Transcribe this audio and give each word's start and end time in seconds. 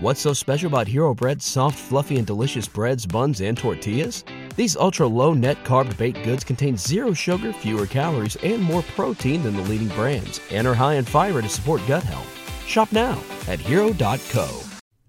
What's 0.00 0.20
so 0.20 0.32
special 0.32 0.68
about 0.68 0.86
Hero 0.86 1.12
Bread's 1.12 1.44
soft, 1.44 1.76
fluffy, 1.76 2.18
and 2.18 2.26
delicious 2.26 2.68
breads, 2.68 3.04
buns, 3.04 3.40
and 3.40 3.58
tortillas? 3.58 4.22
These 4.54 4.76
ultra 4.76 5.08
low 5.08 5.34
net 5.34 5.64
carb 5.64 5.96
baked 5.96 6.22
goods 6.22 6.44
contain 6.44 6.76
zero 6.76 7.12
sugar, 7.12 7.52
fewer 7.52 7.84
calories, 7.84 8.36
and 8.36 8.62
more 8.62 8.82
protein 8.94 9.42
than 9.42 9.56
the 9.56 9.62
leading 9.62 9.88
brands, 9.88 10.40
and 10.52 10.68
are 10.68 10.74
high 10.74 10.94
in 10.94 11.04
fiber 11.04 11.42
to 11.42 11.48
support 11.48 11.82
gut 11.88 12.04
health. 12.04 12.32
Shop 12.64 12.92
now 12.92 13.20
at 13.48 13.58
hero.co. 13.58 14.60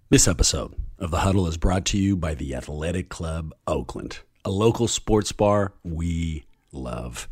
This 0.10 0.28
episode 0.28 0.74
of 0.98 1.12
The 1.12 1.20
Huddle 1.20 1.46
is 1.46 1.58
brought 1.58 1.86
to 1.86 2.00
you 2.00 2.16
by 2.16 2.34
the 2.34 2.56
Athletic 2.56 3.10
Club 3.10 3.54
Oakland, 3.68 4.22
a 4.44 4.50
local 4.50 4.88
sports 4.88 5.32
bar 5.32 5.72
we 5.84 6.46
love. 6.72 7.30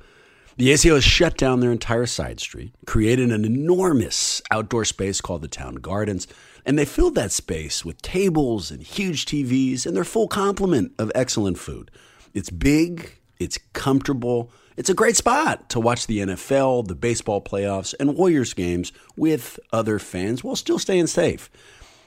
The 0.57 0.71
ACO 0.71 0.95
has 0.95 1.03
shut 1.03 1.37
down 1.37 1.59
their 1.59 1.71
entire 1.71 2.07
side 2.07 2.39
street, 2.39 2.73
created 2.87 3.31
an 3.31 3.45
enormous 3.45 4.41
outdoor 4.49 4.85
space 4.85 5.21
called 5.21 5.43
the 5.43 5.47
Town 5.47 5.75
Gardens, 5.75 6.25
and 6.65 6.79
they 6.79 6.83
filled 6.83 7.13
that 7.13 7.31
space 7.31 7.85
with 7.85 8.01
tables 8.01 8.71
and 8.71 8.81
huge 8.81 9.27
TVs 9.27 9.85
and 9.85 9.95
their 9.95 10.03
full 10.03 10.27
complement 10.27 10.93
of 10.97 11.11
excellent 11.13 11.59
food. 11.59 11.91
It's 12.33 12.49
big, 12.49 13.19
it's 13.37 13.59
comfortable, 13.73 14.49
it's 14.77 14.89
a 14.89 14.95
great 14.95 15.15
spot 15.15 15.69
to 15.69 15.79
watch 15.79 16.07
the 16.07 16.19
NFL, 16.21 16.87
the 16.87 16.95
baseball 16.95 17.39
playoffs, 17.39 17.93
and 17.99 18.17
Warriors 18.17 18.55
games 18.55 18.91
with 19.15 19.59
other 19.71 19.99
fans 19.99 20.43
while 20.43 20.55
still 20.55 20.79
staying 20.79 21.05
safe. 21.05 21.51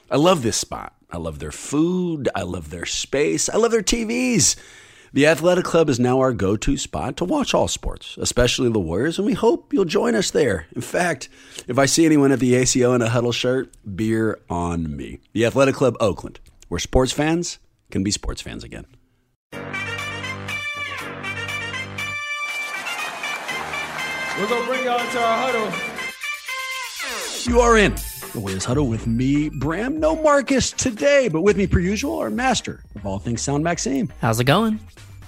I 0.09 0.17
love 0.17 0.43
this 0.43 0.57
spot. 0.57 0.93
I 1.09 1.15
love 1.15 1.39
their 1.39 1.53
food. 1.53 2.27
I 2.35 2.41
love 2.41 2.69
their 2.69 2.85
space. 2.85 3.47
I 3.47 3.55
love 3.55 3.71
their 3.71 3.81
TVs. 3.81 4.57
The 5.13 5.27
Athletic 5.27 5.65
Club 5.65 5.89
is 5.89 5.99
now 5.99 6.21
our 6.21 6.31
go 6.31 6.55
to 6.55 6.77
spot 6.77 7.17
to 7.17 7.25
watch 7.25 7.53
all 7.53 7.67
sports, 7.67 8.15
especially 8.21 8.71
the 8.71 8.79
Warriors, 8.79 9.17
and 9.17 9.25
we 9.25 9.33
hope 9.33 9.73
you'll 9.73 9.83
join 9.83 10.15
us 10.15 10.31
there. 10.31 10.67
In 10.73 10.81
fact, 10.81 11.27
if 11.67 11.77
I 11.77 11.85
see 11.85 12.05
anyone 12.05 12.31
at 12.31 12.39
the 12.39 12.55
ACO 12.55 12.93
in 12.93 13.01
a 13.01 13.09
huddle 13.09 13.33
shirt, 13.33 13.75
beer 13.93 14.39
on 14.49 14.95
me. 14.95 15.19
The 15.33 15.45
Athletic 15.45 15.75
Club 15.75 15.97
Oakland, 15.99 16.39
where 16.69 16.79
sports 16.79 17.11
fans 17.11 17.59
can 17.89 18.05
be 18.05 18.11
sports 18.11 18.41
fans 18.41 18.63
again. 18.63 18.85
We're 19.51 19.59
going 24.47 24.61
to 24.61 24.67
bring 24.69 24.85
y'all 24.85 25.01
into 25.01 25.19
our 25.19 25.51
huddle. 25.51 25.69
You 27.51 27.59
are 27.59 27.77
in 27.77 27.97
the 28.33 28.39
Warriors 28.39 28.63
Huddle 28.63 28.87
with 28.87 29.07
me, 29.07 29.49
Bram. 29.49 29.99
No 29.99 30.15
Marcus 30.15 30.71
today, 30.71 31.27
but 31.27 31.41
with 31.41 31.57
me, 31.57 31.67
per 31.67 31.79
usual, 31.79 32.19
our 32.19 32.29
master 32.29 32.83
of 32.95 33.05
all 33.05 33.19
things 33.19 33.41
sound, 33.41 33.63
Maxime. 33.63 34.11
How's 34.21 34.39
it 34.39 34.45
going? 34.45 34.79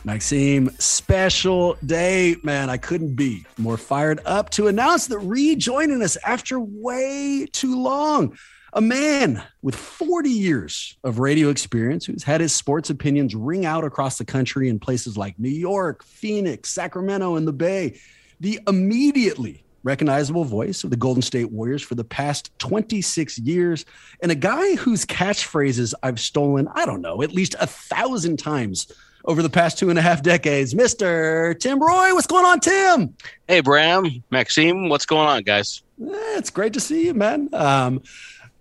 Maxime, 0.05 0.69
special 0.79 1.77
day, 1.85 2.37
man. 2.43 2.69
I 2.69 2.77
couldn't 2.77 3.15
be 3.15 3.45
more 3.57 3.77
fired 3.77 4.21
up 4.25 4.49
to 4.51 4.67
announce 4.67 5.07
that 5.07 5.19
rejoining 5.19 6.01
us 6.01 6.17
after 6.25 6.59
way 6.59 7.47
too 7.51 7.81
long. 7.81 8.37
A 8.73 8.81
man 8.81 9.43
with 9.61 9.75
40 9.75 10.29
years 10.29 10.97
of 11.03 11.19
radio 11.19 11.49
experience 11.49 12.05
who's 12.05 12.23
had 12.23 12.41
his 12.41 12.55
sports 12.55 12.89
opinions 12.89 13.35
ring 13.35 13.65
out 13.65 13.83
across 13.83 14.17
the 14.17 14.25
country 14.25 14.69
in 14.69 14.79
places 14.79 15.17
like 15.17 15.37
New 15.37 15.49
York, 15.49 16.03
Phoenix, 16.03 16.69
Sacramento, 16.69 17.35
and 17.35 17.47
the 17.47 17.53
Bay. 17.53 17.99
The 18.39 18.59
immediately 18.67 19.62
recognizable 19.83 20.43
voice 20.43 20.83
of 20.83 20.89
the 20.89 20.95
Golden 20.95 21.21
State 21.21 21.51
Warriors 21.51 21.81
for 21.81 21.95
the 21.95 22.03
past 22.03 22.51
26 22.59 23.37
years, 23.39 23.85
and 24.21 24.31
a 24.31 24.35
guy 24.35 24.75
whose 24.75 25.05
catchphrases 25.05 25.93
I've 26.01 26.19
stolen, 26.19 26.67
I 26.73 26.85
don't 26.85 27.01
know, 27.01 27.21
at 27.21 27.31
least 27.31 27.55
a 27.59 27.67
thousand 27.67 28.37
times 28.37 28.91
over 29.25 29.41
the 29.41 29.49
past 29.49 29.77
two 29.77 29.89
and 29.89 29.97
a 29.97 30.01
half 30.01 30.21
decades. 30.21 30.73
Mr. 30.73 31.57
Tim 31.59 31.79
Roye, 31.79 32.13
what's 32.13 32.27
going 32.27 32.45
on, 32.45 32.59
Tim? 32.59 33.15
Hey, 33.47 33.61
Bram, 33.61 34.23
Maxime, 34.31 34.89
what's 34.89 35.05
going 35.05 35.27
on, 35.27 35.43
guys? 35.43 35.81
Eh, 36.01 36.37
it's 36.37 36.49
great 36.49 36.73
to 36.73 36.79
see 36.79 37.05
you, 37.05 37.13
man. 37.13 37.49
Um, 37.53 38.01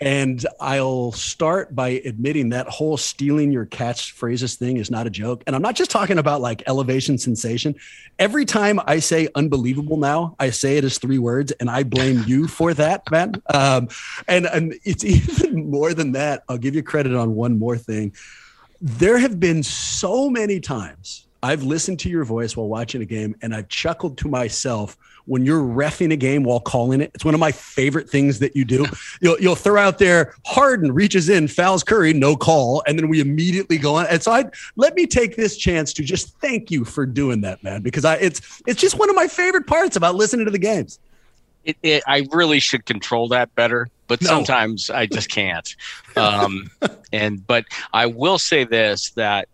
and 0.03 0.45
I'll 0.58 1.12
start 1.12 1.77
by 1.77 1.91
admitting 2.05 2.48
that 2.48 2.67
whole 2.67 2.97
stealing 2.97 3.53
your 3.53 3.67
catchphrases 3.67 4.56
thing 4.56 4.77
is 4.77 4.91
not 4.91 5.06
a 5.06 5.11
joke. 5.11 5.45
And 5.47 5.55
I'm 5.55 5.62
not 5.62 5.77
just 5.77 5.92
talking 5.92 6.19
about 6.19 6.41
like 6.41 6.64
elevation 6.67 7.19
sensation. 7.19 7.77
Every 8.19 8.45
time 8.45 8.80
I 8.84 8.98
say 8.98 9.28
unbelievable 9.36 9.96
now, 9.96 10.35
I 10.41 10.51
say 10.51 10.77
it 10.77 10.83
as 10.83 10.98
three 10.98 11.18
words, 11.18 11.52
and 11.52 11.70
I 11.70 11.85
blame 11.85 12.24
you 12.27 12.48
for 12.48 12.74
that, 12.74 13.08
man. 13.12 13.41
Um, 13.55 13.89
and, 14.27 14.46
and 14.46 14.74
it's 14.83 15.05
even 15.05 15.70
more 15.70 15.95
than 15.95 16.11
that. 16.12 16.42
I'll 16.48 16.58
give 16.58 16.74
you 16.74 16.83
credit 16.83 17.14
on 17.14 17.36
one 17.36 17.57
more 17.57 17.79
thing. 17.79 18.12
There 18.80 19.18
have 19.18 19.39
been 19.39 19.62
so 19.62 20.29
many 20.29 20.58
times 20.58 21.29
I've 21.45 21.62
listened 21.62 22.01
to 22.01 22.11
your 22.11 22.24
voice 22.24 22.57
while 22.57 22.68
watching 22.68 23.02
a 23.02 23.07
game, 23.07 23.36
and 23.41 23.55
I've 23.55 23.68
chuckled 23.68 24.18
to 24.18 24.29
myself 24.29 24.96
when 25.27 25.45
you're 25.45 25.63
refing 25.63 26.13
a 26.13 26.17
game 26.17 26.43
while 26.45 26.61
calling 26.61 27.01
it. 27.01 27.11
It's 27.15 27.25
one 27.25 27.35
of 27.35 27.41
my 27.41 27.53
favorite 27.53 28.09
things 28.09 28.39
that 28.41 28.57
you 28.57 28.65
do. 28.65 28.87
You'll, 29.21 29.39
you'll 29.41 29.55
throw 29.55 29.81
out 29.81 29.99
there, 29.99 30.35
Harden 30.45 30.93
reaches 30.93 31.29
in, 31.29 31.49
fouls 31.49 31.85
Curry, 31.85 32.13
no 32.13 32.37
call, 32.37 32.83
and 32.87 32.99
then 32.99 33.09
we 33.09 33.21
immediately 33.21 33.79
go 33.79 33.95
on. 33.97 34.07
And 34.09 34.23
so 34.23 34.33
I 34.33 34.45
let 34.77 34.95
me 34.95 35.07
take 35.07 35.37
this 35.37 35.57
chance 35.57 35.93
to 35.95 36.03
just 36.03 36.37
thank 36.39 36.71
you 36.71 36.85
for 36.85 37.07
doing 37.07 37.41
that, 37.43 37.63
man, 37.63 37.83
because 37.83 38.05
I 38.05 38.17
it's 38.17 38.63
it's 38.67 38.81
just 38.81 38.99
one 38.99 39.11
of 39.11 39.17
my 39.17 39.29
favorite 39.29 39.67
parts 39.67 39.97
about 39.97 40.15
listening 40.15 40.47
to 40.47 40.51
the 40.51 40.59
games. 40.59 40.99
It, 41.65 41.77
it, 41.83 42.03
I 42.09 42.27
really 42.33 42.59
should 42.59 42.87
control 42.87 43.29
that 43.29 43.55
better, 43.55 43.89
but 44.09 44.21
no. 44.21 44.29
sometimes 44.29 44.91
I 44.91 45.07
just 45.07 45.29
can't. 45.29 45.77
Um, 46.17 46.71
and 47.13 47.47
but 47.47 47.65
I 47.93 48.07
will 48.07 48.39
say 48.39 48.65
this 48.65 49.11
that 49.13 49.49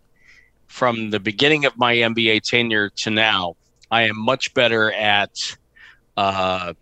from 0.67 1.09
the 1.09 1.19
beginning 1.19 1.65
of 1.65 1.77
my 1.77 1.95
NBA 1.95 2.41
tenure 2.43 2.89
to 2.89 3.09
now, 3.09 3.55
I 3.91 4.03
am 4.03 4.19
much 4.19 4.53
better 4.53 4.91
at, 4.91 5.55
uh, 6.17 6.73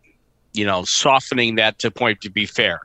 you 0.54 0.66
know, 0.66 0.84
softening 0.84 1.56
that 1.56 1.80
to 1.80 1.92
point 1.92 2.22
to 2.22 2.30
be 2.30 2.46
fair. 2.46 2.82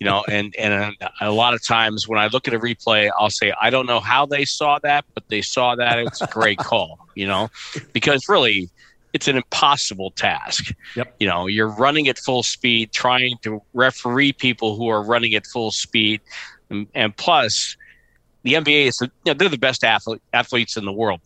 You 0.00 0.06
know, 0.06 0.24
and 0.28 0.54
and 0.56 0.96
a 1.20 1.30
lot 1.30 1.54
of 1.54 1.64
times 1.64 2.08
when 2.08 2.18
I 2.18 2.28
look 2.28 2.48
at 2.48 2.54
a 2.54 2.58
replay, 2.58 3.10
I'll 3.18 3.30
say 3.30 3.52
I 3.60 3.70
don't 3.70 3.86
know 3.86 4.00
how 4.00 4.26
they 4.26 4.44
saw 4.44 4.78
that, 4.80 5.04
but 5.14 5.28
they 5.28 5.42
saw 5.42 5.74
that. 5.76 5.98
It's 5.98 6.20
a 6.22 6.26
great 6.26 6.58
call. 6.70 6.98
You 7.14 7.26
know, 7.26 7.50
because 7.92 8.28
really, 8.28 8.70
it's 9.12 9.28
an 9.28 9.36
impossible 9.36 10.10
task. 10.12 10.74
Yep. 10.94 11.14
You 11.20 11.26
know, 11.26 11.46
you're 11.46 11.68
running 11.68 12.08
at 12.08 12.18
full 12.18 12.42
speed, 12.42 12.92
trying 12.92 13.38
to 13.42 13.62
referee 13.74 14.32
people 14.34 14.76
who 14.76 14.88
are 14.88 15.02
running 15.02 15.34
at 15.34 15.46
full 15.46 15.70
speed, 15.70 16.20
and, 16.70 16.86
and 16.94 17.16
plus, 17.16 17.76
the 18.42 18.54
NBA 18.54 18.86
is 18.86 19.00
you 19.00 19.10
know, 19.26 19.34
they're 19.34 19.48
the 19.48 19.58
best 19.58 19.84
athlete, 19.84 20.22
athletes 20.32 20.76
in 20.76 20.84
the 20.84 20.92
world, 20.92 21.20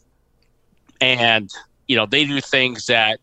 and 1.01 1.51
you 1.91 1.97
know 1.97 2.07
they 2.07 2.25
do 2.25 2.41
things 2.41 2.87
that 2.87 3.19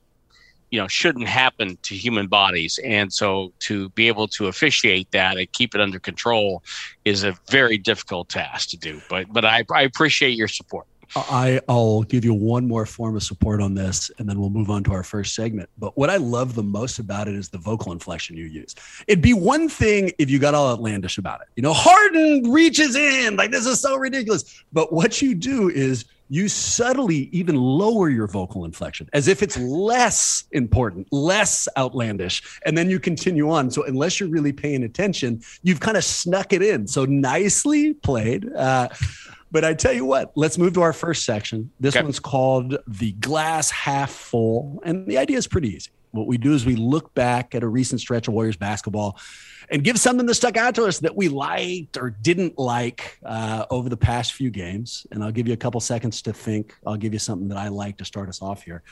you 0.71 0.77
know 0.77 0.89
shouldn't 0.89 1.29
happen 1.29 1.77
to 1.83 1.95
human 1.95 2.27
bodies. 2.27 2.77
And 2.83 3.13
so 3.13 3.53
to 3.59 3.87
be 3.91 4.09
able 4.09 4.27
to 4.29 4.47
officiate 4.47 5.09
that 5.11 5.37
and 5.37 5.49
keep 5.53 5.73
it 5.73 5.79
under 5.79 5.99
control 5.99 6.61
is 7.05 7.23
a 7.23 7.33
very 7.49 7.77
difficult 7.77 8.27
task 8.27 8.71
to 8.71 8.77
do. 8.77 9.01
But 9.09 9.31
but 9.31 9.45
i, 9.45 9.63
I 9.73 9.83
appreciate 9.83 10.35
your 10.37 10.49
support 10.49 10.85
I, 11.15 11.61
I'll 11.69 12.03
give 12.03 12.25
you 12.25 12.33
one 12.33 12.67
more 12.67 12.85
form 12.85 13.15
of 13.15 13.23
support 13.23 13.61
on 13.61 13.73
this, 13.73 14.11
and 14.17 14.27
then 14.27 14.39
we'll 14.39 14.49
move 14.49 14.69
on 14.69 14.83
to 14.85 14.93
our 14.93 15.03
first 15.03 15.35
segment. 15.35 15.69
But 15.77 15.97
what 15.97 16.09
I 16.09 16.17
love 16.17 16.55
the 16.55 16.63
most 16.63 16.99
about 16.99 17.27
it 17.27 17.35
is 17.35 17.49
the 17.49 17.57
vocal 17.57 17.91
inflection 17.91 18.35
you 18.35 18.45
use. 18.45 18.75
It'd 19.07 19.21
be 19.21 19.33
one 19.33 19.69
thing 19.69 20.11
if 20.17 20.29
you 20.29 20.39
got 20.39 20.53
all 20.53 20.71
outlandish 20.71 21.17
about 21.17 21.41
it. 21.41 21.47
You 21.55 21.63
know, 21.63 21.73
Harden 21.73 22.51
reaches 22.51 22.95
in, 22.95 23.35
like 23.35 23.51
this 23.51 23.65
is 23.65 23.79
so 23.79 23.95
ridiculous. 23.97 24.63
But 24.73 24.91
what 24.91 25.21
you 25.21 25.33
do 25.33 25.69
is 25.69 26.05
you 26.29 26.49
subtly 26.49 27.29
even 27.31 27.55
lower 27.55 28.09
your 28.09 28.27
vocal 28.27 28.65
inflection 28.65 29.09
as 29.13 29.27
if 29.27 29.41
it's 29.41 29.57
less 29.57 30.43
important, 30.51 31.07
less 31.11 31.67
outlandish, 31.77 32.43
and 32.65 32.77
then 32.77 32.89
you 32.89 32.99
continue 32.99 33.49
on. 33.49 33.71
So 33.71 33.85
unless 33.85 34.19
you're 34.19 34.29
really 34.29 34.51
paying 34.51 34.83
attention, 34.83 35.41
you've 35.63 35.79
kind 35.79 35.95
of 35.95 36.03
snuck 36.03 36.53
it 36.53 36.61
in. 36.61 36.87
So 36.87 37.05
nicely 37.05 37.93
played. 37.93 38.51
Uh, 38.53 38.89
but 39.51 39.63
I 39.63 39.73
tell 39.73 39.93
you 39.93 40.05
what, 40.05 40.31
let's 40.35 40.57
move 40.57 40.73
to 40.73 40.81
our 40.81 40.93
first 40.93 41.25
section. 41.25 41.71
This 41.79 41.95
okay. 41.95 42.03
one's 42.03 42.19
called 42.19 42.77
the 42.87 43.13
glass 43.13 43.71
half 43.71 44.11
full, 44.11 44.81
and 44.83 45.07
the 45.07 45.17
idea 45.17 45.37
is 45.37 45.47
pretty 45.47 45.75
easy. 45.75 45.91
What 46.11 46.27
we 46.27 46.37
do 46.37 46.53
is 46.53 46.65
we 46.65 46.75
look 46.75 47.13
back 47.13 47.53
at 47.53 47.63
a 47.63 47.67
recent 47.67 48.01
stretch 48.01 48.27
of 48.27 48.33
Warriors 48.33 48.57
basketball 48.57 49.19
and 49.69 49.83
give 49.83 49.99
something 49.99 50.25
that 50.25 50.35
stuck 50.35 50.57
out 50.57 50.75
to 50.75 50.85
us 50.85 50.99
that 50.99 51.15
we 51.15 51.27
liked 51.27 51.97
or 51.97 52.09
didn't 52.09 52.57
like 52.57 53.19
uh, 53.25 53.65
over 53.69 53.89
the 53.89 53.97
past 53.97 54.33
few 54.33 54.49
games. 54.49 55.05
And 55.11 55.23
I'll 55.23 55.31
give 55.31 55.47
you 55.47 55.53
a 55.53 55.57
couple 55.57 55.79
seconds 55.81 56.21
to 56.23 56.33
think. 56.33 56.75
I'll 56.85 56.95
give 56.95 57.13
you 57.13 57.19
something 57.19 57.49
that 57.49 57.57
I 57.57 57.67
like 57.67 57.97
to 57.97 58.05
start 58.05 58.29
us 58.29 58.41
off 58.41 58.63
here. 58.63 58.83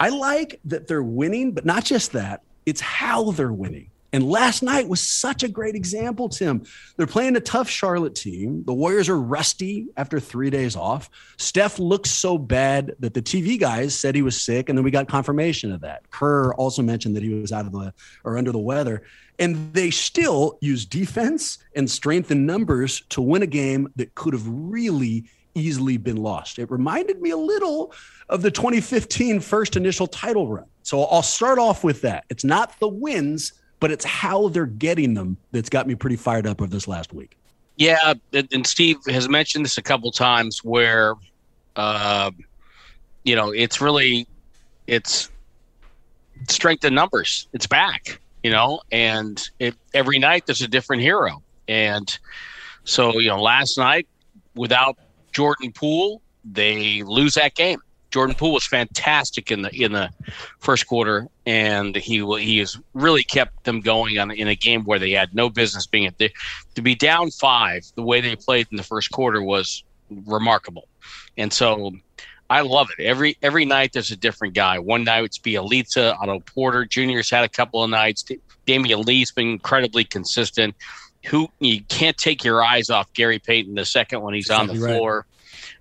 I 0.00 0.10
like 0.10 0.60
that 0.66 0.86
they're 0.86 1.02
winning, 1.02 1.52
but 1.52 1.64
not 1.64 1.84
just 1.84 2.12
that, 2.12 2.42
it's 2.66 2.80
how 2.80 3.30
they're 3.30 3.52
winning. 3.52 3.90
And 4.12 4.28
last 4.28 4.62
night 4.62 4.88
was 4.88 5.00
such 5.00 5.42
a 5.42 5.48
great 5.48 5.74
example, 5.74 6.28
Tim. 6.28 6.64
They're 6.96 7.06
playing 7.06 7.36
a 7.36 7.40
tough 7.40 7.68
Charlotte 7.68 8.14
team. 8.14 8.64
The 8.64 8.72
Warriors 8.72 9.08
are 9.08 9.20
rusty 9.20 9.88
after 9.96 10.18
three 10.18 10.48
days 10.48 10.76
off. 10.76 11.10
Steph 11.36 11.78
looks 11.78 12.10
so 12.10 12.38
bad 12.38 12.94
that 13.00 13.12
the 13.12 13.20
TV 13.20 13.60
guys 13.60 13.98
said 13.98 14.14
he 14.14 14.22
was 14.22 14.40
sick, 14.40 14.68
and 14.68 14.78
then 14.78 14.84
we 14.84 14.90
got 14.90 15.08
confirmation 15.08 15.72
of 15.72 15.82
that. 15.82 16.10
Kerr 16.10 16.54
also 16.54 16.82
mentioned 16.82 17.16
that 17.16 17.22
he 17.22 17.34
was 17.34 17.52
out 17.52 17.66
of 17.66 17.72
the 17.72 17.92
or 18.24 18.38
under 18.38 18.52
the 18.52 18.58
weather. 18.58 19.02
And 19.38 19.72
they 19.72 19.90
still 19.90 20.58
use 20.60 20.84
defense 20.84 21.58
and 21.76 21.88
strength 21.88 22.30
in 22.30 22.46
numbers 22.46 23.02
to 23.10 23.20
win 23.20 23.42
a 23.42 23.46
game 23.46 23.92
that 23.96 24.14
could 24.14 24.32
have 24.32 24.46
really 24.46 25.24
easily 25.54 25.96
been 25.96 26.16
lost. 26.16 26.58
It 26.58 26.70
reminded 26.70 27.20
me 27.20 27.30
a 27.30 27.36
little 27.36 27.92
of 28.28 28.42
the 28.42 28.50
2015 28.50 29.40
first 29.40 29.76
initial 29.76 30.06
title 30.06 30.48
run. 30.48 30.66
So 30.82 31.04
I'll 31.04 31.22
start 31.22 31.58
off 31.58 31.84
with 31.84 32.00
that. 32.02 32.24
It's 32.30 32.44
not 32.44 32.78
the 32.80 32.88
wins, 32.88 33.52
but 33.80 33.90
it's 33.90 34.04
how 34.04 34.48
they're 34.48 34.66
getting 34.66 35.14
them 35.14 35.36
that's 35.52 35.68
got 35.68 35.86
me 35.86 35.94
pretty 35.94 36.16
fired 36.16 36.46
up 36.46 36.60
over 36.60 36.70
this 36.70 36.88
last 36.88 37.12
week. 37.12 37.36
Yeah, 37.76 38.14
and 38.32 38.66
Steve 38.66 38.98
has 39.06 39.28
mentioned 39.28 39.64
this 39.64 39.78
a 39.78 39.82
couple 39.82 40.10
times 40.10 40.64
where, 40.64 41.14
uh, 41.76 42.32
you 43.22 43.36
know, 43.36 43.50
it's 43.50 43.80
really 43.80 44.26
it's 44.88 45.30
strength 46.48 46.84
in 46.84 46.94
numbers. 46.94 47.46
It's 47.52 47.66
back, 47.66 48.20
you 48.42 48.50
know, 48.50 48.80
and 48.90 49.48
it, 49.58 49.76
every 49.94 50.18
night 50.18 50.46
there's 50.46 50.62
a 50.62 50.68
different 50.68 51.02
hero. 51.02 51.42
And 51.68 52.18
so, 52.84 53.18
you 53.18 53.28
know, 53.28 53.40
last 53.40 53.78
night 53.78 54.08
without 54.54 54.98
Jordan 55.32 55.72
Poole, 55.72 56.22
they 56.44 57.02
lose 57.02 57.34
that 57.34 57.54
game. 57.54 57.80
Jordan 58.10 58.34
Poole 58.34 58.52
was 58.52 58.66
fantastic 58.66 59.50
in 59.50 59.62
the 59.62 59.70
in 59.74 59.92
the 59.92 60.10
first 60.60 60.86
quarter, 60.86 61.28
and 61.46 61.94
he 61.94 62.24
he 62.38 62.58
has 62.58 62.78
really 62.94 63.22
kept 63.22 63.64
them 63.64 63.80
going 63.80 64.18
on 64.18 64.30
in 64.30 64.48
a 64.48 64.54
game 64.54 64.84
where 64.84 64.98
they 64.98 65.10
had 65.10 65.34
no 65.34 65.50
business 65.50 65.86
being 65.86 66.06
at. 66.06 66.16
The, 66.18 66.30
to 66.74 66.82
be 66.82 66.94
down 66.94 67.30
five, 67.30 67.84
the 67.96 68.02
way 68.02 68.20
they 68.20 68.34
played 68.36 68.68
in 68.70 68.76
the 68.76 68.82
first 68.82 69.10
quarter 69.10 69.42
was 69.42 69.84
remarkable, 70.26 70.88
and 71.36 71.52
so 71.52 71.92
I 72.48 72.62
love 72.62 72.88
it. 72.96 73.02
Every 73.02 73.36
every 73.42 73.64
night 73.64 73.92
there's 73.92 74.10
a 74.10 74.16
different 74.16 74.54
guy. 74.54 74.78
One 74.78 75.04
night 75.04 75.24
it's 75.24 75.38
Bjelica, 75.38 76.16
Otto 76.18 76.40
Porter 76.40 76.86
Junior's 76.86 77.30
had 77.30 77.44
a 77.44 77.48
couple 77.48 77.84
of 77.84 77.90
nights. 77.90 78.24
Damion 78.66 79.04
Lee's 79.04 79.32
been 79.32 79.48
incredibly 79.48 80.04
consistent. 80.04 80.74
Who 81.26 81.48
you 81.58 81.82
can't 81.84 82.16
take 82.16 82.42
your 82.42 82.64
eyes 82.64 82.88
off 82.88 83.12
Gary 83.12 83.38
Payton 83.38 83.74
the 83.74 83.84
second 83.84 84.22
when 84.22 84.34
he's 84.34 84.46
exactly 84.46 84.76
on 84.76 84.80
the 84.80 84.86
floor. 84.86 85.26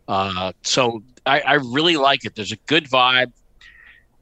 Uh, 0.08 0.52
so 0.64 1.04
I, 1.28 1.40
I 1.42 1.54
really 1.56 1.98
like 1.98 2.26
it. 2.26 2.36
There's 2.36 2.52
a 2.52 2.58
good 2.68 2.90
vibe 2.90 3.32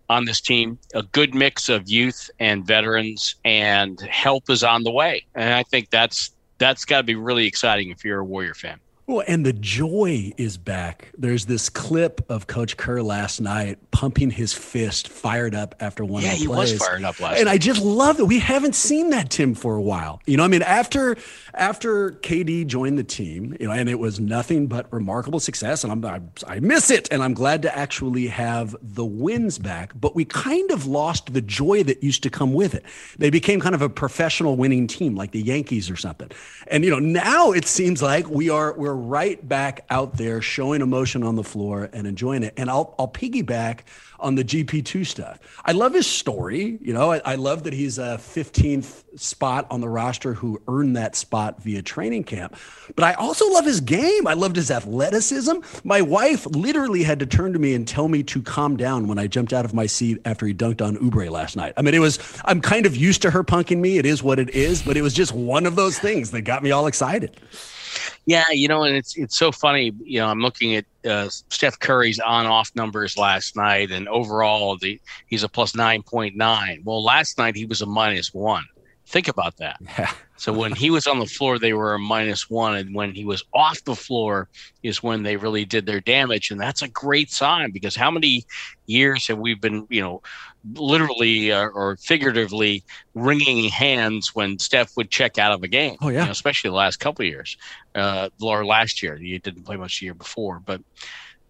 on 0.09 0.25
this 0.25 0.41
team, 0.41 0.77
a 0.93 1.03
good 1.03 1.33
mix 1.33 1.69
of 1.69 1.89
youth 1.89 2.29
and 2.39 2.65
veterans, 2.65 3.35
and 3.43 3.99
help 4.01 4.49
is 4.49 4.63
on 4.63 4.83
the 4.83 4.91
way. 4.91 5.25
And 5.35 5.53
I 5.53 5.63
think 5.63 5.89
that's 5.89 6.31
that's 6.57 6.85
got 6.85 6.97
to 6.97 7.03
be 7.03 7.15
really 7.15 7.45
exciting 7.47 7.89
if 7.89 8.05
you're 8.05 8.19
a 8.19 8.25
Warrior 8.25 8.53
fan. 8.53 8.79
Well, 9.07 9.23
and 9.27 9.45
the 9.45 9.53
joy 9.53 10.33
is 10.35 10.57
back. 10.57 11.11
There's 11.15 11.45
this 11.45 11.69
clip 11.69 12.25
of 12.27 12.47
Coach 12.47 12.75
Kerr 12.75 13.03
last 13.03 13.39
night 13.39 13.77
pumping 13.91 14.31
his 14.31 14.51
fist, 14.51 15.09
fired 15.09 15.53
up 15.53 15.75
after 15.79 16.03
one 16.03 16.23
yeah, 16.23 16.33
of 16.33 16.39
the 16.39 16.45
plays. 16.47 16.69
he 16.69 16.73
was 16.73 16.83
fired 16.83 17.03
up 17.03 17.19
last. 17.19 17.37
And 17.37 17.45
night. 17.45 17.53
I 17.53 17.57
just 17.59 17.83
love 17.83 18.19
it. 18.19 18.23
We 18.23 18.39
haven't 18.39 18.73
seen 18.73 19.11
that 19.11 19.29
Tim 19.29 19.53
for 19.53 19.75
a 19.75 19.81
while. 19.81 20.21
You 20.25 20.37
know, 20.37 20.43
I 20.43 20.47
mean, 20.47 20.63
after 20.63 21.17
after 21.53 22.11
KD 22.13 22.65
joined 22.65 22.97
the 22.97 23.03
team, 23.03 23.55
you 23.59 23.67
know, 23.67 23.73
and 23.73 23.87
it 23.89 23.99
was 23.99 24.19
nothing 24.19 24.65
but 24.65 24.91
remarkable 24.91 25.39
success. 25.39 25.83
And 25.83 25.93
I'm 25.93 26.03
I, 26.03 26.21
I 26.55 26.59
miss 26.59 26.89
it, 26.89 27.07
and 27.11 27.21
I'm 27.21 27.35
glad 27.35 27.61
to 27.61 27.77
actually 27.77 28.25
have 28.27 28.75
the 28.81 29.05
wins 29.05 29.59
back. 29.59 29.91
But 29.93 30.15
we 30.15 30.25
kind 30.25 30.71
of 30.71 30.87
lost 30.87 31.31
the 31.31 31.41
joy 31.41 31.83
that 31.83 32.01
used 32.01 32.23
to 32.23 32.31
come 32.31 32.53
with 32.53 32.73
it. 32.73 32.83
They 33.19 33.29
became 33.29 33.59
kind 33.59 33.75
of 33.75 33.83
a 33.83 33.89
professional 33.89 34.55
winning 34.55 34.87
team, 34.87 35.15
like 35.15 35.29
the 35.29 35.43
Yankees 35.43 35.91
or 35.91 35.95
something. 35.95 36.31
And 36.67 36.83
you 36.83 36.89
know, 36.89 36.99
now 36.99 37.51
it 37.51 37.65
seems 37.65 38.01
like 38.01 38.27
we 38.27 38.49
are 38.49 38.73
we're 38.73 38.94
right 38.95 39.45
back 39.47 39.85
out 39.89 40.17
there 40.17 40.41
showing 40.41 40.81
emotion 40.81 41.23
on 41.23 41.35
the 41.35 41.43
floor 41.43 41.89
and 41.93 42.07
enjoying 42.07 42.43
it. 42.43 42.53
And 42.57 42.69
I'll 42.69 42.95
I'll 42.97 43.07
piggyback 43.07 43.81
on 44.19 44.35
the 44.35 44.43
GP2 44.43 45.05
stuff. 45.05 45.39
I 45.63 45.73
love 45.73 45.93
his 45.93 46.07
story. 46.07 46.77
You 46.81 46.93
know, 46.93 47.11
I, 47.11 47.21
I, 47.25 47.35
love 47.35 47.63
that 47.63 47.73
he's 47.73 47.97
a 47.97 48.17
15th 48.17 49.03
spot 49.19 49.67
on 49.69 49.81
the 49.81 49.89
roster 49.89 50.33
who 50.33 50.61
earned 50.67 50.95
that 50.95 51.15
spot 51.15 51.61
via 51.61 51.81
training 51.81 52.23
camp. 52.23 52.55
But 52.95 53.03
I 53.03 53.13
also 53.13 53.49
love 53.51 53.65
his 53.65 53.81
game. 53.81 54.25
I 54.27 54.33
loved 54.33 54.55
his 54.55 54.71
athleticism. 54.71 55.57
My 55.83 56.01
wife 56.01 56.45
literally 56.47 57.03
had 57.03 57.19
to 57.19 57.25
turn 57.25 57.53
to 57.53 57.59
me 57.59 57.73
and 57.73 57.87
tell 57.87 58.07
me 58.07 58.23
to 58.23 58.41
calm 58.41 58.77
down 58.77 59.07
when 59.07 59.19
I 59.19 59.27
jumped 59.27 59.53
out 59.53 59.65
of 59.65 59.73
my 59.73 59.85
seat 59.85 60.21
after 60.25 60.45
he 60.45 60.53
dunked 60.53 60.81
on 60.81 60.97
Oubre 60.97 61.29
last 61.29 61.55
night. 61.55 61.73
I 61.77 61.81
mean, 61.81 61.93
it 61.93 61.99
was, 61.99 62.19
I'm 62.45 62.61
kind 62.61 62.85
of 62.85 62.95
used 62.95 63.21
to 63.23 63.31
her 63.31 63.43
punking 63.43 63.77
me. 63.77 63.97
It 63.97 64.05
is 64.05 64.23
what 64.23 64.39
it 64.39 64.49
is, 64.51 64.81
but 64.81 64.97
it 64.97 65.01
was 65.01 65.13
just 65.13 65.33
one 65.33 65.65
of 65.65 65.75
those 65.75 65.99
things 65.99 66.31
that 66.31 66.41
got 66.41 66.63
me 66.63 66.71
all 66.71 66.87
excited. 66.87 67.39
Yeah, 68.25 68.45
you 68.51 68.67
know, 68.67 68.83
and 68.83 68.95
it's 68.95 69.17
it's 69.17 69.37
so 69.37 69.51
funny. 69.51 69.93
You 70.03 70.19
know, 70.19 70.27
I'm 70.27 70.39
looking 70.39 70.75
at 70.75 70.85
uh, 71.07 71.29
Steph 71.29 71.79
Curry's 71.79 72.19
on-off 72.19 72.71
numbers 72.75 73.17
last 73.17 73.55
night, 73.55 73.91
and 73.91 74.07
overall, 74.07 74.77
the 74.77 74.99
he's 75.27 75.43
a 75.43 75.49
plus 75.49 75.75
nine 75.75 76.01
point 76.03 76.35
nine. 76.35 76.81
Well, 76.83 77.03
last 77.03 77.37
night 77.37 77.55
he 77.55 77.65
was 77.65 77.81
a 77.81 77.85
minus 77.85 78.33
one. 78.33 78.65
Think 79.05 79.27
about 79.27 79.57
that. 79.57 79.79
Yeah. 79.97 80.11
So 80.37 80.51
when 80.51 80.73
he 80.73 80.89
was 80.89 81.07
on 81.07 81.19
the 81.19 81.25
floor, 81.25 81.57
they 81.57 81.71
were 81.71 81.93
a 81.93 81.99
minus 81.99 82.49
one, 82.49 82.75
and 82.75 82.93
when 82.93 83.15
he 83.15 83.23
was 83.23 83.41
off 83.53 83.81
the 83.85 83.95
floor, 83.95 84.49
is 84.83 85.01
when 85.01 85.23
they 85.23 85.37
really 85.37 85.63
did 85.63 85.85
their 85.85 86.01
damage, 86.01 86.51
and 86.51 86.59
that's 86.59 86.81
a 86.81 86.89
great 86.89 87.31
sign 87.31 87.71
because 87.71 87.95
how 87.95 88.11
many 88.11 88.43
years 88.85 89.25
have 89.27 89.37
we 89.37 89.53
been, 89.53 89.87
you 89.89 90.01
know, 90.01 90.21
literally 90.73 91.53
uh, 91.53 91.67
or 91.67 91.95
figuratively 91.97 92.83
wringing 93.13 93.69
hands 93.69 94.35
when 94.35 94.59
Steph 94.59 94.97
would 94.97 95.09
check 95.09 95.37
out 95.37 95.53
of 95.53 95.63
a 95.63 95.69
game? 95.69 95.95
Oh 96.01 96.09
yeah, 96.09 96.19
you 96.19 96.25
know, 96.25 96.31
especially 96.31 96.69
the 96.69 96.75
last 96.75 96.97
couple 96.97 97.23
of 97.23 97.29
years, 97.29 97.55
uh, 97.95 98.27
or 98.41 98.65
last 98.65 99.01
year. 99.01 99.15
You 99.15 99.39
didn't 99.39 99.63
play 99.63 99.77
much 99.77 100.01
the 100.01 100.07
year 100.07 100.15
before, 100.15 100.59
but 100.59 100.81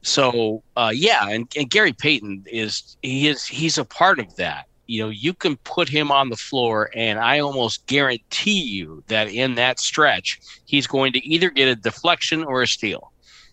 so 0.04 0.62
uh, 0.78 0.92
yeah, 0.94 1.28
and, 1.28 1.52
and 1.58 1.68
Gary 1.72 1.94
Payton 1.94 2.44
is 2.46 2.98
he 3.02 3.28
is 3.28 3.46
he's 3.46 3.80
a 3.80 3.86
part 3.86 4.20
of 4.20 4.36
that 4.36 4.68
you 4.88 5.02
know, 5.02 5.10
you 5.10 5.34
can 5.34 5.58
put 5.58 5.90
him 5.90 6.12
on 6.12 6.30
the 6.30 6.36
floor, 6.36 6.90
and 6.96 7.20
I 7.20 7.40
almost 7.40 7.86
guarantee 7.88 8.62
you 8.62 9.04
that 9.08 9.28
in 9.30 9.56
that 9.56 9.80
stretch, 9.80 10.40
he's 10.66 10.88
going 10.88 11.14
to 11.14 11.26
either 11.26 11.50
get 11.50 11.68
a 11.68 11.76
deflection 11.76 12.44
or 12.44 12.62
a 12.62 12.68
steal. 12.68 13.12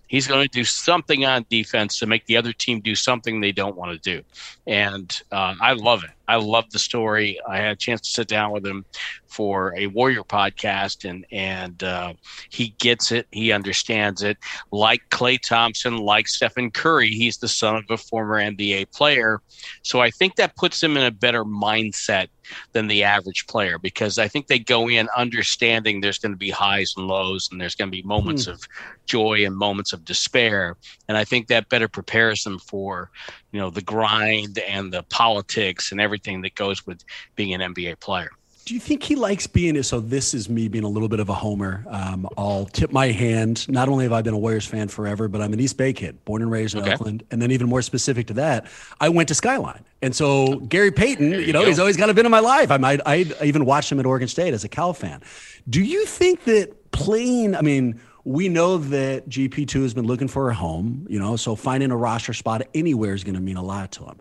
He's 0.08 0.26
going 0.26 0.42
to 0.42 0.48
do 0.48 0.64
something 0.64 1.24
on 1.24 1.46
defense 1.48 1.98
to 2.00 2.06
make 2.06 2.26
the 2.26 2.36
other 2.36 2.52
team 2.52 2.80
do 2.80 2.94
something 2.94 3.40
they 3.40 3.52
don't 3.52 3.76
want 3.76 3.92
to 3.92 4.16
do. 4.16 4.22
And 4.66 5.22
uh, 5.32 5.54
I 5.58 5.72
love 5.72 6.04
it. 6.04 6.10
I 6.28 6.36
love 6.36 6.70
the 6.70 6.78
story. 6.78 7.38
I 7.48 7.58
had 7.58 7.72
a 7.72 7.76
chance 7.76 8.00
to 8.02 8.10
sit 8.10 8.28
down 8.28 8.52
with 8.52 8.64
him 8.64 8.84
for 9.26 9.74
a 9.76 9.86
Warrior 9.88 10.24
podcast, 10.24 11.08
and 11.08 11.26
and 11.32 11.82
uh, 11.82 12.14
he 12.50 12.74
gets 12.78 13.12
it. 13.12 13.26
He 13.32 13.52
understands 13.52 14.22
it. 14.22 14.38
Like 14.70 15.00
Klay 15.10 15.40
Thompson, 15.40 15.98
like 15.98 16.28
Stephen 16.28 16.70
Curry, 16.70 17.10
he's 17.10 17.38
the 17.38 17.48
son 17.48 17.76
of 17.76 17.84
a 17.90 17.96
former 17.96 18.36
NBA 18.40 18.92
player, 18.92 19.40
so 19.82 20.00
I 20.00 20.10
think 20.10 20.36
that 20.36 20.56
puts 20.56 20.82
him 20.82 20.96
in 20.96 21.04
a 21.04 21.10
better 21.10 21.44
mindset 21.44 22.28
than 22.72 22.88
the 22.88 23.04
average 23.04 23.46
player 23.46 23.78
because 23.78 24.18
I 24.18 24.28
think 24.28 24.46
they 24.46 24.58
go 24.58 24.88
in 24.88 25.08
understanding 25.16 26.00
there's 26.00 26.18
going 26.18 26.32
to 26.32 26.38
be 26.38 26.50
highs 26.50 26.94
and 26.96 27.06
lows 27.06 27.48
and 27.50 27.60
there's 27.60 27.74
going 27.74 27.88
to 27.90 27.96
be 27.96 28.02
moments 28.02 28.46
hmm. 28.46 28.52
of 28.52 28.66
joy 29.06 29.44
and 29.44 29.56
moments 29.56 29.92
of 29.92 30.04
despair. 30.04 30.76
And 31.08 31.16
I 31.16 31.24
think 31.24 31.48
that 31.48 31.68
better 31.68 31.88
prepares 31.88 32.44
them 32.44 32.58
for, 32.58 33.10
you 33.52 33.60
know, 33.60 33.70
the 33.70 33.82
grind 33.82 34.58
and 34.58 34.92
the 34.92 35.02
politics 35.04 35.92
and 35.92 36.00
everything 36.00 36.42
that 36.42 36.54
goes 36.54 36.86
with 36.86 37.04
being 37.36 37.54
an 37.54 37.74
NBA 37.74 38.00
player. 38.00 38.30
Do 38.64 38.74
you 38.74 38.80
think 38.80 39.02
he 39.02 39.16
likes 39.16 39.48
being 39.48 39.82
so? 39.82 39.98
This 39.98 40.34
is 40.34 40.48
me 40.48 40.68
being 40.68 40.84
a 40.84 40.88
little 40.88 41.08
bit 41.08 41.18
of 41.18 41.28
a 41.28 41.34
homer. 41.34 41.84
Um, 41.88 42.28
I'll 42.38 42.66
tip 42.66 42.92
my 42.92 43.08
hand. 43.08 43.68
Not 43.68 43.88
only 43.88 44.04
have 44.04 44.12
I 44.12 44.22
been 44.22 44.34
a 44.34 44.38
Warriors 44.38 44.66
fan 44.66 44.86
forever, 44.86 45.26
but 45.26 45.42
I'm 45.42 45.52
an 45.52 45.58
East 45.58 45.76
Bay 45.76 45.92
kid, 45.92 46.24
born 46.24 46.42
and 46.42 46.50
raised 46.50 46.76
in 46.76 46.82
okay. 46.82 46.92
Oakland. 46.92 47.24
And 47.32 47.42
then, 47.42 47.50
even 47.50 47.68
more 47.68 47.82
specific 47.82 48.28
to 48.28 48.34
that, 48.34 48.66
I 49.00 49.08
went 49.08 49.28
to 49.28 49.34
Skyline. 49.34 49.84
And 50.00 50.14
so, 50.14 50.60
Gary 50.60 50.92
Payton, 50.92 51.32
you, 51.32 51.38
you 51.40 51.52
know, 51.52 51.62
go. 51.62 51.66
he's 51.66 51.80
always 51.80 51.96
kind 51.96 52.08
of 52.08 52.14
been 52.14 52.24
in 52.24 52.30
my 52.30 52.38
life. 52.38 52.70
I 52.70 52.76
might, 52.76 53.00
I 53.04 53.26
even 53.42 53.64
watched 53.64 53.90
him 53.90 53.98
at 53.98 54.06
Oregon 54.06 54.28
State 54.28 54.54
as 54.54 54.62
a 54.62 54.68
Cal 54.68 54.92
fan. 54.94 55.22
Do 55.68 55.82
you 55.82 56.06
think 56.06 56.44
that 56.44 56.92
playing, 56.92 57.56
I 57.56 57.62
mean, 57.62 58.00
we 58.24 58.48
know 58.48 58.78
that 58.78 59.28
GP2 59.28 59.82
has 59.82 59.94
been 59.94 60.06
looking 60.06 60.28
for 60.28 60.50
a 60.50 60.54
home, 60.54 61.06
you 61.08 61.18
know, 61.18 61.36
so 61.36 61.56
finding 61.56 61.90
a 61.90 61.96
roster 61.96 62.32
spot 62.32 62.62
anywhere 62.74 63.14
is 63.14 63.24
going 63.24 63.34
to 63.34 63.40
mean 63.40 63.56
a 63.56 63.62
lot 63.62 63.92
to 63.92 64.04
him. 64.04 64.18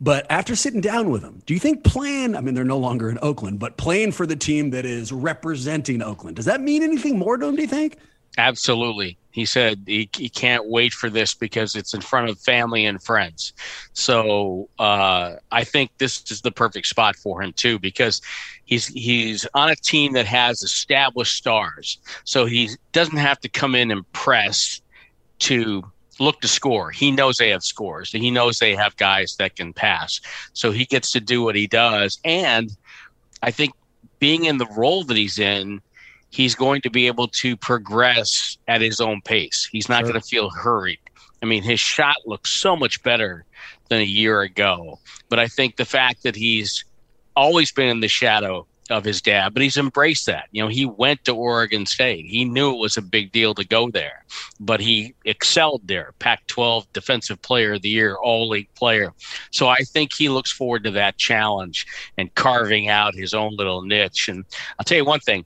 But 0.00 0.26
after 0.30 0.56
sitting 0.56 0.80
down 0.80 1.10
with 1.10 1.22
him, 1.22 1.42
do 1.46 1.54
you 1.54 1.60
think 1.60 1.84
playing, 1.84 2.34
I 2.34 2.40
mean, 2.40 2.54
they're 2.54 2.64
no 2.64 2.78
longer 2.78 3.08
in 3.08 3.18
Oakland, 3.22 3.60
but 3.60 3.76
playing 3.76 4.12
for 4.12 4.26
the 4.26 4.34
team 4.34 4.70
that 4.70 4.84
is 4.84 5.12
representing 5.12 6.02
Oakland, 6.02 6.36
does 6.36 6.46
that 6.46 6.60
mean 6.60 6.82
anything 6.82 7.18
more 7.18 7.36
to 7.36 7.46
him, 7.46 7.54
do 7.54 7.62
you 7.62 7.68
think? 7.68 7.98
Absolutely. 8.38 9.18
He 9.30 9.46
said 9.46 9.82
he, 9.86 10.08
he 10.14 10.28
can't 10.28 10.66
wait 10.68 10.92
for 10.92 11.08
this 11.08 11.34
because 11.34 11.74
it's 11.74 11.94
in 11.94 12.00
front 12.02 12.28
of 12.28 12.38
family 12.38 12.84
and 12.84 13.02
friends. 13.02 13.52
So 13.94 14.68
uh, 14.78 15.36
I 15.50 15.64
think 15.64 15.90
this 15.98 16.30
is 16.30 16.42
the 16.42 16.52
perfect 16.52 16.86
spot 16.86 17.16
for 17.16 17.42
him 17.42 17.52
too 17.54 17.78
because 17.78 18.20
he's 18.64 18.88
he's 18.88 19.46
on 19.54 19.70
a 19.70 19.76
team 19.76 20.12
that 20.12 20.26
has 20.26 20.62
established 20.62 21.34
stars. 21.34 21.98
So 22.24 22.44
he 22.44 22.70
doesn't 22.92 23.16
have 23.16 23.40
to 23.40 23.48
come 23.48 23.74
in 23.74 23.90
and 23.90 24.10
press 24.12 24.80
to 25.40 25.82
look 26.18 26.40
to 26.42 26.48
score. 26.48 26.90
He 26.90 27.10
knows 27.10 27.38
they 27.38 27.50
have 27.50 27.64
scores. 27.64 28.12
He 28.12 28.30
knows 28.30 28.58
they 28.58 28.74
have 28.74 28.96
guys 28.96 29.36
that 29.38 29.56
can 29.56 29.72
pass. 29.72 30.20
So 30.52 30.70
he 30.72 30.84
gets 30.84 31.10
to 31.12 31.20
do 31.20 31.42
what 31.42 31.56
he 31.56 31.66
does. 31.66 32.18
And 32.24 32.70
I 33.42 33.50
think 33.50 33.72
being 34.18 34.44
in 34.44 34.58
the 34.58 34.68
role 34.76 35.04
that 35.04 35.16
he's 35.16 35.38
in, 35.38 35.80
he's 36.32 36.54
going 36.54 36.80
to 36.82 36.90
be 36.90 37.06
able 37.06 37.28
to 37.28 37.56
progress 37.56 38.58
at 38.66 38.80
his 38.80 39.00
own 39.00 39.20
pace. 39.22 39.68
He's 39.70 39.88
not 39.88 40.00
sure. 40.00 40.10
going 40.10 40.20
to 40.20 40.26
feel 40.26 40.50
hurried. 40.50 40.98
I 41.42 41.46
mean, 41.46 41.62
his 41.62 41.80
shot 41.80 42.16
looks 42.26 42.50
so 42.50 42.76
much 42.76 43.02
better 43.02 43.44
than 43.88 44.00
a 44.00 44.04
year 44.04 44.42
ago. 44.42 44.98
But 45.28 45.38
I 45.38 45.48
think 45.48 45.76
the 45.76 45.84
fact 45.84 46.22
that 46.22 46.36
he's 46.36 46.84
always 47.36 47.72
been 47.72 47.88
in 47.88 48.00
the 48.00 48.08
shadow 48.08 48.66
of 48.90 49.04
his 49.04 49.22
dad, 49.22 49.54
but 49.54 49.62
he's 49.62 49.76
embraced 49.76 50.26
that. 50.26 50.48
You 50.52 50.62
know, 50.62 50.68
he 50.68 50.86
went 50.86 51.24
to 51.24 51.34
Oregon 51.34 51.86
State. 51.86 52.26
He 52.26 52.44
knew 52.44 52.72
it 52.72 52.78
was 52.78 52.96
a 52.96 53.02
big 53.02 53.32
deal 53.32 53.54
to 53.54 53.64
go 53.64 53.90
there, 53.90 54.24
but 54.60 54.80
he 54.80 55.14
excelled 55.24 55.82
there. 55.84 56.12
Pac 56.18 56.46
12 56.46 56.92
Defensive 56.92 57.40
Player 57.42 57.74
of 57.74 57.82
the 57.82 57.88
Year, 57.88 58.16
All 58.16 58.48
League 58.48 58.72
player. 58.74 59.12
So 59.50 59.68
I 59.68 59.78
think 59.78 60.12
he 60.12 60.28
looks 60.28 60.52
forward 60.52 60.84
to 60.84 60.90
that 60.92 61.16
challenge 61.16 61.86
and 62.18 62.34
carving 62.34 62.88
out 62.88 63.14
his 63.14 63.34
own 63.34 63.56
little 63.56 63.82
niche. 63.82 64.28
And 64.28 64.44
I'll 64.78 64.84
tell 64.84 64.98
you 64.98 65.04
one 65.04 65.20
thing. 65.20 65.44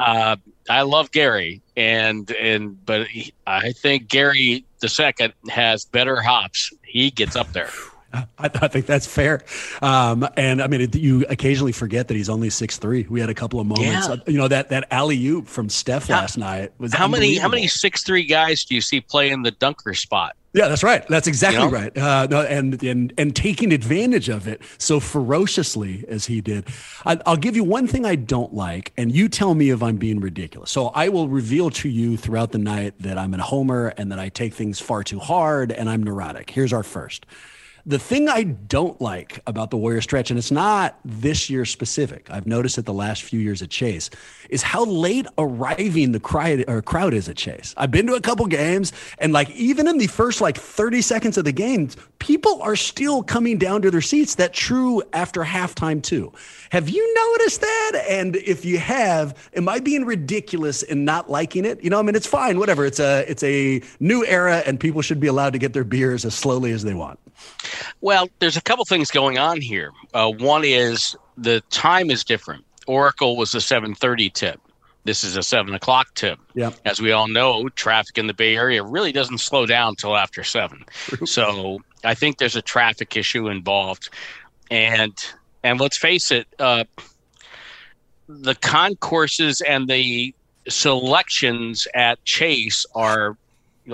Uh, 0.00 0.36
I 0.68 0.82
love 0.82 1.10
Gary, 1.10 1.62
and 1.76 2.30
and 2.32 2.84
but 2.84 3.06
he, 3.06 3.32
I 3.46 3.72
think 3.72 4.08
Gary 4.08 4.64
the 4.80 4.88
second 4.88 5.34
has 5.50 5.84
better 5.84 6.20
hops. 6.20 6.72
He 6.84 7.10
gets 7.10 7.36
up 7.36 7.52
there. 7.52 7.70
I, 8.12 8.26
I, 8.38 8.68
think 8.68 8.86
that's 8.86 9.06
fair. 9.06 9.42
Um, 9.82 10.28
and 10.36 10.62
I 10.62 10.68
mean, 10.68 10.82
it, 10.82 10.94
you 10.94 11.24
occasionally 11.28 11.72
forget 11.72 12.08
that 12.08 12.14
he's 12.14 12.28
only 12.28 12.50
six 12.50 12.78
three. 12.78 13.06
We 13.08 13.20
had 13.20 13.28
a 13.28 13.34
couple 13.34 13.60
of 13.60 13.66
moments. 13.66 14.08
Yeah. 14.08 14.16
you 14.26 14.38
know 14.38 14.48
that 14.48 14.68
that 14.70 14.86
alley 14.90 15.24
oop 15.26 15.48
from 15.48 15.68
Steph 15.68 16.08
how, 16.08 16.20
last 16.20 16.38
night 16.38 16.72
was 16.78 16.92
how 16.92 17.08
many 17.08 17.36
how 17.36 17.48
many 17.48 17.66
six 17.66 18.02
three 18.02 18.24
guys 18.24 18.64
do 18.64 18.74
you 18.74 18.80
see 18.80 19.00
playing 19.00 19.42
the 19.42 19.50
dunker 19.52 19.94
spot? 19.94 20.36
Yeah, 20.54 20.68
that's 20.68 20.84
right. 20.84 21.04
That's 21.08 21.26
exactly 21.26 21.64
you 21.64 21.68
know? 21.68 21.76
right. 21.76 21.98
Uh, 21.98 22.28
no, 22.30 22.42
and 22.42 22.80
and 22.84 23.12
and 23.18 23.34
taking 23.34 23.72
advantage 23.72 24.28
of 24.28 24.46
it 24.46 24.62
so 24.78 25.00
ferociously 25.00 26.04
as 26.06 26.26
he 26.26 26.40
did. 26.40 26.68
I, 27.04 27.16
will 27.26 27.36
give 27.36 27.56
you 27.56 27.64
one 27.64 27.88
thing 27.88 28.06
I 28.06 28.14
don't 28.14 28.54
like, 28.54 28.92
and 28.96 29.12
you 29.12 29.28
tell 29.28 29.54
me 29.54 29.70
if 29.70 29.82
I'm 29.82 29.96
being 29.96 30.20
ridiculous. 30.20 30.70
So 30.70 30.88
I 30.88 31.08
will 31.08 31.28
reveal 31.28 31.70
to 31.70 31.88
you 31.88 32.16
throughout 32.16 32.52
the 32.52 32.58
night 32.58 32.94
that 33.00 33.18
I'm 33.18 33.34
a 33.34 33.42
homer 33.42 33.88
and 33.96 34.12
that 34.12 34.20
I 34.20 34.28
take 34.28 34.54
things 34.54 34.78
far 34.78 35.02
too 35.02 35.18
hard 35.18 35.72
and 35.72 35.90
I'm 35.90 36.04
neurotic. 36.04 36.50
Here's 36.50 36.72
our 36.72 36.84
first. 36.84 37.26
The 37.86 37.98
thing 37.98 38.30
I 38.30 38.44
don't 38.44 38.98
like 38.98 39.40
about 39.46 39.70
the 39.70 39.76
Warrior 39.76 40.00
stretch, 40.00 40.30
and 40.30 40.38
it's 40.38 40.50
not 40.50 40.98
this 41.04 41.50
year 41.50 41.66
specific, 41.66 42.30
I've 42.30 42.46
noticed 42.46 42.78
it 42.78 42.86
the 42.86 42.94
last 42.94 43.24
few 43.24 43.38
years 43.38 43.60
at 43.60 43.68
Chase, 43.68 44.08
is 44.48 44.62
how 44.62 44.86
late 44.86 45.26
arriving 45.36 46.12
the 46.12 46.18
crowd, 46.18 47.12
is 47.12 47.28
at 47.28 47.36
Chase. 47.36 47.74
I've 47.76 47.90
been 47.90 48.06
to 48.06 48.14
a 48.14 48.22
couple 48.22 48.46
games, 48.46 48.94
and 49.18 49.34
like 49.34 49.50
even 49.50 49.86
in 49.86 49.98
the 49.98 50.06
first 50.06 50.40
like 50.40 50.56
30 50.56 51.02
seconds 51.02 51.36
of 51.36 51.44
the 51.44 51.52
game, 51.52 51.90
people 52.20 52.62
are 52.62 52.74
still 52.74 53.22
coming 53.22 53.58
down 53.58 53.82
to 53.82 53.90
their 53.90 54.00
seats. 54.00 54.36
That 54.36 54.54
true 54.54 55.02
after 55.12 55.44
halftime 55.44 56.02
too. 56.02 56.32
Have 56.70 56.88
you 56.88 57.14
noticed 57.14 57.60
that? 57.60 58.02
And 58.08 58.36
if 58.36 58.64
you 58.64 58.78
have, 58.78 59.50
am 59.54 59.68
I 59.68 59.80
being 59.80 60.06
ridiculous 60.06 60.82
in 60.82 61.04
not 61.04 61.30
liking 61.30 61.66
it? 61.66 61.84
You 61.84 61.90
know, 61.90 61.98
I 61.98 62.02
mean, 62.02 62.14
it's 62.14 62.26
fine, 62.26 62.58
whatever. 62.58 62.86
It's 62.86 62.98
a 62.98 63.30
it's 63.30 63.42
a 63.42 63.82
new 64.00 64.24
era, 64.24 64.62
and 64.64 64.80
people 64.80 65.02
should 65.02 65.20
be 65.20 65.26
allowed 65.26 65.52
to 65.52 65.58
get 65.58 65.74
their 65.74 65.84
beers 65.84 66.24
as 66.24 66.34
slowly 66.34 66.72
as 66.72 66.82
they 66.82 66.94
want. 66.94 67.18
Well, 68.00 68.28
there's 68.38 68.56
a 68.56 68.62
couple 68.62 68.84
things 68.84 69.10
going 69.10 69.38
on 69.38 69.60
here. 69.60 69.92
Uh, 70.12 70.30
one 70.30 70.64
is 70.64 71.16
the 71.36 71.60
time 71.70 72.10
is 72.10 72.24
different. 72.24 72.64
Oracle 72.86 73.36
was 73.36 73.54
a 73.54 73.60
7:30 73.60 74.32
tip. 74.32 74.60
This 75.04 75.22
is 75.22 75.36
a 75.36 75.42
seven 75.42 75.74
o'clock 75.74 76.14
tip. 76.14 76.38
Yeah. 76.54 76.70
As 76.86 77.00
we 77.00 77.12
all 77.12 77.28
know, 77.28 77.68
traffic 77.70 78.16
in 78.16 78.26
the 78.26 78.34
Bay 78.34 78.56
Area 78.56 78.82
really 78.82 79.12
doesn't 79.12 79.38
slow 79.38 79.66
down 79.66 79.90
until 79.90 80.16
after 80.16 80.42
seven. 80.42 80.84
so 81.24 81.80
I 82.04 82.14
think 82.14 82.38
there's 82.38 82.56
a 82.56 82.62
traffic 82.62 83.16
issue 83.16 83.48
involved, 83.48 84.08
and 84.70 85.12
and 85.62 85.78
let's 85.78 85.98
face 85.98 86.30
it, 86.30 86.46
uh, 86.58 86.84
the 88.28 88.54
concourses 88.54 89.60
and 89.60 89.88
the 89.88 90.34
selections 90.68 91.86
at 91.94 92.22
Chase 92.24 92.86
are 92.94 93.36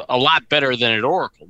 a 0.09 0.17
lot 0.17 0.49
better 0.49 0.77
than 0.77 0.93
at 0.93 1.03
Oracle. 1.03 1.49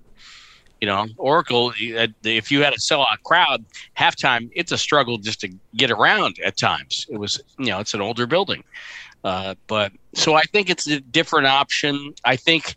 You 0.80 0.86
know, 0.86 1.06
Oracle, 1.18 1.72
if 1.78 2.50
you 2.50 2.62
had 2.62 2.72
a 2.72 2.78
sellout 2.78 3.22
crowd, 3.24 3.64
halftime, 3.98 4.50
it's 4.54 4.72
a 4.72 4.78
struggle 4.78 5.18
just 5.18 5.40
to 5.40 5.48
get 5.76 5.90
around 5.90 6.38
at 6.44 6.56
times. 6.56 7.06
It 7.10 7.18
was, 7.18 7.40
you 7.58 7.66
know, 7.66 7.80
it's 7.80 7.92
an 7.92 8.00
older 8.00 8.26
building. 8.26 8.64
Uh, 9.22 9.54
but 9.66 9.92
so 10.14 10.34
I 10.34 10.42
think 10.52 10.70
it's 10.70 10.86
a 10.86 11.00
different 11.00 11.46
option. 11.46 12.14
I 12.24 12.36
think 12.36 12.76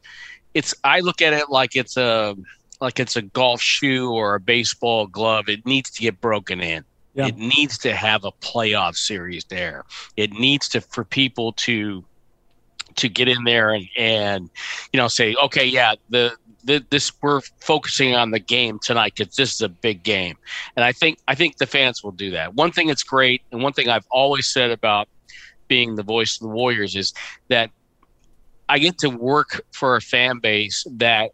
it's, 0.53 0.75
I 0.83 0.99
look 0.99 1.21
at 1.21 1.31
it 1.31 1.49
like 1.49 1.77
it's 1.77 1.95
a, 1.95 2.35
like 2.81 2.99
it's 2.99 3.15
a 3.15 3.21
golf 3.21 3.61
shoe 3.61 4.11
or 4.11 4.35
a 4.35 4.39
baseball 4.39 5.07
glove. 5.07 5.47
It 5.47 5.65
needs 5.65 5.89
to 5.91 6.01
get 6.01 6.19
broken 6.19 6.59
in. 6.59 6.83
Yeah. 7.13 7.27
It 7.27 7.37
needs 7.37 7.77
to 7.79 7.95
have 7.95 8.25
a 8.25 8.31
playoff 8.33 8.97
series 8.97 9.45
there. 9.45 9.85
It 10.17 10.33
needs 10.33 10.67
to, 10.69 10.81
for 10.81 11.05
people 11.05 11.53
to, 11.53 12.03
to 12.95 13.09
get 13.09 13.27
in 13.27 13.43
there 13.43 13.71
and, 13.71 13.87
and 13.97 14.49
you 14.91 14.99
know 14.99 15.07
say 15.07 15.35
okay 15.43 15.65
yeah 15.65 15.95
the 16.09 16.31
this 16.63 17.11
we're 17.21 17.41
focusing 17.59 18.15
on 18.15 18.31
the 18.31 18.39
game 18.39 18.79
tonight 18.79 19.13
because 19.15 19.35
this 19.35 19.53
is 19.53 19.61
a 19.61 19.69
big 19.69 20.03
game, 20.03 20.37
and 20.75 20.83
I 20.83 20.91
think 20.91 21.19
I 21.27 21.35
think 21.35 21.57
the 21.57 21.67
fans 21.67 22.03
will 22.03 22.11
do 22.11 22.31
that. 22.31 22.55
One 22.55 22.71
thing 22.71 22.87
that's 22.87 23.03
great, 23.03 23.41
and 23.51 23.61
one 23.61 23.73
thing 23.73 23.89
I've 23.89 24.07
always 24.09 24.47
said 24.47 24.71
about 24.71 25.07
being 25.67 25.95
the 25.95 26.03
voice 26.03 26.35
of 26.35 26.41
the 26.41 26.53
Warriors 26.53 26.95
is 26.95 27.13
that 27.49 27.69
I 28.69 28.79
get 28.79 28.97
to 28.99 29.09
work 29.09 29.65
for 29.71 29.95
a 29.95 30.01
fan 30.01 30.39
base 30.39 30.85
that 30.91 31.31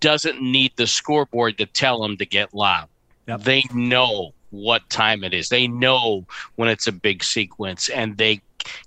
doesn't 0.00 0.40
need 0.40 0.72
the 0.76 0.86
scoreboard 0.86 1.58
to 1.58 1.66
tell 1.66 2.00
them 2.00 2.16
to 2.16 2.26
get 2.26 2.54
loud. 2.54 2.88
Yep. 3.28 3.42
They 3.42 3.64
know 3.74 4.32
what 4.50 4.88
time 4.90 5.22
it 5.22 5.34
is. 5.34 5.48
They 5.48 5.68
know 5.68 6.26
when 6.56 6.68
it's 6.68 6.86
a 6.86 6.92
big 6.92 7.22
sequence, 7.22 7.88
and 7.88 8.16
they 8.16 8.40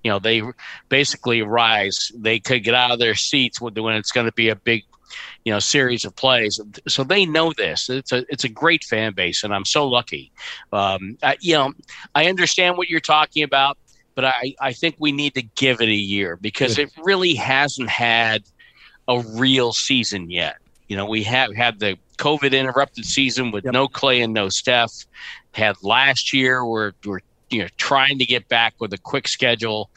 you 0.03 0.11
know 0.11 0.19
they 0.19 0.41
basically 0.89 1.41
rise 1.41 2.11
they 2.15 2.39
could 2.39 2.63
get 2.63 2.75
out 2.75 2.91
of 2.91 2.99
their 2.99 3.15
seats 3.15 3.59
when 3.59 3.95
it's 3.95 4.11
going 4.11 4.27
to 4.27 4.33
be 4.33 4.49
a 4.49 4.55
big 4.55 4.83
you 5.43 5.51
know 5.51 5.59
series 5.59 6.05
of 6.05 6.15
plays. 6.15 6.59
So 6.87 7.03
they 7.03 7.25
know 7.25 7.53
this. 7.57 7.89
It's 7.89 8.11
a 8.11 8.25
it's 8.29 8.43
a 8.43 8.49
great 8.49 8.83
fan 8.83 9.13
base, 9.13 9.43
and 9.43 9.53
I'm 9.53 9.65
so 9.65 9.87
lucky. 9.87 10.31
Um, 10.71 11.17
I, 11.21 11.37
you 11.41 11.53
know, 11.53 11.73
I 12.15 12.27
understand 12.27 12.77
what 12.77 12.89
you're 12.89 12.99
talking 12.99 13.43
about, 13.43 13.77
but 14.15 14.25
I 14.25 14.55
I 14.61 14.73
think 14.73 14.95
we 14.99 15.11
need 15.11 15.33
to 15.35 15.41
give 15.41 15.81
it 15.81 15.89
a 15.89 15.93
year 15.93 16.37
because 16.37 16.77
it 16.77 16.91
really 17.03 17.35
hasn't 17.35 17.89
had 17.89 18.43
a 19.07 19.19
real 19.19 19.73
season 19.73 20.29
yet. 20.29 20.57
You 20.87 20.97
know, 20.97 21.05
we 21.05 21.23
have 21.23 21.55
had 21.55 21.79
the 21.79 21.97
COVID 22.17 22.57
interrupted 22.57 23.05
season 23.05 23.51
with 23.51 23.65
yep. 23.65 23.73
no 23.73 23.87
Klay 23.87 24.23
and 24.23 24.33
no 24.33 24.49
Steph. 24.49 25.05
Had 25.51 25.75
last 25.83 26.33
year 26.33 26.65
where 26.65 26.93
we're 27.05 27.19
you 27.49 27.61
know 27.61 27.67
trying 27.77 28.17
to 28.19 28.25
get 28.25 28.47
back 28.47 28.73
with 28.79 28.93
a 28.93 28.97
quick 28.97 29.27
schedule 29.27 29.89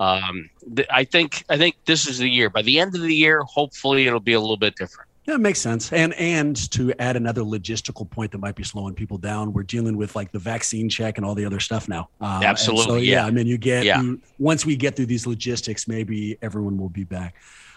um, 0.00 0.48
th- 0.74 0.88
I 0.90 1.04
think 1.04 1.44
I 1.48 1.56
think 1.58 1.76
this 1.84 2.08
is 2.08 2.18
the 2.18 2.28
year. 2.28 2.50
By 2.50 2.62
the 2.62 2.80
end 2.80 2.94
of 2.96 3.02
the 3.02 3.14
year, 3.14 3.42
hopefully, 3.42 4.06
it'll 4.06 4.18
be 4.18 4.32
a 4.32 4.40
little 4.40 4.56
bit 4.56 4.74
different. 4.74 5.08
Yeah, 5.26 5.34
it 5.34 5.40
makes 5.40 5.60
sense. 5.60 5.92
And 5.92 6.14
and 6.14 6.56
to 6.72 6.92
add 6.98 7.16
another 7.16 7.42
logistical 7.42 8.08
point 8.08 8.32
that 8.32 8.38
might 8.38 8.56
be 8.56 8.64
slowing 8.64 8.94
people 8.94 9.18
down, 9.18 9.52
we're 9.52 9.62
dealing 9.62 9.98
with 9.98 10.16
like 10.16 10.32
the 10.32 10.38
vaccine 10.38 10.88
check 10.88 11.18
and 11.18 11.26
all 11.26 11.34
the 11.34 11.44
other 11.44 11.60
stuff 11.60 11.86
now. 11.88 12.08
Um, 12.20 12.42
Absolutely. 12.42 12.84
So, 12.86 12.96
yeah. 12.96 13.12
yeah. 13.12 13.26
I 13.26 13.30
mean, 13.30 13.46
you 13.46 13.58
get 13.58 13.84
yeah. 13.84 14.00
you, 14.00 14.20
once 14.38 14.64
we 14.64 14.74
get 14.74 14.96
through 14.96 15.06
these 15.06 15.26
logistics, 15.26 15.86
maybe 15.86 16.38
everyone 16.40 16.78
will 16.78 16.88
be 16.88 17.04
back. 17.04 17.34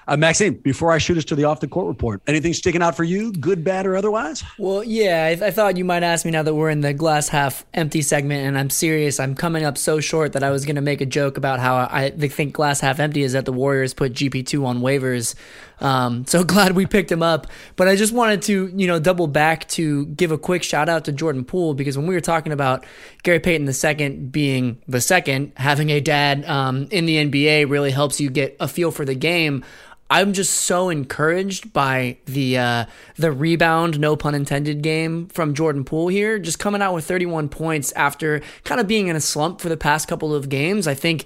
Uh, 0.07 0.17
Maxime, 0.17 0.55
before 0.55 0.91
I 0.91 0.97
shoot 0.97 1.17
us 1.17 1.25
to 1.25 1.35
the 1.35 1.45
off 1.45 1.59
the 1.59 1.67
court 1.67 1.87
report, 1.87 2.21
anything 2.27 2.53
sticking 2.53 2.81
out 2.81 2.95
for 2.95 3.03
you, 3.03 3.31
good, 3.33 3.63
bad, 3.63 3.85
or 3.85 3.95
otherwise? 3.95 4.43
Well, 4.57 4.83
yeah, 4.83 5.25
I, 5.25 5.47
I, 5.47 5.51
thought 5.51 5.77
you 5.77 5.85
might 5.85 6.03
ask 6.03 6.25
me 6.25 6.31
now 6.31 6.43
that 6.43 6.53
we're 6.53 6.69
in 6.69 6.81
the 6.81 6.93
glass 6.93 7.29
half 7.29 7.65
empty 7.73 8.01
segment, 8.01 8.45
and 8.45 8.57
I'm 8.57 8.69
serious. 8.69 9.19
I'm 9.19 9.35
coming 9.35 9.63
up 9.63 9.77
so 9.77 9.99
short 9.99 10.33
that 10.33 10.43
I 10.43 10.49
was 10.49 10.65
going 10.65 10.75
to 10.75 10.81
make 10.81 11.01
a 11.01 11.05
joke 11.05 11.37
about 11.37 11.59
how 11.59 11.75
I 11.75 12.09
think 12.09 12.53
glass 12.53 12.79
half 12.79 12.99
empty 12.99 13.23
is 13.23 13.33
that 13.33 13.45
the 13.45 13.53
Warriors 13.53 13.93
put 13.93 14.13
GP2 14.13 14.65
on 14.65 14.79
waivers. 14.79 15.35
Um, 15.79 16.25
so 16.25 16.43
glad 16.53 16.73
we 16.73 16.85
picked 16.85 17.11
him 17.11 17.21
up. 17.21 17.47
But 17.75 17.87
I 17.87 17.95
just 17.95 18.13
wanted 18.13 18.41
to, 18.43 18.71
you 18.75 18.87
know, 18.87 18.99
double 18.99 19.27
back 19.27 19.67
to 19.69 20.05
give 20.07 20.31
a 20.31 20.37
quick 20.37 20.63
shout 20.63 20.89
out 20.89 21.05
to 21.05 21.11
Jordan 21.11 21.45
Poole 21.45 21.73
because 21.73 21.97
when 21.97 22.07
we 22.07 22.15
were 22.15 22.21
talking 22.21 22.51
about 22.51 22.85
Gary 23.23 23.39
Payton 23.39 23.71
second 23.73 24.31
being 24.31 24.81
the 24.87 25.01
second, 25.01 25.51
having 25.57 25.89
a 25.89 25.99
dad 25.99 26.45
um, 26.45 26.87
in 26.91 27.05
the 27.05 27.17
NBA 27.17 27.69
really 27.69 27.91
helps 27.91 28.21
you 28.21 28.29
get 28.29 28.55
a 28.59 28.67
feel 28.67 28.91
for 28.91 29.05
the 29.05 29.15
game. 29.15 29.63
I'm 30.09 30.33
just 30.33 30.53
so 30.53 30.89
encouraged 30.89 31.73
by 31.73 32.17
the 32.25 32.57
uh, 32.57 32.85
the 33.15 33.31
rebound, 33.31 33.99
no 33.99 34.15
pun 34.15 34.35
intended, 34.35 34.81
game 34.81 35.27
from 35.27 35.53
Jordan 35.53 35.83
Poole 35.83 36.09
here. 36.09 36.37
Just 36.37 36.59
coming 36.59 36.81
out 36.81 36.93
with 36.93 37.05
31 37.05 37.49
points 37.49 37.91
after 37.93 38.41
kind 38.63 38.79
of 38.79 38.87
being 38.87 39.07
in 39.07 39.15
a 39.15 39.21
slump 39.21 39.59
for 39.59 39.69
the 39.69 39.77
past 39.77 40.07
couple 40.07 40.33
of 40.33 40.49
games. 40.49 40.87
I 40.87 40.93
think 40.93 41.25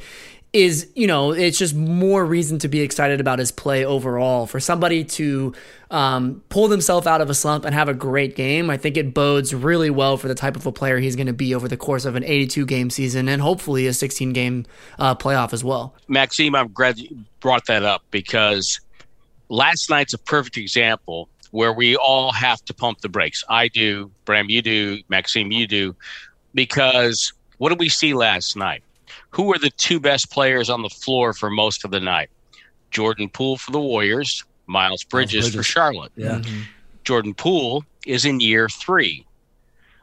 is 0.53 0.89
you 0.95 1.07
know 1.07 1.31
it's 1.31 1.57
just 1.57 1.75
more 1.75 2.25
reason 2.25 2.57
to 2.59 2.67
be 2.67 2.79
excited 2.79 3.19
about 3.19 3.39
his 3.39 3.51
play 3.51 3.85
overall. 3.85 4.47
For 4.47 4.59
somebody 4.59 5.03
to 5.03 5.53
um, 5.91 6.41
pull 6.49 6.67
themselves 6.67 7.05
out 7.07 7.21
of 7.21 7.29
a 7.29 7.33
slump 7.33 7.65
and 7.65 7.73
have 7.73 7.87
a 7.87 7.93
great 7.93 8.35
game 8.35 8.69
i 8.69 8.75
think 8.75 8.97
it 8.97 9.13
bodes 9.13 9.53
really 9.53 9.89
well 9.89 10.17
for 10.17 10.27
the 10.27 10.35
type 10.35 10.57
of 10.57 10.65
a 10.65 10.71
player 10.71 10.97
he's 10.99 11.15
going 11.15 11.27
to 11.27 11.33
be 11.33 11.55
over 11.55 11.67
the 11.67 11.77
course 11.77 12.03
of 12.03 12.15
an 12.15 12.25
82 12.25 12.65
game 12.65 12.89
season 12.89 13.29
and 13.29 13.41
hopefully 13.41 13.87
a 13.87 13.93
16 13.93 14.33
game 14.33 14.65
uh, 14.99 15.15
playoff 15.15 15.53
as 15.53 15.63
well. 15.63 15.95
Maxime 16.07 16.55
i'm 16.55 16.71
glad 16.73 16.97
you 16.97 17.17
brought 17.39 17.65
that 17.67 17.83
up 17.83 18.03
because 18.11 18.79
last 19.49 19.89
night's 19.89 20.13
a 20.13 20.17
perfect 20.17 20.57
example 20.57 21.29
where 21.51 21.71
we 21.71 21.95
all 21.95 22.31
have 22.31 22.63
to 22.65 22.73
pump 22.73 22.99
the 23.01 23.09
brakes. 23.09 23.43
I 23.49 23.69
do 23.69 24.11
bram 24.25 24.49
you 24.49 24.61
do 24.61 24.99
maxime 25.09 25.51
you 25.51 25.67
do 25.67 25.95
because 26.53 27.33
what 27.57 27.69
did 27.69 27.79
we 27.79 27.89
see 27.89 28.13
last 28.13 28.55
night 28.55 28.83
who 29.37 29.43
were 29.43 29.59
the 29.59 29.69
two 29.69 29.99
best 29.99 30.31
players 30.31 30.67
on 30.67 30.81
the 30.81 30.89
floor 30.89 31.31
for 31.31 31.51
most 31.51 31.85
of 31.85 31.91
the 31.91 31.99
night? 31.99 32.31
Jordan 32.89 33.29
Poole 33.29 33.57
for 33.57 33.69
the 33.69 33.79
Warriors, 33.79 34.43
Miles 34.65 35.03
Bridges, 35.03 35.45
Bridges. 35.45 35.55
for 35.55 35.61
Charlotte. 35.61 36.11
Yeah. 36.15 36.39
Mm-hmm. 36.39 36.61
Jordan 37.03 37.35
Poole 37.35 37.85
is 38.07 38.25
in 38.25 38.39
year 38.39 38.67
three. 38.67 39.27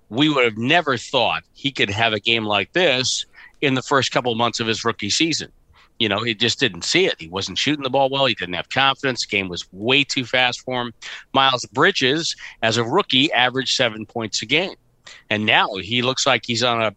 We 0.09 0.29
would 0.29 0.45
have 0.45 0.57
never 0.57 0.97
thought 0.97 1.43
he 1.53 1.73
could 1.73 1.91
have 1.91 2.13
a 2.13 2.21
game 2.21 2.45
like 2.45 2.73
this 2.75 3.27
in 3.61 3.75
the 3.75 3.83
first 3.83 4.13
couple 4.13 4.33
months 4.37 4.61
of 4.61 4.69
his 4.69 4.85
rookie 4.85 5.11
season. 5.11 5.51
You 5.99 6.09
know, 6.09 6.23
he 6.23 6.33
just 6.33 6.61
didn't 6.61 6.83
see 6.83 7.07
it. 7.07 7.17
He 7.19 7.29
wasn't 7.29 7.59
shooting 7.59 7.83
the 7.83 7.91
ball 7.91 8.11
well. 8.11 8.27
He 8.27 8.35
didn't 8.35 8.55
have 8.55 8.69
confidence. 8.69 9.27
The 9.27 9.37
game 9.37 9.49
was 9.49 9.67
way 9.73 10.05
too 10.05 10.25
fast 10.25 10.61
for 10.61 10.81
him. 10.81 10.95
Miles 11.33 11.67
Bridges, 11.73 12.37
as 12.63 12.77
a 12.77 12.85
rookie, 12.85 13.33
averaged 13.33 13.75
seven 13.75 14.07
points 14.07 14.43
a 14.43 14.47
game. 14.47 14.77
And 15.29 15.45
now 15.45 15.75
he 15.75 16.03
looks 16.03 16.25
like 16.25 16.45
he's 16.47 16.63
on 16.63 16.81
a 16.81 16.95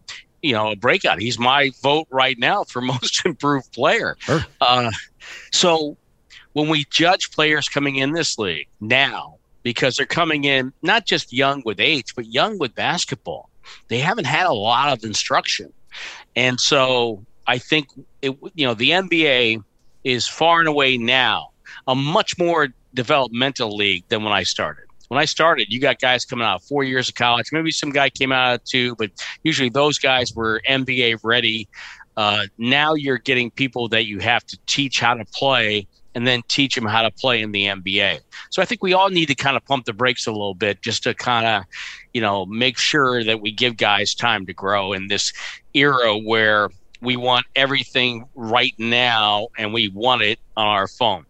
you 0.47 0.53
know 0.53 0.71
a 0.71 0.75
breakout. 0.75 1.19
He's 1.19 1.37
my 1.37 1.71
vote 1.81 2.07
right 2.09 2.37
now 2.39 2.63
for 2.63 2.81
most 2.93 3.25
improved 3.25 3.71
player. 3.73 4.15
Sure. 4.19 4.45
Uh, 4.61 4.91
So 5.51 5.97
when 6.53 6.69
we 6.69 6.85
judge 6.89 7.31
players 7.31 7.69
coming 7.69 7.97
in 7.97 8.13
this 8.13 8.37
league 8.37 8.67
now, 8.79 9.35
because 9.63 9.95
they're 9.95 10.05
coming 10.05 10.45
in 10.45 10.71
not 10.81 11.05
just 11.05 11.33
young 11.33 11.61
with 11.65 11.79
age, 11.79 12.15
but 12.15 12.25
young 12.25 12.57
with 12.57 12.73
basketball, 12.75 13.49
they 13.89 13.99
haven't 13.99 14.25
had 14.25 14.45
a 14.45 14.53
lot 14.53 14.91
of 14.91 15.03
instruction. 15.03 15.71
And 16.35 16.59
so 16.59 17.23
I 17.45 17.57
think 17.57 17.89
it, 18.21 18.37
you 18.55 18.65
know 18.65 18.73
the 18.73 18.91
NBA 18.91 19.63
is 20.03 20.27
far 20.27 20.59
and 20.59 20.67
away 20.69 20.97
now 20.97 21.49
a 21.87 21.95
much 21.95 22.37
more 22.37 22.69
developmental 22.93 23.75
league 23.75 24.05
than 24.09 24.23
when 24.23 24.33
I 24.33 24.43
started. 24.43 24.85
When 25.07 25.19
I 25.19 25.25
started, 25.25 25.67
you 25.69 25.79
got 25.79 25.99
guys 25.99 26.25
coming 26.25 26.45
out 26.45 26.63
four 26.63 26.83
years 26.83 27.09
of 27.09 27.15
college. 27.15 27.47
Maybe 27.51 27.71
some 27.71 27.91
guy 27.91 28.09
came 28.09 28.31
out 28.31 28.55
of 28.55 28.63
two, 28.65 28.95
but 28.95 29.11
usually 29.43 29.69
those 29.69 29.97
guys 29.97 30.33
were 30.33 30.61
NBA 30.67 31.19
ready. 31.23 31.67
Uh, 32.17 32.47
now 32.57 32.93
you're 32.95 33.19
getting 33.19 33.51
people 33.51 33.87
that 33.89 34.05
you 34.05 34.19
have 34.19 34.43
to 34.47 34.57
teach 34.65 34.99
how 34.99 35.13
to 35.13 35.25
play 35.33 35.87
and 36.15 36.25
then 36.25 36.41
teach 36.47 36.73
them 36.73 36.85
how 36.85 37.03
to 37.03 37.11
play 37.11 37.43
in 37.43 37.51
the 37.51 37.65
NBA. 37.65 38.19
So 38.49 38.59
I 38.59 38.65
think 38.65 38.81
we 38.81 38.93
all 38.93 39.09
need 39.09 39.27
to 39.27 39.35
kind 39.35 39.55
of 39.55 39.63
pump 39.65 39.85
the 39.85 39.93
brakes 39.93 40.25
a 40.25 40.31
little 40.31 40.55
bit 40.55 40.81
just 40.81 41.03
to 41.03 41.13
kind 41.13 41.45
of, 41.45 41.63
you 42.11 42.21
know, 42.21 42.43
make 42.47 42.79
sure 42.79 43.23
that 43.23 43.39
we 43.39 43.51
give 43.51 43.77
guys 43.77 44.15
time 44.15 44.47
to 44.47 44.53
grow 44.53 44.93
in 44.93 45.09
this 45.09 45.31
era 45.75 46.17
where 46.17 46.69
we 47.01 47.17
want 47.17 47.45
everything 47.55 48.25
right 48.33 48.73
now 48.79 49.49
and 49.59 49.73
we 49.73 49.89
want 49.89 50.23
it 50.23 50.39
on 50.55 50.65
our 50.65 50.87
phone. 50.87 51.25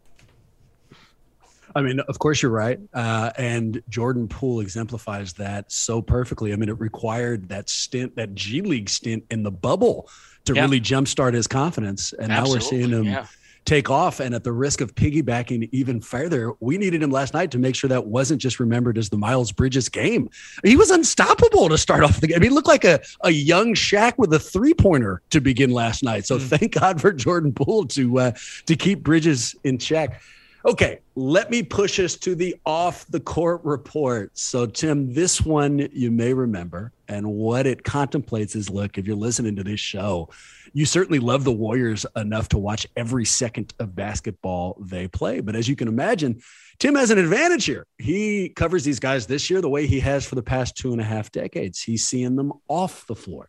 I 1.77 1.81
mean, 1.81 1.99
of 1.99 2.17
course, 2.19 2.41
you're 2.41 2.51
right. 2.51 2.79
Uh, 2.93 3.31
and 3.37 3.81
Jordan 3.87 4.27
Poole 4.27 4.61
exemplifies 4.61 5.33
that 5.33 5.71
so 5.71 6.01
perfectly. 6.01 6.51
I 6.51 6.55
mean, 6.55 6.69
it 6.69 6.79
required 6.79 7.49
that 7.49 7.69
stint, 7.69 8.15
that 8.15 8.33
G 8.33 8.61
League 8.61 8.89
stint 8.89 9.23
in 9.29 9.43
the 9.43 9.51
bubble 9.51 10.09
to 10.45 10.55
yeah. 10.55 10.61
really 10.61 10.81
jumpstart 10.81 11.33
his 11.33 11.45
confidence. 11.45 12.13
And 12.13 12.31
Absolutely. 12.31 12.49
now 12.49 12.53
we're 12.53 12.59
seeing 12.59 12.89
him. 12.89 13.03
Yeah 13.05 13.27
take 13.67 13.89
off. 13.89 14.19
And 14.19 14.33
at 14.33 14.43
the 14.43 14.51
risk 14.51 14.81
of 14.81 14.95
piggybacking 14.95 15.69
even 15.73 15.99
further, 15.99 16.53
we 16.61 16.77
needed 16.77 17.03
him 17.03 17.11
last 17.11 17.33
night 17.33 17.51
to 17.51 17.59
make 17.59 17.75
sure 17.75 17.89
that 17.89 18.07
wasn't 18.07 18.41
just 18.41 18.59
remembered 18.59 18.97
as 18.97 19.09
the 19.09 19.17
Miles 19.17 19.51
Bridges 19.51 19.89
game. 19.89 20.29
He 20.63 20.77
was 20.77 20.89
unstoppable 20.89 21.69
to 21.69 21.77
start 21.77 22.03
off 22.03 22.21
the 22.21 22.27
game. 22.27 22.37
I 22.37 22.39
mean, 22.39 22.51
he 22.51 22.55
looked 22.55 22.67
like 22.67 22.85
a, 22.85 23.01
a 23.21 23.29
young 23.29 23.73
Shaq 23.75 24.13
with 24.17 24.33
a 24.33 24.39
three 24.39 24.73
pointer 24.73 25.21
to 25.29 25.41
begin 25.41 25.71
last 25.71 26.01
night. 26.01 26.25
So 26.25 26.39
mm. 26.39 26.47
thank 26.47 26.79
God 26.79 27.01
for 27.01 27.11
Jordan 27.11 27.53
Poole 27.53 27.85
to 27.87 28.19
uh, 28.19 28.31
to 28.65 28.75
keep 28.75 29.03
Bridges 29.03 29.53
in 29.65 29.77
check. 29.77 30.21
Okay, 30.67 30.99
let 31.15 31.49
me 31.49 31.63
push 31.63 31.97
us 31.97 32.17
to 32.17 32.35
the 32.35 32.53
off 32.65 33.07
the 33.07 33.21
court 33.21 33.61
report. 33.63 34.37
So, 34.37 34.65
Tim, 34.65 35.13
this 35.13 35.39
one 35.39 35.87
you 35.93 36.11
may 36.11 36.33
remember, 36.33 36.91
and 37.07 37.25
what 37.25 37.65
it 37.65 37.85
contemplates 37.85 38.53
is 38.53 38.69
look, 38.69 38.97
if 38.97 39.07
you're 39.07 39.15
listening 39.15 39.55
to 39.55 39.63
this 39.63 39.79
show, 39.79 40.27
you 40.73 40.85
certainly 40.85 41.19
love 41.19 41.45
the 41.45 41.53
Warriors 41.53 42.05
enough 42.17 42.49
to 42.49 42.57
watch 42.57 42.85
every 42.97 43.23
second 43.23 43.73
of 43.79 43.95
basketball 43.95 44.75
they 44.81 45.07
play. 45.07 45.39
But 45.39 45.55
as 45.55 45.69
you 45.69 45.77
can 45.77 45.87
imagine, 45.87 46.41
Tim 46.79 46.95
has 46.95 47.11
an 47.11 47.17
advantage 47.17 47.63
here. 47.63 47.87
He 47.97 48.49
covers 48.49 48.83
these 48.83 48.99
guys 48.99 49.25
this 49.25 49.49
year 49.49 49.61
the 49.61 49.69
way 49.69 49.87
he 49.87 50.01
has 50.01 50.25
for 50.25 50.35
the 50.35 50.43
past 50.43 50.75
two 50.75 50.91
and 50.91 50.99
a 50.99 51.05
half 51.05 51.31
decades. 51.31 51.81
He's 51.81 52.05
seeing 52.05 52.35
them 52.35 52.51
off 52.67 53.07
the 53.07 53.15
floor. 53.15 53.47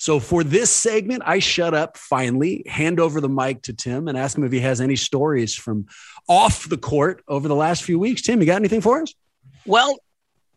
So 0.00 0.18
for 0.18 0.42
this 0.42 0.70
segment, 0.70 1.24
I 1.26 1.40
shut 1.40 1.74
up 1.74 1.98
finally, 1.98 2.62
hand 2.66 2.98
over 2.98 3.20
the 3.20 3.28
mic 3.28 3.60
to 3.64 3.74
Tim 3.74 4.08
and 4.08 4.16
ask 4.16 4.36
him 4.36 4.44
if 4.44 4.50
he 4.50 4.60
has 4.60 4.80
any 4.80 4.96
stories 4.96 5.54
from 5.54 5.88
off 6.30 6.68
the 6.68 6.78
court 6.78 7.24
over 7.26 7.48
the 7.48 7.56
last 7.56 7.82
few 7.82 7.98
weeks. 7.98 8.22
Tim, 8.22 8.40
you 8.40 8.46
got 8.46 8.54
anything 8.54 8.80
for 8.80 9.02
us? 9.02 9.12
Well, 9.66 9.98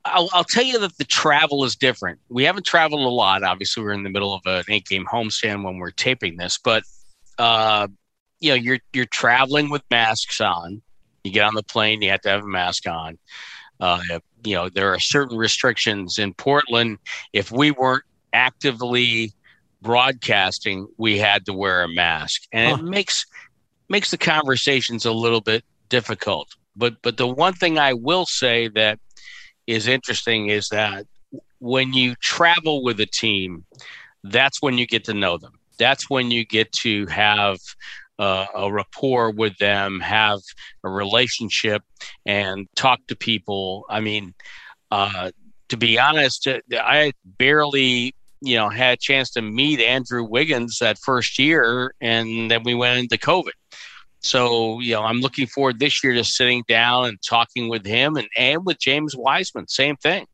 I'll, 0.05 0.29
I'll, 0.31 0.43
tell 0.43 0.63
you 0.63 0.79
that 0.79 0.97
the 0.99 1.03
travel 1.03 1.63
is 1.63 1.75
different. 1.75 2.19
We 2.29 2.43
haven't 2.43 2.65
traveled 2.65 3.01
a 3.01 3.09
lot. 3.09 3.41
Obviously, 3.41 3.83
we're 3.83 3.93
in 3.93 4.03
the 4.03 4.09
middle 4.09 4.35
of 4.35 4.41
an 4.45 4.65
eight 4.69 4.85
game 4.85 5.05
homestand 5.11 5.63
when 5.63 5.77
we're 5.77 5.91
taping 5.91 6.37
this, 6.37 6.59
but 6.63 6.83
uh, 7.39 7.87
you 8.39 8.49
know, 8.49 8.55
you're 8.55 8.79
you're 8.93 9.05
traveling 9.05 9.69
with 9.69 9.81
masks 9.89 10.39
on. 10.39 10.81
You 11.23 11.31
get 11.31 11.45
on 11.45 11.55
the 11.55 11.63
plane, 11.63 12.01
you 12.01 12.11
have 12.11 12.21
to 12.21 12.29
have 12.29 12.43
a 12.43 12.47
mask 12.47 12.87
on. 12.87 13.17
Uh, 13.79 14.01
you 14.43 14.55
know, 14.55 14.69
there 14.69 14.93
are 14.93 14.99
certain 14.99 15.37
restrictions 15.37 16.19
in 16.19 16.33
Portland. 16.33 16.99
If 17.31 17.51
we 17.51 17.71
weren't 17.71 18.03
actively 18.33 19.31
broadcasting, 19.81 20.87
we 20.97 21.17
had 21.17 21.45
to 21.45 21.53
wear 21.53 21.83
a 21.83 21.87
mask, 21.87 22.43
and 22.51 22.77
huh. 22.77 22.85
it 22.85 22.89
makes 22.89 23.25
makes 23.93 24.09
the 24.09 24.17
conversations 24.17 25.05
a 25.05 25.13
little 25.13 25.39
bit 25.39 25.63
difficult. 25.87 26.47
But 26.75 26.95
but 27.03 27.17
the 27.17 27.27
one 27.27 27.53
thing 27.53 27.77
I 27.77 27.93
will 27.93 28.25
say 28.25 28.67
that 28.69 28.99
is 29.67 29.87
interesting 29.87 30.49
is 30.49 30.67
that 30.69 31.05
when 31.59 31.93
you 31.93 32.15
travel 32.15 32.83
with 32.83 32.99
a 32.99 33.05
team, 33.05 33.65
that's 34.23 34.61
when 34.63 34.79
you 34.79 34.87
get 34.87 35.03
to 35.05 35.13
know 35.13 35.37
them. 35.37 35.53
That's 35.77 36.09
when 36.09 36.31
you 36.31 36.43
get 36.43 36.71
to 36.83 37.05
have 37.05 37.59
uh, 38.17 38.47
a 38.55 38.73
rapport 38.73 39.29
with 39.29 39.55
them, 39.59 39.99
have 39.99 40.39
a 40.83 40.89
relationship, 40.89 41.83
and 42.25 42.67
talk 42.75 42.99
to 43.09 43.15
people. 43.15 43.85
I 43.89 43.99
mean, 43.99 44.33
uh, 44.89 45.29
to 45.69 45.77
be 45.77 45.99
honest, 45.99 46.47
I 46.71 47.13
barely 47.37 48.15
you 48.41 48.55
know 48.55 48.69
had 48.69 48.93
a 48.95 48.97
chance 49.09 49.29
to 49.31 49.41
meet 49.41 49.79
Andrew 49.79 50.23
Wiggins 50.23 50.79
that 50.79 50.97
first 50.97 51.37
year, 51.37 51.93
and 52.01 52.49
then 52.49 52.63
we 52.63 52.73
went 52.73 52.99
into 52.99 53.17
COVID. 53.17 53.57
So, 54.23 54.79
you 54.79 54.93
know, 54.93 55.03
I'm 55.03 55.19
looking 55.19 55.47
forward 55.47 55.79
this 55.79 56.03
year 56.03 56.13
to 56.13 56.23
sitting 56.23 56.63
down 56.67 57.05
and 57.05 57.17
talking 57.21 57.69
with 57.69 57.85
him 57.85 58.15
and, 58.15 58.27
and 58.37 58.65
with 58.65 58.79
James 58.79 59.15
Wiseman, 59.15 59.67
same 59.67 59.97
thing. 59.97 60.25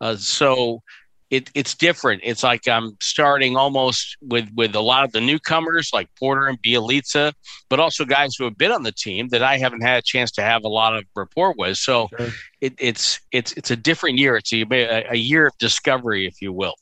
Uh, 0.00 0.16
so 0.16 0.82
it, 1.30 1.50
it's 1.54 1.74
different. 1.74 2.22
It's 2.24 2.42
like 2.42 2.66
I'm 2.66 2.96
starting 3.02 3.54
almost 3.54 4.16
with, 4.22 4.48
with 4.56 4.74
a 4.74 4.80
lot 4.80 5.04
of 5.04 5.12
the 5.12 5.20
newcomers 5.20 5.90
like 5.92 6.08
Porter 6.18 6.46
and 6.46 6.60
Bjelica, 6.62 7.34
but 7.68 7.78
also 7.78 8.06
guys 8.06 8.34
who 8.34 8.44
have 8.44 8.56
been 8.56 8.72
on 8.72 8.82
the 8.82 8.92
team 8.92 9.28
that 9.28 9.42
I 9.42 9.58
haven't 9.58 9.82
had 9.82 9.98
a 9.98 10.02
chance 10.02 10.30
to 10.32 10.42
have 10.42 10.64
a 10.64 10.68
lot 10.68 10.96
of 10.96 11.04
rapport 11.14 11.54
with. 11.58 11.76
So 11.76 12.08
sure. 12.16 12.28
it, 12.62 12.72
it's, 12.78 13.20
it's, 13.30 13.52
it's 13.52 13.70
a 13.70 13.76
different 13.76 14.16
year. 14.16 14.36
It's 14.36 14.54
a, 14.54 14.64
a 15.10 15.16
year 15.16 15.48
of 15.48 15.58
discovery, 15.58 16.26
if 16.26 16.40
you 16.40 16.52
will. 16.52 16.74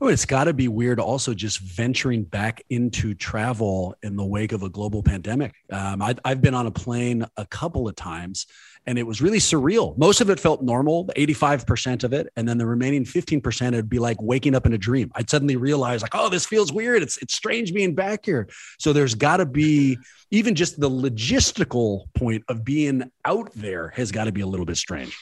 Oh, 0.00 0.06
it's 0.06 0.24
got 0.24 0.44
to 0.44 0.52
be 0.52 0.68
weird 0.68 1.00
also 1.00 1.34
just 1.34 1.58
venturing 1.58 2.22
back 2.22 2.62
into 2.70 3.14
travel 3.14 3.96
in 4.02 4.16
the 4.16 4.24
wake 4.24 4.52
of 4.52 4.62
a 4.62 4.68
global 4.68 5.02
pandemic. 5.02 5.54
Um, 5.72 6.00
I, 6.00 6.14
I've 6.24 6.40
been 6.40 6.54
on 6.54 6.66
a 6.66 6.70
plane 6.70 7.26
a 7.36 7.44
couple 7.46 7.88
of 7.88 7.96
times 7.96 8.46
and 8.86 8.98
it 8.98 9.02
was 9.02 9.20
really 9.20 9.38
surreal. 9.38 9.98
Most 9.98 10.22
of 10.22 10.30
it 10.30 10.40
felt 10.40 10.62
normal, 10.62 11.08
85% 11.08 12.04
of 12.04 12.14
it. 12.14 12.32
And 12.36 12.48
then 12.48 12.56
the 12.56 12.64
remaining 12.64 13.04
15%, 13.04 13.68
it'd 13.68 13.90
be 13.90 13.98
like 13.98 14.16
waking 14.22 14.54
up 14.54 14.64
in 14.64 14.72
a 14.72 14.78
dream. 14.78 15.10
I'd 15.14 15.28
suddenly 15.28 15.56
realize, 15.56 16.00
like, 16.00 16.14
oh, 16.14 16.30
this 16.30 16.46
feels 16.46 16.72
weird. 16.72 17.02
It's, 17.02 17.18
it's 17.18 17.34
strange 17.34 17.74
being 17.74 17.94
back 17.94 18.24
here. 18.24 18.48
So 18.78 18.94
there's 18.94 19.14
got 19.14 19.38
to 19.38 19.46
be 19.46 19.98
even 20.30 20.54
just 20.54 20.80
the 20.80 20.88
logistical 20.88 22.06
point 22.14 22.44
of 22.48 22.64
being 22.64 23.10
out 23.26 23.50
there 23.54 23.88
has 23.90 24.10
got 24.10 24.24
to 24.24 24.32
be 24.32 24.40
a 24.40 24.46
little 24.46 24.66
bit 24.66 24.78
strange. 24.78 25.14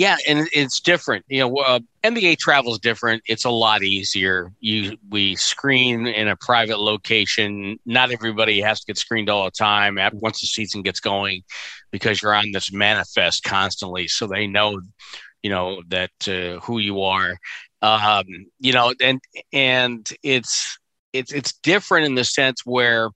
Yeah, 0.00 0.16
and 0.26 0.48
it's 0.54 0.80
different. 0.80 1.26
You 1.28 1.40
know, 1.40 1.56
uh, 1.58 1.80
NBA 2.02 2.38
travel 2.38 2.72
is 2.72 2.78
different. 2.78 3.22
It's 3.26 3.44
a 3.44 3.50
lot 3.50 3.82
easier. 3.82 4.50
You 4.58 4.96
we 5.10 5.36
screen 5.36 6.06
in 6.06 6.26
a 6.26 6.36
private 6.36 6.80
location. 6.80 7.78
Not 7.84 8.10
everybody 8.10 8.62
has 8.62 8.80
to 8.80 8.86
get 8.86 8.96
screened 8.96 9.28
all 9.28 9.44
the 9.44 9.50
time. 9.50 9.98
Once 10.14 10.40
the 10.40 10.46
season 10.46 10.80
gets 10.80 11.00
going, 11.00 11.42
because 11.90 12.22
you're 12.22 12.34
on 12.34 12.50
this 12.50 12.72
manifest 12.72 13.44
constantly, 13.44 14.08
so 14.08 14.26
they 14.26 14.46
know, 14.46 14.80
you 15.42 15.50
know, 15.50 15.82
that 15.88 16.12
uh, 16.26 16.60
who 16.60 16.78
you 16.78 17.02
are. 17.02 17.36
Um, 17.82 18.24
you 18.58 18.72
know, 18.72 18.94
and 19.02 19.20
and 19.52 20.08
it's 20.22 20.78
it's 21.12 21.30
it's 21.30 21.52
different 21.52 22.06
in 22.06 22.14
the 22.14 22.24
sense 22.24 22.62
where 22.64 23.10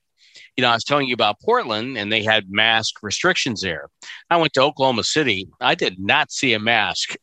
you 0.56 0.62
know, 0.62 0.68
I 0.68 0.74
was 0.74 0.84
telling 0.84 1.08
you 1.08 1.14
about 1.14 1.40
Portland 1.40 1.98
and 1.98 2.12
they 2.12 2.22
had 2.22 2.50
mask 2.50 3.02
restrictions 3.02 3.60
there. 3.60 3.88
I 4.30 4.36
went 4.36 4.52
to 4.54 4.62
Oklahoma 4.62 5.02
City. 5.02 5.48
I 5.60 5.74
did 5.74 5.98
not 5.98 6.30
see 6.30 6.52
a 6.52 6.60
mask. 6.60 7.16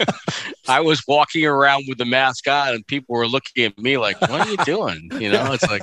I 0.68 0.80
was 0.80 1.02
walking 1.06 1.44
around 1.44 1.84
with 1.86 1.98
the 1.98 2.06
mask 2.06 2.48
on 2.48 2.74
and 2.74 2.86
people 2.86 3.14
were 3.14 3.26
looking 3.26 3.64
at 3.64 3.76
me 3.78 3.98
like, 3.98 4.18
what 4.22 4.46
are 4.46 4.48
you 4.48 4.56
doing? 4.64 5.10
You 5.12 5.30
know, 5.30 5.52
it's 5.52 5.68
like, 5.68 5.82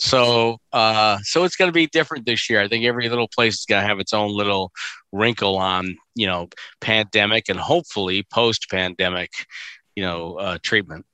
so, 0.00 0.58
uh, 0.72 1.18
so 1.22 1.44
it's 1.44 1.54
going 1.54 1.68
to 1.68 1.72
be 1.72 1.86
different 1.86 2.26
this 2.26 2.50
year. 2.50 2.60
I 2.60 2.66
think 2.66 2.84
every 2.84 3.08
little 3.08 3.28
place 3.28 3.60
is 3.60 3.64
going 3.64 3.82
to 3.82 3.86
have 3.86 4.00
its 4.00 4.12
own 4.12 4.30
little 4.30 4.72
wrinkle 5.12 5.56
on, 5.56 5.96
you 6.16 6.26
know, 6.26 6.48
pandemic 6.80 7.48
and 7.48 7.60
hopefully 7.60 8.26
post 8.32 8.68
pandemic, 8.70 9.30
you 9.94 10.02
know, 10.02 10.34
uh, 10.34 10.58
treatment. 10.62 11.06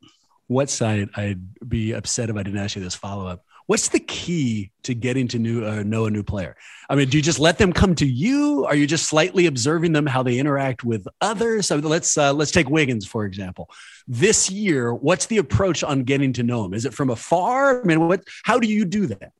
What 0.47 0.71
side 0.71 1.11
I'd 1.15 1.69
be 1.69 1.93
upset 1.93 2.31
if 2.31 2.37
I 2.37 2.43
didn't 2.43 2.59
ask 2.59 2.75
you 2.75 2.83
this 2.83 2.95
follow 2.95 3.27
up 3.27 3.45
what's 3.71 3.91
the 3.91 4.01
key 4.01 4.73
to 4.83 4.95
getting 4.95 5.29
to 5.29 5.39
new, 5.39 5.65
uh, 5.65 5.85
know 5.85 6.07
a 6.07 6.11
new 6.11 6.25
player? 6.25 6.57
I 6.89 6.97
mean, 6.97 7.09
do 7.09 7.17
you 7.17 7.23
just 7.23 7.39
let 7.39 7.57
them 7.57 7.73
come 7.73 7.95
to 7.95 8.05
you? 8.05 8.65
Are 8.67 8.75
you 8.75 8.85
just 8.85 9.07
slightly 9.07 9.47
observing 9.47 9.93
them 9.93 10.07
how 10.07 10.25
they 10.25 10.41
interact 10.41 10.83
with 10.83 11.07
others? 11.21 11.69
So 11.69 11.77
let's 11.77 12.19
uh, 12.19 12.33
let's 12.33 12.51
take 12.51 12.69
Wiggins 12.69 13.07
for 13.07 13.25
example. 13.25 13.71
This 14.09 14.51
year, 14.51 14.93
what's 14.93 15.27
the 15.27 15.39
approach 15.39 15.85
on 15.85 16.03
getting 16.03 16.33
to 16.33 16.43
know 16.43 16.65
him? 16.65 16.75
Is 16.75 16.85
it 16.85 16.93
from 16.93 17.11
afar? 17.11 17.81
I 17.81 17.85
mean, 17.85 18.09
what? 18.09 18.25
How 18.43 18.59
do 18.59 18.67
you 18.67 18.85
do 18.85 19.07
that? 19.07 19.31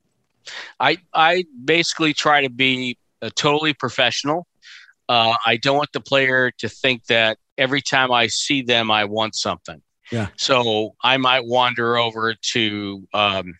I 0.79 0.99
I 1.13 1.43
basically 1.65 2.13
try 2.13 2.41
to 2.41 2.49
be 2.49 2.97
a 3.21 3.31
totally 3.31 3.73
professional. 3.73 4.47
Uh, 5.09 5.35
I 5.45 5.57
don't 5.57 5.75
want 5.75 5.91
the 5.91 5.99
player 5.99 6.51
to 6.59 6.69
think 6.69 7.03
that 7.07 7.37
every 7.57 7.81
time 7.81 8.13
I 8.13 8.27
see 8.27 8.61
them, 8.61 8.91
I 8.91 9.03
want 9.03 9.35
something. 9.35 9.81
Yeah. 10.09 10.27
So 10.37 10.95
I 11.03 11.17
might 11.17 11.45
wander 11.45 11.97
over 11.97 12.33
to 12.53 13.07
um, 13.13 13.55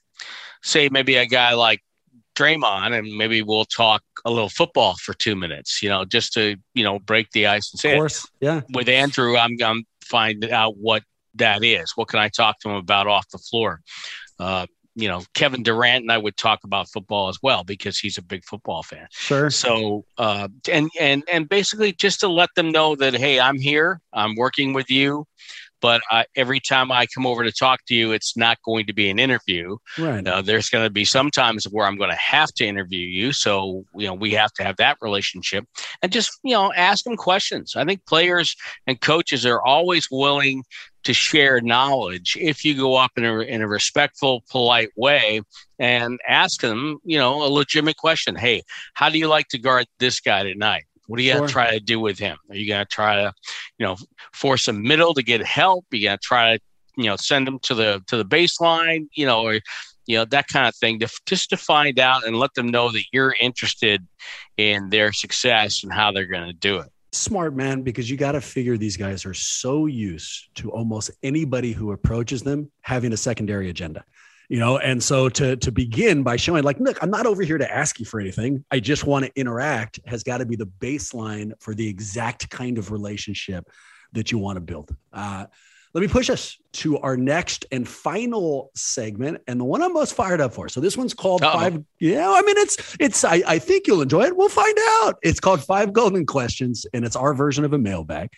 say 0.63 0.89
maybe 0.89 1.15
a 1.15 1.25
guy 1.25 1.53
like 1.53 1.81
Draymond 2.35 2.97
and 2.97 3.17
maybe 3.17 3.41
we'll 3.41 3.65
talk 3.65 4.03
a 4.25 4.31
little 4.31 4.49
football 4.49 4.95
for 5.01 5.13
two 5.13 5.35
minutes, 5.35 5.81
you 5.81 5.89
know, 5.89 6.05
just 6.05 6.33
to, 6.33 6.55
you 6.73 6.83
know, 6.83 6.99
break 6.99 7.29
the 7.31 7.47
ice 7.47 7.71
and 7.73 7.79
say, 7.79 7.91
of 7.93 7.97
course, 7.97 8.27
yeah. 8.39 8.61
With 8.73 8.89
Andrew, 8.89 9.37
I'm 9.37 9.57
going 9.57 9.83
to 9.83 10.07
find 10.07 10.45
out 10.45 10.77
what 10.77 11.03
that 11.35 11.63
is. 11.63 11.91
What 11.95 12.07
can 12.07 12.19
I 12.19 12.29
talk 12.29 12.59
to 12.59 12.69
him 12.69 12.75
about 12.75 13.07
off 13.07 13.27
the 13.29 13.37
floor? 13.37 13.81
Uh, 14.39 14.65
you 14.95 15.07
know, 15.07 15.23
Kevin 15.33 15.63
Durant 15.63 16.03
and 16.03 16.11
I 16.11 16.17
would 16.17 16.35
talk 16.35 16.63
about 16.63 16.89
football 16.89 17.29
as 17.29 17.37
well 17.41 17.63
because 17.63 17.97
he's 17.97 18.17
a 18.17 18.21
big 18.21 18.43
football 18.43 18.83
fan. 18.83 19.07
Sure. 19.11 19.49
So, 19.49 20.05
uh, 20.17 20.49
and 20.69 20.89
and 20.99 21.23
and 21.31 21.47
basically 21.47 21.93
just 21.93 22.19
to 22.21 22.27
let 22.27 22.49
them 22.55 22.71
know 22.71 22.95
that 22.95 23.13
hey, 23.13 23.39
I'm 23.39 23.57
here. 23.57 24.01
I'm 24.11 24.35
working 24.35 24.73
with 24.73 24.89
you. 24.91 25.25
But 25.81 26.01
uh, 26.11 26.23
every 26.35 26.59
time 26.59 26.91
I 26.91 27.07
come 27.07 27.25
over 27.25 27.43
to 27.43 27.51
talk 27.51 27.79
to 27.87 27.95
you, 27.95 28.11
it's 28.11 28.37
not 28.37 28.59
going 28.63 28.85
to 28.85 28.93
be 28.93 29.09
an 29.09 29.19
interview. 29.19 29.77
Right. 29.97 30.25
Uh, 30.25 30.41
there's 30.41 30.69
going 30.69 30.85
to 30.85 30.89
be 30.89 31.05
some 31.05 31.31
times 31.31 31.65
where 31.65 31.85
I'm 31.85 31.97
going 31.97 32.11
to 32.11 32.15
have 32.15 32.49
to 32.53 32.65
interview 32.65 33.05
you. 33.05 33.33
So, 33.33 33.83
you 33.95 34.07
know, 34.07 34.13
we 34.13 34.31
have 34.33 34.53
to 34.53 34.63
have 34.63 34.77
that 34.77 34.97
relationship 35.01 35.65
and 36.01 36.11
just, 36.11 36.39
you 36.43 36.53
know, 36.53 36.71
ask 36.73 37.03
them 37.03 37.17
questions. 37.17 37.75
I 37.75 37.83
think 37.83 38.05
players 38.05 38.55
and 38.87 39.01
coaches 39.01 39.45
are 39.45 39.61
always 39.61 40.07
willing 40.11 40.63
to 41.03 41.13
share 41.13 41.61
knowledge 41.61 42.37
if 42.39 42.63
you 42.63 42.75
go 42.75 42.95
up 42.95 43.11
in 43.17 43.25
a, 43.25 43.39
in 43.39 43.61
a 43.61 43.67
respectful, 43.67 44.43
polite 44.51 44.89
way 44.95 45.41
and 45.79 46.19
ask 46.27 46.61
them, 46.61 46.99
you 47.03 47.17
know, 47.17 47.43
a 47.43 47.49
legitimate 47.49 47.97
question. 47.97 48.35
Hey, 48.35 48.61
how 48.93 49.09
do 49.09 49.17
you 49.17 49.27
like 49.27 49.47
to 49.47 49.57
guard 49.57 49.87
this 49.99 50.19
guy 50.19 50.43
tonight? 50.43 50.83
What 51.11 51.19
are 51.19 51.23
you 51.23 51.31
sure. 51.31 51.39
going 51.39 51.47
to 51.49 51.53
try 51.53 51.71
to 51.71 51.79
do 51.81 51.99
with 51.99 52.17
him? 52.17 52.37
Are 52.49 52.55
you 52.55 52.69
going 52.69 52.85
to 52.85 52.89
try 52.89 53.15
to, 53.15 53.33
you 53.77 53.85
know, 53.85 53.97
force 54.31 54.69
a 54.69 54.73
middle 54.73 55.13
to 55.13 55.21
get 55.21 55.45
help? 55.45 55.83
Are 55.91 55.97
you 55.97 56.07
going 56.07 56.17
to 56.17 56.23
try 56.23 56.55
to, 56.55 56.63
you 56.95 57.03
know, 57.03 57.17
send 57.17 57.45
him 57.45 57.59
to 57.63 57.75
the 57.75 58.01
to 58.07 58.15
the 58.15 58.23
baseline? 58.23 59.07
You 59.13 59.25
know, 59.25 59.41
or 59.41 59.55
you 60.05 60.15
know 60.15 60.23
that 60.23 60.47
kind 60.47 60.69
of 60.69 60.75
thing. 60.77 60.99
To, 60.99 61.09
just 61.25 61.49
to 61.49 61.57
find 61.57 61.99
out 61.99 62.25
and 62.25 62.39
let 62.39 62.53
them 62.53 62.67
know 62.67 62.93
that 62.93 63.03
you're 63.11 63.35
interested 63.41 64.07
in 64.55 64.89
their 64.89 65.11
success 65.11 65.83
and 65.83 65.91
how 65.91 66.13
they're 66.13 66.27
going 66.27 66.47
to 66.47 66.53
do 66.53 66.77
it 66.77 66.89
smart 67.13 67.53
man 67.53 67.81
because 67.81 68.09
you 68.09 68.15
got 68.15 68.31
to 68.31 68.39
figure 68.39 68.77
these 68.77 68.95
guys 68.95 69.25
are 69.25 69.33
so 69.33 69.85
used 69.85 70.47
to 70.55 70.71
almost 70.71 71.11
anybody 71.23 71.73
who 71.73 71.91
approaches 71.91 72.41
them 72.41 72.71
having 72.83 73.11
a 73.11 73.17
secondary 73.17 73.69
agenda 73.69 74.01
you 74.51 74.59
know? 74.59 74.77
And 74.77 75.01
so 75.01 75.29
to 75.29 75.55
to 75.55 75.71
begin 75.71 76.23
by 76.23 76.35
showing 76.35 76.63
like 76.63 76.77
look 76.79 77.01
i'm 77.01 77.09
not 77.09 77.25
over 77.25 77.41
here 77.41 77.57
to 77.57 77.73
ask 77.73 77.99
you 77.99 78.05
for 78.05 78.19
anything. 78.19 78.65
I 78.69 78.81
just 78.81 79.05
want 79.05 79.23
to 79.25 79.31
interact 79.39 80.01
has 80.05 80.23
got 80.23 80.39
to 80.39 80.45
be 80.45 80.57
the 80.57 80.67
baseline 80.67 81.53
for 81.61 81.73
the 81.73 81.87
exact 81.87 82.49
kind 82.49 82.77
of 82.77 82.91
relationship 82.91 83.65
that 84.11 84.29
you 84.29 84.37
want 84.37 84.57
to 84.57 84.61
build. 84.61 84.93
Uh, 85.13 85.45
let 85.93 86.01
me 86.01 86.07
push 86.09 86.29
us 86.29 86.57
to 86.73 86.97
our 86.99 87.15
next 87.15 87.65
and 87.71 87.87
final 87.87 88.71
segment 88.75 89.41
and 89.47 89.57
the 89.57 89.63
one 89.63 89.81
i'm 89.81 89.93
most 89.93 90.15
fired 90.15 90.41
up 90.41 90.53
for. 90.53 90.67
So 90.67 90.81
this 90.81 90.97
one's 90.97 91.13
called 91.13 91.43
Uh-oh. 91.43 91.53
five 91.53 91.83
yeah 91.99 92.29
i 92.29 92.41
mean 92.41 92.57
it's 92.57 92.97
it's 92.99 93.23
I, 93.23 93.41
I 93.47 93.57
think 93.57 93.87
you'll 93.87 94.01
enjoy 94.01 94.23
it. 94.23 94.35
We'll 94.35 94.49
find 94.49 94.77
out. 95.01 95.15
It's 95.23 95.39
called 95.39 95.63
five 95.63 95.93
golden 95.93 96.25
questions 96.25 96.85
and 96.93 97.05
it's 97.05 97.15
our 97.15 97.33
version 97.33 97.63
of 97.63 97.71
a 97.71 97.77
mailbag 97.77 98.29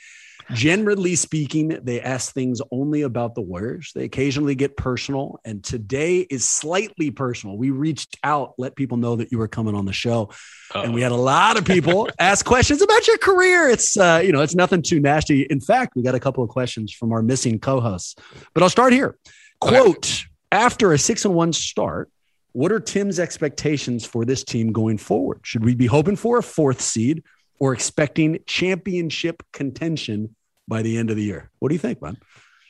Generally 0.51 1.15
speaking, 1.15 1.79
they 1.84 2.01
ask 2.01 2.34
things 2.34 2.62
only 2.71 3.01
about 3.01 3.36
the 3.36 3.41
Warriors. 3.41 3.91
They 3.95 4.03
occasionally 4.03 4.56
get 4.56 4.75
personal, 4.75 5.39
and 5.45 5.63
today 5.63 6.19
is 6.19 6.49
slightly 6.49 7.12
personal. 7.12 7.58
We 7.58 7.69
reached 7.69 8.17
out, 8.23 8.53
let 8.58 8.75
people 8.75 8.97
know 8.97 9.15
that 9.15 9.32
you 9.32 9.38
were 9.38 9.47
coming 9.47 9.75
on 9.75 9.86
the 9.86 9.93
show, 9.93 10.29
Uh-oh. 10.73 10.82
and 10.82 10.93
we 10.93 11.01
had 11.01 11.12
a 11.12 11.17
lot 11.17 11.58
of 11.58 11.65
people 11.65 12.10
ask 12.19 12.45
questions 12.45 12.82
about 12.82 13.08
your 13.08 13.17
career. 13.17 13.69
It's 13.69 13.97
uh, 13.97 14.21
you 14.23 14.32
know, 14.32 14.41
it's 14.41 14.56
nothing 14.56 14.82
too 14.82 14.99
nasty. 14.99 15.43
In 15.43 15.60
fact, 15.60 15.95
we 15.95 16.03
got 16.03 16.15
a 16.15 16.19
couple 16.19 16.43
of 16.43 16.49
questions 16.49 16.91
from 16.91 17.12
our 17.12 17.21
missing 17.21 17.60
co-hosts. 17.60 18.15
But 18.53 18.63
I'll 18.63 18.69
start 18.69 18.93
here. 18.93 19.17
Quote: 19.60 20.25
After 20.51 20.93
a 20.93 20.97
six 20.97 21.25
and 21.25 21.34
one 21.34 21.53
start, 21.53 22.10
what 22.53 22.71
are 22.71 22.79
Tim's 22.79 23.19
expectations 23.19 24.06
for 24.06 24.25
this 24.25 24.43
team 24.43 24.71
going 24.71 24.97
forward? 24.97 25.39
Should 25.43 25.65
we 25.65 25.75
be 25.75 25.88
hoping 25.88 26.15
for 26.15 26.38
a 26.38 26.43
fourth 26.43 26.82
seed? 26.82 27.23
Or 27.63 27.73
expecting 27.73 28.39
championship 28.45 29.41
contention 29.54 30.36
by 30.67 30.82
the 30.82 30.97
end 30.97 31.10
of 31.10 31.15
the 31.15 31.23
year. 31.23 31.49
What 31.60 31.69
do 31.69 31.76
you 31.76 31.80
think, 31.80 32.02
man? 32.02 32.17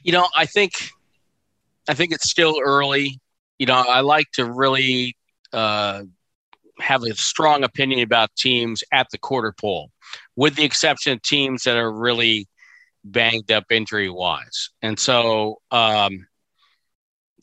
You 0.04 0.12
know, 0.12 0.28
I 0.38 0.46
think 0.46 0.74
I 1.90 1.96
think 1.96 2.12
it's 2.12 2.30
still 2.30 2.60
early. 2.64 3.20
You 3.58 3.66
know, 3.66 3.74
I 3.74 4.02
like 4.02 4.28
to 4.34 4.46
really 4.46 5.18
uh, 5.52 6.04
have 6.80 7.02
a 7.02 7.16
strong 7.16 7.64
opinion 7.64 8.02
about 8.02 8.36
teams 8.36 8.84
at 8.92 9.08
the 9.12 9.18
quarter 9.18 9.52
pole, 9.52 9.90
with 10.36 10.56
the 10.58 10.64
exception 10.64 11.14
of 11.14 11.24
teams 11.24 11.64
that 11.64 11.76
are 11.76 11.92
really 11.92 12.48
banged 13.04 13.52
up 13.52 13.72
injury 13.72 14.12
wise. 14.12 14.70
And 14.84 15.00
so, 15.00 15.60
um, 15.72 16.28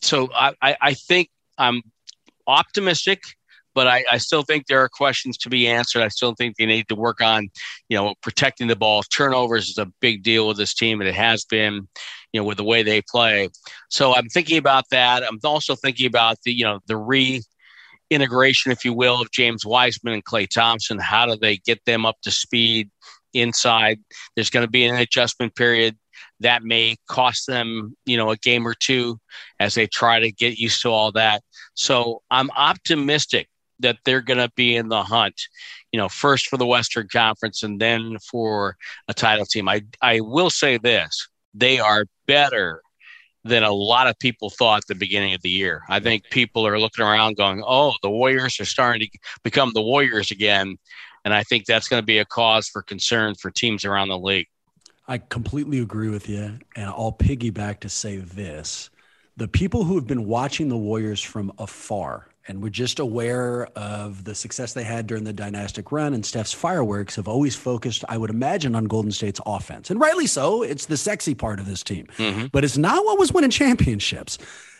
so 0.02 0.28
I, 0.32 0.54
I 0.80 0.94
think 0.94 1.30
I'm 1.58 1.82
optimistic 2.46 3.22
but 3.74 3.86
I, 3.86 4.04
I, 4.10 4.18
still 4.18 4.42
think 4.42 4.66
there 4.66 4.80
are 4.80 4.88
questions 4.88 5.36
to 5.38 5.48
be 5.48 5.66
answered. 5.66 6.02
I 6.02 6.08
still 6.08 6.34
think 6.34 6.56
they 6.56 6.66
need 6.66 6.88
to 6.88 6.94
work 6.94 7.20
on, 7.20 7.48
you 7.88 7.96
know, 7.96 8.14
protecting 8.22 8.66
the 8.66 8.76
ball. 8.76 9.02
Turnovers 9.02 9.68
is 9.68 9.78
a 9.78 9.90
big 10.00 10.22
deal 10.22 10.48
with 10.48 10.56
this 10.56 10.74
team, 10.74 11.00
and 11.00 11.08
it 11.08 11.14
has 11.14 11.44
been, 11.44 11.88
you 12.32 12.40
know, 12.40 12.44
with 12.44 12.56
the 12.56 12.64
way 12.64 12.82
they 12.82 13.02
play. 13.02 13.48
So 13.88 14.14
I'm 14.14 14.28
thinking 14.28 14.58
about 14.58 14.84
that. 14.90 15.22
I'm 15.22 15.38
also 15.44 15.76
thinking 15.76 16.06
about 16.06 16.38
the, 16.44 16.52
you 16.52 16.64
know, 16.64 16.80
the 16.86 16.96
re 16.96 17.42
integration, 18.10 18.72
if 18.72 18.84
you 18.84 18.92
will, 18.92 19.22
of 19.22 19.30
James 19.30 19.64
Wiseman 19.64 20.14
and 20.14 20.24
Klay 20.24 20.48
Thompson. 20.48 20.98
How 20.98 21.26
do 21.26 21.36
they 21.36 21.58
get 21.58 21.84
them 21.84 22.04
up 22.04 22.16
to 22.22 22.30
speed 22.30 22.90
inside? 23.32 24.00
There's 24.34 24.50
going 24.50 24.66
to 24.66 24.70
be 24.70 24.84
an 24.84 24.96
adjustment 24.96 25.54
period 25.54 25.96
that 26.40 26.62
may 26.62 26.96
cost 27.08 27.46
them, 27.46 27.96
you 28.04 28.16
know, 28.16 28.30
a 28.30 28.36
game 28.36 28.66
or 28.66 28.74
two 28.74 29.18
as 29.58 29.74
they 29.74 29.86
try 29.86 30.18
to 30.20 30.32
get 30.32 30.58
used 30.58 30.82
to 30.82 30.90
all 30.90 31.12
that. 31.12 31.42
So 31.74 32.22
I'm 32.30 32.50
optimistic 32.56 33.48
that 33.80 33.98
they're 34.04 34.20
going 34.20 34.38
to 34.38 34.50
be 34.56 34.76
in 34.76 34.88
the 34.88 35.02
hunt, 35.02 35.40
you 35.92 35.98
know, 35.98 36.08
first 36.08 36.48
for 36.48 36.56
the 36.56 36.66
Western 36.66 37.08
Conference 37.08 37.62
and 37.62 37.80
then 37.80 38.18
for 38.18 38.76
a 39.08 39.14
title 39.14 39.46
team. 39.46 39.68
I, 39.68 39.82
I 40.00 40.20
will 40.20 40.50
say 40.50 40.78
this 40.78 41.28
they 41.54 41.80
are 41.80 42.04
better 42.26 42.82
than 43.44 43.62
a 43.62 43.72
lot 43.72 44.06
of 44.06 44.18
people 44.18 44.50
thought 44.50 44.82
at 44.82 44.86
the 44.86 44.94
beginning 44.94 45.34
of 45.34 45.42
the 45.42 45.48
year. 45.48 45.82
I 45.88 45.98
think 46.00 46.24
people 46.30 46.66
are 46.66 46.78
looking 46.78 47.04
around 47.04 47.36
going, 47.36 47.62
oh, 47.66 47.94
the 48.02 48.10
Warriors 48.10 48.60
are 48.60 48.66
starting 48.66 49.08
to 49.08 49.18
become 49.42 49.72
the 49.72 49.82
Warriors 49.82 50.30
again. 50.30 50.76
And 51.24 51.34
I 51.34 51.42
think 51.42 51.64
that's 51.64 51.88
going 51.88 52.02
to 52.02 52.06
be 52.06 52.18
a 52.18 52.24
cause 52.24 52.68
for 52.68 52.82
concern 52.82 53.34
for 53.34 53.50
teams 53.50 53.84
around 53.84 54.08
the 54.08 54.18
league. 54.18 54.46
I 55.08 55.18
completely 55.18 55.80
agree 55.80 56.08
with 56.08 56.28
you. 56.28 56.58
And 56.76 56.86
I'll 56.86 57.12
piggyback 57.12 57.80
to 57.80 57.88
say 57.88 58.18
this 58.18 58.90
the 59.36 59.48
people 59.48 59.84
who 59.84 59.94
have 59.94 60.06
been 60.06 60.26
watching 60.26 60.68
the 60.68 60.76
Warriors 60.76 61.22
from 61.22 61.50
afar 61.58 62.29
and 62.50 62.62
we're 62.62 62.68
just 62.68 62.98
aware 62.98 63.66
of 63.76 64.24
the 64.24 64.34
success 64.34 64.74
they 64.74 64.84
had 64.84 65.06
during 65.06 65.24
the 65.24 65.32
dynastic 65.32 65.92
run 65.92 66.12
and 66.12 66.26
Steph's 66.26 66.52
fireworks 66.52 67.16
have 67.16 67.28
always 67.28 67.56
focused, 67.56 68.04
I 68.08 68.18
would 68.18 68.28
imagine, 68.28 68.74
on 68.74 68.84
Golden 68.84 69.12
State's 69.12 69.40
offense. 69.46 69.90
And 69.90 70.00
rightly 70.00 70.26
so. 70.26 70.62
It's 70.62 70.86
the 70.86 70.96
sexy 70.96 71.34
part 71.34 71.60
of 71.60 71.66
this 71.66 71.82
team, 71.82 72.06
mm-hmm. 72.18 72.46
but 72.52 72.64
it's 72.64 72.76
not 72.76 73.04
what 73.04 73.18
was 73.18 73.32
winning 73.32 73.50
championships. 73.50 74.36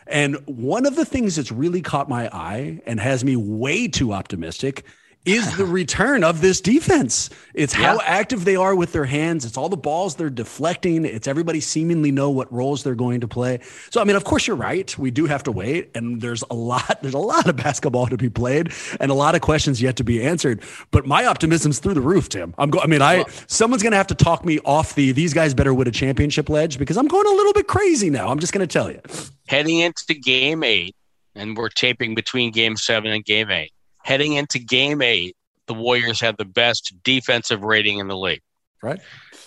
And 0.07 0.37
one 0.47 0.85
of 0.85 0.97
the 0.97 1.05
things 1.05 1.37
that's 1.37 1.53
really 1.53 1.81
caught 1.81 2.09
my 2.09 2.29
eye 2.33 2.81
and 2.87 2.99
has 2.99 3.25
me 3.25 3.37
way 3.37 3.87
too 3.87 4.13
optimistic 4.13 4.85
is 5.27 5.57
the 5.59 5.67
return 5.67 6.25
of 6.25 6.41
this 6.41 6.63
defense. 6.63 7.29
It's 7.53 7.77
yeah. 7.77 7.93
how 7.93 8.01
active 8.05 8.47
they 8.47 8.57
are 8.57 8.75
with 8.75 8.93
their 8.93 9.05
hands. 9.05 9.45
It's 9.45 9.59
all 9.59 9.69
the 9.69 9.77
balls 9.77 10.15
they're 10.15 10.31
deflecting. 10.31 11.05
It's 11.05 11.29
everybody 11.29 11.61
seemingly 11.61 12.11
know 12.11 12.31
what 12.31 12.51
roles 12.51 12.83
they're 12.83 12.95
going 12.95 13.21
to 13.21 13.29
play. 13.29 13.61
So 13.91 14.01
I 14.01 14.05
mean, 14.05 14.17
of 14.17 14.25
course 14.25 14.47
you're 14.47 14.57
right. 14.57 14.97
We 14.99 15.11
do 15.11 15.27
have 15.27 15.43
to 15.43 15.53
wait 15.53 15.91
and 15.95 16.21
there's 16.23 16.43
a 16.51 16.55
lot 16.55 17.03
there's 17.03 17.15
a 17.15 17.19
lot 17.19 17.49
of 17.49 17.57
basketball 17.57 18.07
to 18.07 18.17
be 18.17 18.31
played 18.31 18.73
and 18.99 19.11
a 19.11 19.15
lot 19.15 19.35
of 19.35 19.43
questions 19.43 19.83
yet 19.83 19.97
to 19.97 20.05
be 20.05 20.23
answered. 20.23 20.63
But 20.91 21.07
my 21.07 21.27
optimism's 21.27 21.81
through 21.81 21.95
the 21.95 22.01
roof, 22.01 22.31
Tim. 22.31 22.55
I'm 22.57 22.71
go- 22.71 22.81
I 22.81 22.87
mean, 22.87 23.03
I 23.03 23.25
someone's 23.47 23.83
going 23.83 23.93
to 23.93 23.99
have 23.99 24.09
to 24.09 24.15
talk 24.15 24.45
me 24.45 24.59
off 24.61 24.95
the 24.95 25.13
these 25.13 25.35
guys 25.35 25.53
better 25.53 25.75
win 25.75 25.87
a 25.87 25.93
championship 25.93 26.49
ledge 26.49 26.79
because 26.79 26.97
I'm 26.97 27.09
going 27.09 27.27
a 27.27 27.37
little 27.37 27.53
bit 27.53 27.67
crazy 27.67 28.09
now. 28.09 28.29
I'm 28.29 28.39
just 28.39 28.55
going 28.55 28.67
to 28.67 28.73
tell 28.73 28.91
you. 28.91 29.01
Heading 29.49 29.79
into 29.81 30.15
game 30.15 30.63
8 30.63 30.95
and 31.35 31.57
we're 31.57 31.69
taping 31.69 32.15
between 32.15 32.53
game 32.53 32.77
7 32.77 33.11
and 33.11 33.25
game 33.25 33.51
8 33.51 33.71
heading 34.05 34.35
into 34.35 34.59
game 34.59 35.03
eight, 35.03 35.37
the 35.67 35.75
Warriors 35.75 36.21
have 36.21 36.37
the 36.37 36.45
best 36.45 36.95
defensive 37.05 37.63
rating 37.63 37.99
in 37.99 38.09
the 38.09 38.17
league. 38.17 38.43
Right. 38.83 39.01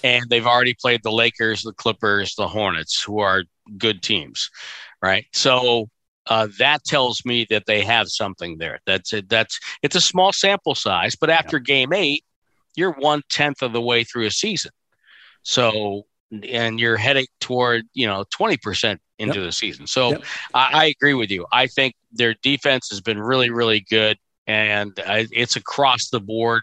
And 0.03 0.29
they've 0.29 0.45
already 0.45 0.75
played 0.79 1.01
the 1.03 1.11
Lakers, 1.11 1.63
the 1.63 1.73
Clippers, 1.73 2.35
the 2.35 2.47
Hornets, 2.47 3.01
who 3.01 3.19
are 3.19 3.43
good 3.77 4.03
teams. 4.03 4.49
Right. 5.01 5.25
So 5.33 5.89
uh, 6.27 6.47
that 6.59 6.83
tells 6.83 7.25
me 7.25 7.45
that 7.49 7.65
they 7.65 7.83
have 7.83 8.07
something 8.09 8.57
there. 8.57 8.79
That's 8.85 9.11
it. 9.13 9.27
That's 9.29 9.59
it's 9.81 9.95
a 9.95 10.01
small 10.01 10.31
sample 10.31 10.75
size, 10.75 11.15
but 11.15 11.29
after 11.29 11.57
yeah. 11.57 11.63
game 11.63 11.93
eight, 11.93 12.23
you're 12.75 12.93
one 12.93 13.21
tenth 13.29 13.61
of 13.61 13.73
the 13.73 13.81
way 13.81 14.03
through 14.03 14.25
a 14.25 14.31
season. 14.31 14.71
So 15.43 16.05
and 16.41 16.79
you're 16.79 16.97
heading 16.97 17.27
toward 17.39 17.83
you 17.93 18.07
know 18.07 18.23
20% 18.33 18.97
into 19.19 19.39
yep. 19.39 19.45
the 19.45 19.51
season 19.51 19.85
so 19.85 20.11
yep. 20.11 20.23
I, 20.53 20.69
I, 20.73 20.85
agree 20.85 21.13
with 21.13 21.29
you 21.29 21.45
i 21.51 21.67
think 21.67 21.93
their 22.11 22.33
defense 22.41 22.89
has 22.89 23.01
been 23.01 23.21
really 23.21 23.51
really 23.51 23.85
good 23.89 24.17
and 24.47 24.93
it's 25.05 25.55
across 25.55 26.09
the 26.09 26.19
board. 26.19 26.61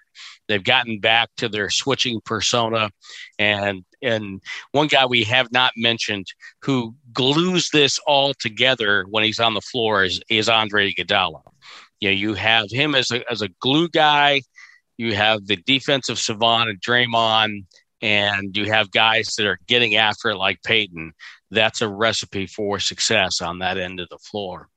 They've 0.49 0.63
gotten 0.63 1.01
back 1.01 1.31
to 1.37 1.49
their 1.49 1.71
switching 1.71 2.21
persona, 2.25 2.91
and 3.39 3.85
and 4.03 4.43
one 4.73 4.89
guy 4.89 5.07
we 5.07 5.25
have 5.25 5.53
not 5.53 5.73
mentioned 5.77 6.27
who 6.63 6.95
glues 7.13 7.69
this 7.73 7.99
all 8.07 8.35
together 8.35 9.05
when 9.09 9.25
he's 9.25 9.41
on 9.41 9.55
the 9.55 9.61
floor 9.61 10.05
is 10.05 10.21
is 10.29 10.49
Andre 10.49 10.93
Iguodala. 10.93 11.43
You 12.01 12.11
know, 12.11 12.17
you 12.17 12.35
have 12.35 12.67
him 12.71 12.95
as 12.95 13.11
a 13.11 13.23
as 13.31 13.43
a 13.43 13.49
glue 13.61 13.89
guy. 13.89 14.43
You 14.97 15.15
have 15.15 15.47
the 15.47 15.57
defensive 15.57 16.19
savant 16.19 16.69
and 16.69 16.81
Draymond, 16.81 17.65
and 18.03 18.57
you 18.57 18.67
have 18.67 18.91
guys 18.91 19.35
that 19.37 19.47
are 19.47 19.59
getting 19.67 19.97
after 19.97 20.31
it 20.31 20.37
like 20.37 20.63
Payton. 20.65 21.13
That's 21.51 21.81
a 21.81 21.89
recipe 21.89 22.47
for 22.47 22.79
success 22.79 23.41
on 23.41 23.61
that 23.61 23.79
end 23.79 24.01
of 24.01 24.09
the 24.09 24.19
floor 24.19 24.69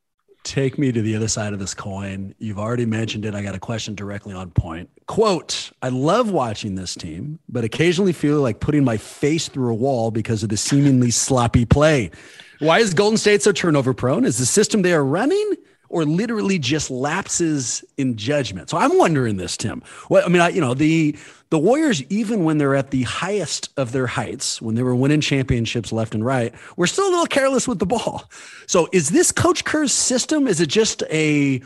take 0.43 0.77
me 0.77 0.91
to 0.91 1.01
the 1.01 1.15
other 1.15 1.27
side 1.27 1.53
of 1.53 1.59
this 1.59 1.73
coin. 1.73 2.35
You've 2.37 2.59
already 2.59 2.85
mentioned 2.85 3.25
it. 3.25 3.33
I 3.33 3.41
got 3.41 3.55
a 3.55 3.59
question 3.59 3.95
directly 3.95 4.33
on 4.33 4.51
point. 4.51 4.89
Quote 5.07 5.71
I 5.81 5.89
love 5.89 6.31
watching 6.31 6.75
this 6.75 6.95
team, 6.95 7.39
but 7.49 7.63
occasionally 7.63 8.13
feel 8.13 8.41
like 8.41 8.59
putting 8.59 8.83
my 8.83 8.97
face 8.97 9.47
through 9.47 9.71
a 9.71 9.75
wall 9.75 10.11
because 10.11 10.43
of 10.43 10.49
the 10.49 10.57
seemingly 10.57 11.11
sloppy 11.11 11.65
play. 11.65 12.11
Why 12.59 12.79
is 12.79 12.93
Golden 12.93 13.17
State 13.17 13.41
so 13.41 13.51
turnover 13.51 13.93
prone? 13.93 14.25
Is 14.25 14.37
the 14.37 14.45
system 14.45 14.81
they 14.81 14.93
are 14.93 15.03
running 15.03 15.55
or 15.93 16.05
literally 16.05 16.59
just 16.59 16.89
lapses 16.91 17.85
in 17.97 18.17
judgment? 18.17 18.69
So 18.69 18.77
I'm 18.77 18.97
wondering 18.97 19.37
this, 19.37 19.55
Tim. 19.55 19.83
Well, 20.09 20.23
I 20.25 20.29
mean, 20.29 20.41
I, 20.41 20.49
you 20.49 20.59
know, 20.61 20.73
the 20.73 21.15
the 21.49 21.59
Warriors, 21.59 22.01
even 22.09 22.43
when 22.43 22.57
they're 22.57 22.75
at 22.75 22.89
the 22.89 23.03
highest 23.03 23.69
of 23.77 23.91
their 23.91 24.07
heights, 24.07 24.59
when 24.59 24.73
they 24.73 24.81
were 24.81 24.95
winning 24.95 25.21
championships 25.21 25.91
left 25.91 26.15
and 26.15 26.25
right, 26.25 26.51
were 26.77 26.87
still 26.87 27.07
a 27.07 27.11
little 27.11 27.27
careless 27.27 27.67
with 27.67 27.77
the 27.77 27.85
ball. 27.85 28.23
So, 28.65 28.89
is 28.91 29.09
this 29.09 29.31
Coach 29.31 29.63
Kerr's 29.63 29.93
system? 29.93 30.47
Is 30.47 30.59
it 30.59 30.69
just 30.69 31.03
a 31.11 31.61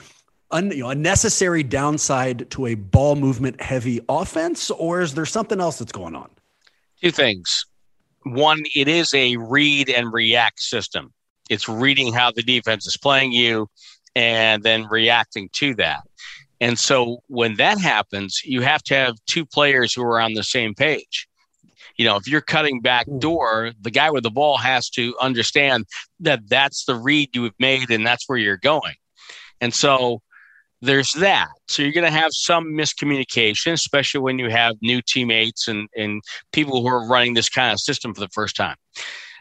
un, 0.52 0.72
you 0.72 0.84
know, 0.84 0.90
a 0.90 0.96
necessary 0.96 1.64
downside 1.64 2.50
to 2.52 2.66
a 2.66 2.76
ball 2.76 3.16
movement 3.16 3.62
heavy 3.62 4.02
offense, 4.10 4.70
or 4.72 5.02
is 5.02 5.14
there 5.14 5.26
something 5.26 5.62
else 5.62 5.80
that's 5.80 5.94
going 5.94 6.16
on? 6.16 6.30
Two 7.02 7.12
things. 7.12 7.66
One, 8.24 8.64
it 8.76 8.90
is 8.90 9.14
a 9.14 9.38
read 9.38 9.90
and 9.90 10.12
react 10.12 10.60
system. 10.60 11.14
It's 11.50 11.70
reading 11.70 12.14
how 12.14 12.32
the 12.32 12.44
defense 12.44 12.88
is 12.88 12.98
playing 12.98 13.32
you 13.32 13.70
and 14.16 14.64
then 14.64 14.88
reacting 14.90 15.50
to 15.54 15.76
that. 15.76 16.02
And 16.60 16.78
so 16.78 17.20
when 17.28 17.56
that 17.56 17.80
happens, 17.80 18.42
you 18.44 18.62
have 18.62 18.82
to 18.84 18.96
have 18.96 19.16
two 19.28 19.46
players 19.46 19.94
who 19.94 20.04
are 20.04 20.20
on 20.20 20.34
the 20.34 20.44
same 20.44 20.74
page. 20.74 21.28
You 21.98 22.06
know, 22.06 22.16
if 22.16 22.28
you're 22.28 22.42
cutting 22.42 22.82
back 22.82 23.06
hmm. 23.08 23.20
door, 23.20 23.72
the 23.82 23.92
guy 23.92 24.10
with 24.12 24.24
the 24.24 24.32
ball 24.32 24.58
has 24.58 24.90
to 24.92 25.16
understand 25.22 25.86
that 26.20 26.48
that's 26.48 26.86
the 26.86 26.96
read 26.96 27.36
you 27.36 27.44
have 27.44 27.54
made 27.60 27.90
and 27.90 28.06
that's 28.06 28.28
where 28.28 28.38
you're 28.38 28.58
going. 28.58 28.96
And 29.62 29.74
so 29.74 30.22
there's 30.82 31.14
that. 31.14 31.50
So 31.68 31.82
you're 31.82 31.92
going 31.92 32.12
to 32.12 32.20
have 32.20 32.32
some 32.34 32.66
miscommunication, 32.68 33.74
especially 33.74 34.22
when 34.22 34.38
you 34.38 34.50
have 34.50 34.76
new 34.82 35.02
teammates 35.02 35.68
and, 35.68 35.90
and 35.96 36.22
people 36.52 36.82
who 36.82 36.88
are 36.88 37.08
running 37.08 37.34
this 37.34 37.50
kind 37.50 37.74
of 37.74 37.80
system 37.80 38.14
for 38.14 38.22
the 38.22 38.30
first 38.30 38.56
time. 38.56 38.76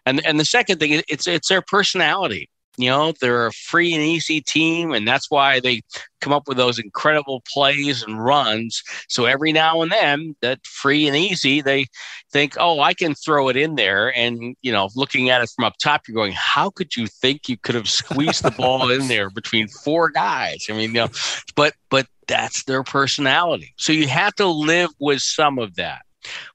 And, 0.07 0.24
and 0.24 0.40
the 0.40 0.44
second 0.44 0.79
thing, 0.79 1.02
it's, 1.09 1.26
it's 1.26 1.48
their 1.48 1.62
personality. 1.62 2.48
You 2.77 2.91
know, 2.91 3.12
they're 3.21 3.47
a 3.47 3.53
free 3.53 3.95
and 3.95 4.03
easy 4.03 4.41
team, 4.41 4.93
and 4.93 5.07
that's 5.07 5.31
why 5.31 5.61
they 5.61 5.83
come 6.21 6.33
up 6.33 6.49
with 6.49 6.57
those 6.57 6.79
incredible 6.79 7.43
plays 7.53 8.03
and 8.03 8.23
runs. 8.23 8.83
So 9.09 9.27
every 9.27 9.53
now 9.53 9.83
and 9.83 9.93
then, 9.93 10.37
that 10.43 10.67
free 10.67 11.07
and 11.07 11.17
easy, 11.17 11.61
they 11.61 11.87
think, 12.33 12.55
oh, 12.59 12.81
I 12.81 12.95
can 12.95 13.15
throw 13.15 13.49
it 13.49 13.57
in 13.57 13.77
there. 13.77 14.15
And, 14.17 14.57
you 14.62 14.73
know, 14.73 14.89
looking 14.97 15.31
at 15.31 15.43
it 15.43 15.51
from 15.55 15.65
up 15.65 15.75
top, 15.79 16.03
you're 16.07 16.15
going, 16.15 16.33
how 16.33 16.71
could 16.71 16.97
you 16.97 17.07
think 17.07 17.49
you 17.49 17.57
could 17.57 17.75
have 17.75 17.89
squeezed 17.89 18.43
the 18.43 18.51
ball 18.51 18.91
in 18.91 19.09
there 19.09 19.31
between 19.31 19.69
four 19.69 20.11
guys? 20.11 20.67
I 20.69 20.73
mean, 20.73 20.95
you 20.95 21.03
know, 21.03 21.09
but, 21.55 21.75
but 21.91 22.07
that's 22.27 22.65
their 22.65 22.83
personality. 22.83 23.73
So 23.77 23.93
you 23.93 24.09
have 24.09 24.35
to 24.37 24.47
live 24.47 24.91
with 24.99 25.21
some 25.21 25.59
of 25.59 25.77
that. 25.77 26.03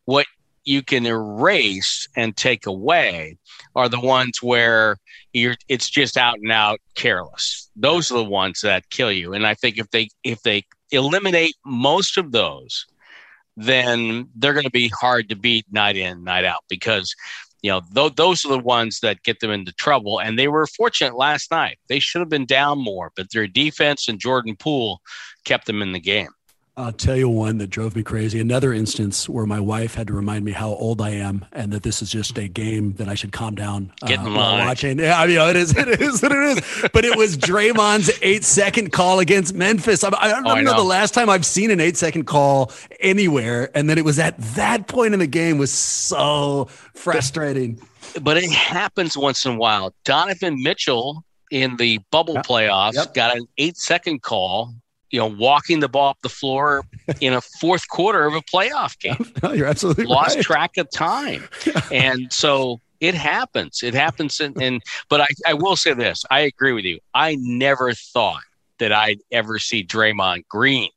What 0.06 0.26
you 0.64 0.84
can 0.84 1.06
erase 1.06 2.08
and 2.16 2.36
take 2.36 2.66
away 2.66 3.38
are 3.76 3.90
the 3.90 4.00
ones 4.00 4.42
where 4.42 4.98
you're 5.34 5.56
it's 5.68 5.90
just 5.90 6.18
out 6.18 6.38
and 6.42 6.52
out 6.52 6.80
careless. 6.96 7.70
Those 7.76 8.12
are 8.12 8.18
the 8.18 8.24
ones 8.24 8.62
that 8.62 8.90
kill 8.90 9.12
you. 9.12 9.34
And 9.34 9.46
I 9.46 9.54
think 9.54 9.78
if 9.78 9.90
they 9.92 10.10
if 10.24 10.42
they 10.44 10.64
eliminate 10.92 11.56
most 11.66 12.18
of 12.18 12.32
those, 12.32 12.86
then 13.58 14.28
they're 14.36 14.54
going 14.54 14.66
to 14.66 14.70
be 14.70 14.90
hard 14.90 15.30
to 15.30 15.36
beat 15.36 15.66
night 15.72 15.98
in 15.98 16.24
night 16.24 16.46
out 16.46 16.64
because 16.70 17.14
you 17.62 17.72
know 17.72 17.82
th- 17.94 18.16
those 18.16 18.46
are 18.46 18.50
the 18.50 18.60
ones 18.60 19.00
that 19.00 19.24
get 19.24 19.40
them 19.40 19.52
into 19.52 19.74
trouble. 19.74 20.20
And 20.20 20.38
they 20.38 20.48
were 20.48 20.68
fortunate 20.68 21.16
last 21.16 21.52
night. 21.52 21.80
They 21.90 22.00
should 22.00 22.20
have 22.20 22.30
been 22.30 22.46
down 22.46 22.84
more, 22.84 23.12
but 23.16 23.28
their 23.32 23.48
defense 23.48 24.08
and 24.08 24.20
Jordan 24.20 24.56
Poole 24.56 25.02
kept 25.46 25.66
them 25.66 25.82
in 25.82 25.92
the 25.92 26.00
game. 26.00 26.30
I'll 26.78 26.94
tell 26.94 27.18
you 27.18 27.28
one 27.28 27.58
that 27.58 27.70
drove 27.70 27.98
me 27.98 28.04
crazy. 28.04 28.40
Another 28.40 28.72
instance 28.72 29.28
where 29.28 29.46
my 29.46 29.60
wife 29.60 29.94
had 29.96 30.08
to 30.08 30.14
remind 30.14 30.46
me 30.46 30.54
how 30.54 30.70
old 30.70 31.02
I 31.02 31.10
am 31.10 31.46
and 31.52 31.74
that 31.74 31.84
this 31.84 32.02
is 32.02 32.10
just 32.10 32.38
a 32.38 32.48
game 32.48 32.94
that 32.94 33.10
I 33.10 33.14
should 33.14 33.34
calm 33.34 33.56
down 33.56 33.92
uh, 34.02 34.08
Get 34.08 34.22
in 34.22 34.34
line. 34.34 34.66
watching. 34.66 34.98
Yeah, 34.98 35.20
I 35.20 35.28
mean, 35.28 35.38
it 35.38 35.58
is, 35.58 35.72
it 35.78 36.02
is 36.02 36.22
what 36.22 36.32
it 36.32 36.58
is. 36.58 36.90
But 36.94 37.04
it 37.04 37.18
was 37.18 37.38
Draymond's 37.38 38.10
eight 38.22 38.46
second 38.46 38.94
call 38.94 39.20
against 39.20 39.54
Memphis. 39.54 40.02
I, 40.06 40.12
I 40.18 40.30
don't 40.30 40.46
oh, 40.46 40.50
know, 40.50 40.56
I 40.56 40.62
know 40.62 40.76
the 40.76 40.84
last 40.84 41.14
time 41.14 41.30
I've 41.30 41.46
seen 41.46 41.72
an 41.72 41.82
eight 41.82 41.98
second 41.98 42.24
call 42.24 42.72
anywhere, 43.02 43.70
and 43.76 43.90
then 43.90 43.98
it 43.98 44.06
was 44.06 44.18
at 44.18 44.38
that 44.56 44.88
point 44.88 45.14
in 45.14 45.20
the 45.20 45.28
game 45.28 45.58
was 45.58 45.74
so 45.74 46.70
frustrating. 46.94 47.82
But 48.22 48.38
it 48.38 48.50
happens 48.50 49.18
once 49.18 49.46
in 49.46 49.54
a 49.54 49.58
while. 49.58 49.94
Donovan 50.06 50.64
Mitchell 50.64 51.26
in 51.52 51.76
the 51.76 52.00
bubble 52.12 52.36
yep. 52.36 52.46
playoffs 52.46 52.94
yep. 52.94 53.14
got 53.14 53.36
an 53.36 53.46
eight 53.58 53.76
second 53.76 54.22
call 54.22 54.74
you 55.12 55.20
know, 55.20 55.28
walking 55.28 55.80
the 55.82 55.90
ball 55.90 56.10
up 56.10 56.18
the 56.22 56.30
floor 56.30 56.84
in 57.22 57.34
a 57.34 57.42
fourth 57.42 57.88
quarter 57.90 58.26
of 58.26 58.34
a 58.34 58.42
playoff 58.42 58.98
game. 59.00 59.18
No, 59.44 59.54
you're 59.54 59.68
absolutely 59.68 60.06
lost 60.06 60.36
right. 60.36 60.46
track 60.46 60.78
of 60.78 60.90
time, 60.92 61.44
and 61.92 62.32
so 62.32 62.80
it 63.00 63.16
happens. 63.16 63.82
It 63.82 63.94
happens, 63.96 64.40
and 64.40 64.82
but 65.10 65.22
I, 65.22 65.28
I 65.48 65.54
will 65.56 65.76
say 65.76 65.94
this: 65.94 66.24
I 66.30 66.42
agree 66.42 66.74
with 66.74 66.86
you. 66.86 67.00
I 67.14 67.38
never 67.40 67.94
thought 67.94 68.44
that 68.78 68.92
I'd 68.92 69.20
ever 69.32 69.58
see 69.58 69.84
Draymond 69.84 70.48
Green 70.48 70.90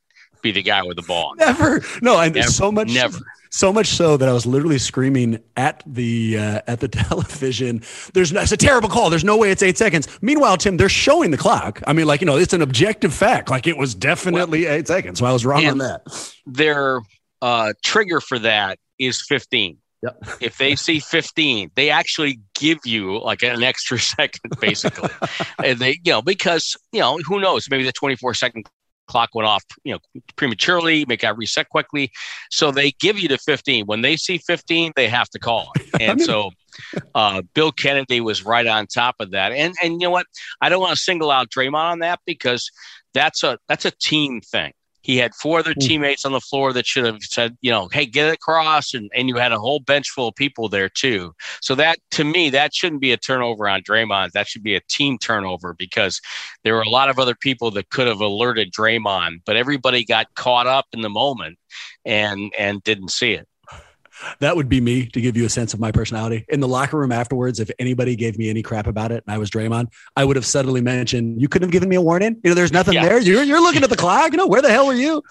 be 0.42 0.53
the 0.53 0.62
guy 0.62 0.83
with 0.83 0.96
the 0.96 1.03
ball. 1.03 1.35
Never. 1.37 1.83
No, 2.03 2.20
and 2.20 2.35
never, 2.35 2.48
so 2.48 2.70
much. 2.70 2.88
Never. 2.88 3.18
So 3.55 3.73
much 3.73 3.87
so 3.87 4.17
that 4.17 4.29
I 4.29 4.33
was 4.33 4.47
literally 4.47 4.79
screaming 4.79 5.38
at 5.57 5.81
the 5.87 6.37
uh, 6.38 6.61
at 6.67 6.81
the 6.81 6.88
television. 7.09 7.83
There's 8.12 8.33
no, 8.33 8.40
it's 8.40 8.51
a 8.51 8.57
terrible 8.57 8.88
call. 8.88 9.11
There's 9.11 9.23
no 9.23 9.37
way 9.37 9.53
it's 9.53 9.62
eight 9.62 9.79
seconds. 9.79 10.09
Meanwhile, 10.21 10.57
Tim, 10.57 10.77
they're 10.77 10.88
showing 10.88 11.31
the 11.31 11.37
clock. 11.37 11.81
I 11.87 11.93
mean, 11.93 12.07
like 12.07 12.21
you 12.21 12.27
know, 12.27 12.37
it's 12.37 12.53
an 12.53 12.62
objective 12.62 13.14
fact. 13.14 13.51
Like 13.51 13.69
it 13.69 13.77
was 13.77 13.95
definitely 13.95 14.64
well, 14.64 14.75
eight 14.75 14.88
seconds. 14.88 15.21
So 15.21 15.27
I 15.27 15.33
was 15.33 15.47
wrong 15.47 15.64
on 15.67 15.79
that. 15.79 16.03
Their 16.45 17.01
uh, 17.43 17.75
trigger 17.85 18.21
for 18.21 18.40
that 18.40 18.81
is 18.99 19.23
15. 19.23 19.79
Yep. 20.03 20.25
if 20.40 20.59
they 20.59 20.75
see 20.75 20.99
15, 20.99 21.71
they 21.77 21.90
actually 21.90 22.40
give 22.55 22.79
you 22.85 23.21
like 23.21 23.43
an 23.45 23.62
extra 23.62 23.99
second, 24.01 24.53
basically. 24.61 25.09
and 25.64 25.79
they, 25.79 26.01
you 26.05 26.12
know, 26.12 26.23
because, 26.23 26.77
you 26.93 27.01
know, 27.01 27.19
who 27.19 27.40
knows? 27.40 27.71
Maybe 27.71 27.85
the 27.85 27.93
24 27.93 28.35
second 28.35 28.67
clock 29.07 29.31
went 29.35 29.47
off, 29.47 29.62
you 29.85 29.93
know, 29.93 30.21
prematurely, 30.37 31.05
make 31.07 31.21
got 31.21 31.37
reset 31.37 31.69
quickly. 31.69 32.11
So 32.51 32.71
they 32.71 32.93
give 32.93 33.19
you 33.19 33.29
the 33.29 33.38
15. 33.38 33.87
When 33.87 34.03
they 34.03 34.17
see 34.17 34.38
15, 34.38 34.93
they 34.97 35.09
have 35.09 35.29
to 35.31 35.38
call. 35.38 35.73
And 36.01 36.21
so 36.21 36.51
uh, 37.14 37.43
Bill 37.55 37.71
Kennedy 37.71 38.21
was 38.21 38.45
right 38.45 38.67
on 38.67 38.87
top 38.88 39.14
of 39.21 39.31
that. 39.31 39.53
And 39.53 39.75
and 39.81 39.93
you 39.93 40.09
know 40.09 40.11
what? 40.11 40.27
I 40.61 40.69
don't 40.69 40.81
want 40.81 40.97
to 40.97 41.01
single 41.01 41.31
out 41.31 41.49
Draymond 41.49 41.75
on 41.75 41.99
that 42.01 42.19
because 42.27 42.69
that's 43.14 43.45
a 43.45 43.59
that's 43.69 43.85
a 43.85 43.93
team 43.93 44.40
thing. 44.40 44.73
He 45.05 45.19
had 45.19 45.35
four 45.35 45.59
other 45.59 45.75
hmm. 45.75 45.81
teammates 45.87 46.25
on 46.25 46.33
the 46.33 46.40
floor 46.40 46.73
that 46.73 46.87
should 46.87 47.05
have 47.05 47.23
said, 47.23 47.57
you 47.61 47.71
know, 47.71 47.88
hey, 47.93 48.07
get 48.07 48.29
it 48.29 48.35
across. 48.35 48.95
And, 48.95 49.11
and 49.14 49.29
you 49.29 49.37
had 49.37 49.53
a 49.53 49.59
whole 49.59 49.79
bench 49.79 50.09
full 50.09 50.29
of 50.29 50.35
people 50.35 50.69
there 50.69 50.88
too. 50.88 51.35
So 51.61 51.75
that 51.77 51.99
to 52.12 52.25
me, 52.25 52.51
that 52.51 52.75
shouldn't 52.75 53.03
be 53.03 53.12
a 53.12 53.19
turnover 53.19 53.69
on 53.69 53.83
Draymond. 53.83 54.33
That 54.33 54.49
should 54.49 54.62
be 54.62 54.75
a 54.75 54.81
team 54.88 55.19
turnover 55.19 55.75
because 55.75 56.21
there 56.64 56.75
were 56.75 56.83
a 56.83 56.88
lot 56.88 57.11
of 57.11 57.19
other 57.19 57.35
people 57.35 57.71
that 57.73 57.90
could 57.90 58.07
have 58.07 58.21
alerted 58.21 58.73
Draymond, 58.73 59.43
but 59.45 59.57
everybody 59.57 60.05
got 60.05 60.35
caught 60.35 60.67
up 60.67 60.87
in 60.93 61.03
the 61.03 61.11
moment 61.11 61.59
and 62.05 62.53
and 62.59 62.83
didn't 62.83 63.11
see 63.11 63.33
it 63.33 63.47
that 64.41 64.57
would 64.57 64.69
be 64.69 64.81
me 64.81 65.07
to 65.07 65.21
give 65.21 65.37
you 65.37 65.45
a 65.45 65.49
sense 65.49 65.75
of 65.75 65.81
my 65.81 65.93
personality. 65.93 66.45
In 66.49 66.61
the 66.61 66.69
locker 66.69 66.99
room 66.99 67.13
afterwards, 67.13 67.61
if 67.61 67.71
anybody 67.79 68.17
gave 68.17 68.39
me 68.39 68.51
any 68.51 68.63
crap 68.63 68.87
about 68.87 69.13
it 69.13 69.25
and 69.27 69.35
I 69.35 69.39
was 69.39 69.51
Draymond, 69.51 69.93
I 70.17 70.25
would 70.25 70.37
have 70.37 70.47
subtly 70.47 70.81
mentioned, 70.81 71.41
You 71.41 71.49
couldn't 71.49 71.69
have 71.69 71.73
given 71.73 71.89
me 71.89 71.97
a 71.97 72.03
warning. 72.03 72.41
You 72.43 72.51
know, 72.51 72.55
there's 72.55 72.73
nothing 72.73 72.95
yeah. 72.95 73.09
there. 73.09 73.19
You're, 73.21 73.43
you're 73.43 73.61
looking 73.61 73.83
at 73.83 73.91
the 73.91 73.97
clock. 73.97 74.33
You 74.33 74.39
know, 74.39 74.47
where 74.47 74.63
the 74.63 74.71
hell 74.71 74.87
were 74.87 74.95
you? 74.95 75.23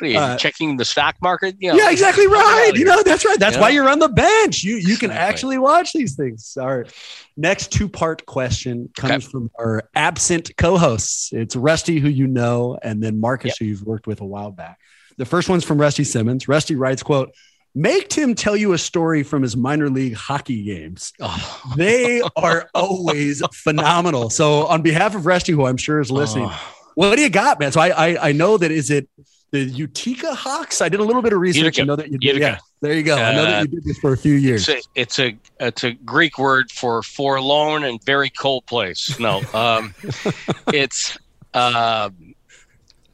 you 0.00 0.18
uh, 0.18 0.36
checking 0.36 0.76
the 0.76 0.84
stock 0.84 1.16
market? 1.22 1.56
You 1.58 1.72
know, 1.72 1.78
yeah, 1.78 1.90
exactly 1.90 2.26
right. 2.26 2.72
You 2.74 2.84
know, 2.84 3.02
that's 3.02 3.24
right. 3.24 3.38
That's 3.38 3.56
why 3.56 3.70
you're 3.70 3.88
on 3.88 3.98
the 3.98 4.08
bench. 4.08 4.62
You 4.62 4.76
you 4.76 4.96
can 4.96 5.10
actually 5.10 5.58
watch 5.58 5.92
these 5.92 6.16
things. 6.16 6.56
All 6.60 6.78
right. 6.78 6.92
Next 7.36 7.72
two 7.72 7.88
part 7.88 8.26
question 8.26 8.90
comes 8.96 9.24
okay. 9.24 9.30
from 9.30 9.50
our 9.58 9.88
absent 9.94 10.56
co 10.56 10.76
hosts. 10.76 11.32
It's 11.32 11.56
Rusty, 11.56 11.98
who 11.98 12.08
you 12.08 12.26
know, 12.26 12.78
and 12.82 13.02
then 13.02 13.20
Marcus, 13.20 13.50
yep. 13.50 13.56
who 13.58 13.64
you've 13.66 13.82
worked 13.82 14.06
with 14.06 14.20
a 14.20 14.26
while 14.26 14.50
back. 14.50 14.78
The 15.16 15.24
first 15.24 15.48
one's 15.48 15.64
from 15.64 15.80
Rusty 15.80 16.04
Simmons. 16.04 16.48
Rusty 16.48 16.74
writes, 16.74 17.02
quote, 17.02 17.34
Make 17.74 18.10
Tim 18.10 18.34
tell 18.34 18.56
you 18.56 18.74
a 18.74 18.78
story 18.78 19.22
from 19.22 19.42
his 19.42 19.56
minor 19.56 19.88
league 19.88 20.14
hockey 20.14 20.62
games. 20.62 21.12
Oh. 21.20 21.72
They 21.76 22.20
are 22.36 22.68
always 22.74 23.42
phenomenal. 23.54 24.28
So, 24.28 24.66
on 24.66 24.82
behalf 24.82 25.14
of 25.14 25.24
Rusty, 25.24 25.52
who 25.52 25.64
I'm 25.66 25.78
sure 25.78 25.98
is 26.00 26.10
listening, 26.10 26.48
oh. 26.50 26.74
what 26.94 27.16
do 27.16 27.22
you 27.22 27.30
got, 27.30 27.58
man? 27.58 27.72
So, 27.72 27.80
I, 27.80 27.88
I, 27.88 28.28
I 28.28 28.32
know 28.32 28.58
that 28.58 28.70
is 28.70 28.90
it 28.90 29.08
the 29.52 29.60
Utica 29.60 30.34
Hawks. 30.34 30.80
I 30.80 30.88
did 30.88 31.00
a 31.00 31.04
little 31.04 31.22
bit 31.22 31.32
of 31.32 31.40
research. 31.40 31.78
Utica. 31.78 31.82
I 31.82 31.84
know 31.84 31.96
that 31.96 32.10
you 32.10 32.18
did. 32.18 32.26
Utica. 32.26 32.44
Yeah, 32.44 32.58
there 32.80 32.94
you 32.94 33.02
go. 33.02 33.16
Uh, 33.16 33.20
I 33.20 33.34
know 33.34 33.42
that 33.44 33.62
you 33.62 33.68
did 33.68 33.84
this 33.84 33.98
for 33.98 34.12
a 34.12 34.16
few 34.16 34.34
years. 34.34 34.68
It's 34.68 34.86
a, 34.86 34.90
it's 34.94 35.18
a 35.18 35.38
it's 35.60 35.84
a 35.84 35.92
Greek 35.92 36.38
word 36.38 36.70
for 36.70 37.02
forlorn 37.02 37.84
and 37.84 38.02
very 38.04 38.30
cold 38.30 38.66
place. 38.66 39.18
No, 39.20 39.42
um, 39.54 39.94
it's 40.72 41.18
uh, 41.54 42.10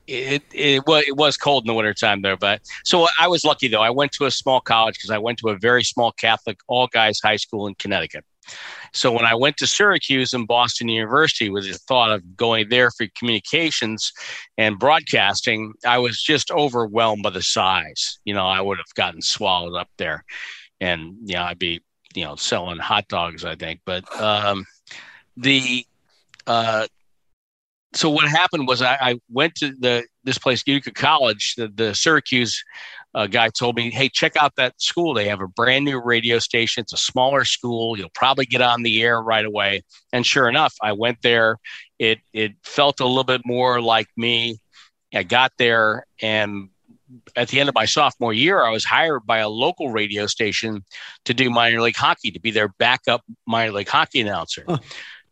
it, 0.09 0.43
it 0.53 0.83
it 0.87 1.17
was 1.17 1.37
cold 1.37 1.65
in 1.65 1.69
the 1.69 1.75
wintertime 1.75 2.23
there, 2.23 2.37
but 2.37 2.63
so 2.85 3.07
I 3.21 3.29
was 3.29 3.45
lucky 3.45 3.69
though. 3.69 3.83
I 3.83 3.91
went 3.91 4.13
to 4.13 4.25
a 4.25 4.31
small 4.31 4.61
college 4.61 4.95
because 4.95 5.11
I 5.11 5.19
went 5.19 5.39
to 5.39 5.49
a 5.49 5.59
very 5.59 5.85
small 5.85 6.13
Catholic 6.13 6.59
all 6.67 6.87
guys 6.89 7.21
high 7.23 7.37
school 7.37 7.67
in 7.67 7.75
Connecticut. 7.75 8.25
So 8.95 9.13
when 9.13 9.27
I 9.27 9.35
went 9.35 9.59
to 9.59 9.67
Syracuse 9.67 10.33
and 10.33 10.49
Boston 10.49 10.89
University 10.89 11.51
with 11.51 11.65
the 11.65 11.75
thought 11.75 12.11
of 12.11 12.37
going 12.37 12.71
there 12.71 12.91
for 12.91 13.07
communications 13.15 14.11
and 14.57 14.79
broadcasting, 14.79 15.75
I 15.87 15.99
was 15.99 16.23
just 16.23 16.51
overwhelmed 16.51 17.23
by 17.23 17.31
the 17.31 17.43
size. 17.43 18.19
You 18.25 18.33
know, 18.33 18.47
I 18.47 18.63
would 18.63 18.79
have 18.79 18.95
gotten 18.95 19.21
swallowed 19.21 19.79
up 19.79 19.91
there, 19.99 20.25
and 20.81 21.17
you 21.25 21.35
know, 21.35 21.43
I'd 21.43 21.59
be 21.59 21.83
you 22.15 22.25
know 22.25 22.37
selling 22.37 22.79
hot 22.79 23.09
dogs, 23.09 23.45
I 23.45 23.57
think. 23.57 23.81
But 23.85 24.11
um, 24.19 24.65
the 25.37 25.87
uh, 26.47 26.87
so 27.99 28.09
what 28.09 28.29
happened 28.29 28.69
was 28.69 28.81
I, 28.81 28.97
I, 29.01 29.21
went 29.29 29.57
to 29.57 29.75
the 29.77 30.05
this 30.23 30.39
place 30.39 30.63
Utica 30.65 30.93
College, 30.93 31.55
the, 31.57 31.67
the 31.67 31.95
Syracuse 31.95 32.63
uh, 33.15 33.27
guy 33.27 33.49
told 33.49 33.75
me, 33.75 33.91
"Hey, 33.91 34.09
check 34.09 34.37
out 34.37 34.55
that 34.57 34.81
school. 34.81 35.15
They 35.15 35.29
have 35.29 35.41
a 35.41 35.49
brand 35.49 35.85
new 35.85 36.01
radio 36.01 36.39
station. 36.39 36.83
It's 36.83 36.93
a 36.93 36.97
smaller 36.97 37.45
school. 37.45 37.99
You'll 37.99 38.11
probably 38.15 38.47
get 38.47 38.61
on 38.61 38.83
the 38.85 39.03
air 39.03 39.21
right 39.21 39.45
away." 39.45 39.83
And 40.13 40.25
sure 40.25 40.49
enough, 40.49 40.75
I 40.81 40.93
went 40.93 41.19
there. 41.23 41.59
It 41.99 42.21
it 42.33 42.53
felt 42.63 43.01
a 43.01 43.07
little 43.07 43.25
bit 43.25 43.43
more 43.45 43.81
like 43.83 44.07
me. 44.17 44.61
I 45.13 45.25
got 45.25 45.53
there, 45.59 46.07
and 46.23 46.69
at 47.35 47.49
the 47.49 47.59
end 47.59 47.69
of 47.69 47.75
my 47.75 47.87
sophomore 47.87 48.33
year, 48.33 48.63
I 48.63 48.71
was 48.71 48.85
hired 48.85 49.27
by 49.27 49.39
a 49.39 49.49
local 49.49 49.91
radio 49.91 50.27
station 50.27 50.85
to 51.25 51.35
do 51.35 51.51
minor 51.51 51.81
league 51.81 51.97
hockey, 51.97 52.31
to 52.31 52.39
be 52.39 52.53
their 52.53 52.69
backup 52.79 53.23
minor 53.47 53.73
league 53.73 53.89
hockey 53.89 54.21
announcer. 54.21 54.65
Huh 54.69 54.79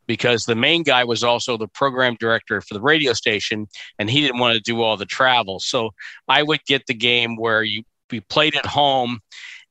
because 0.07 0.45
the 0.45 0.55
main 0.55 0.83
guy 0.83 1.05
was 1.05 1.23
also 1.23 1.57
the 1.57 1.69
program 1.69 2.16
director 2.19 2.61
for 2.61 2.75
the 2.75 2.81
radio 2.81 3.12
station 3.12 3.66
and 3.99 4.09
he 4.09 4.21
didn't 4.21 4.40
want 4.40 4.55
to 4.55 4.61
do 4.61 4.83
all 4.83 4.97
the 4.97 5.07
travel. 5.07 5.61
So 5.61 5.90
I 6.29 6.42
would 6.42 6.64
get 6.66 6.87
the 6.87 6.95
game 6.95 7.37
where 7.37 7.62
you 7.62 7.83
we 8.11 8.21
played 8.21 8.55
at 8.55 8.66
home 8.66 9.21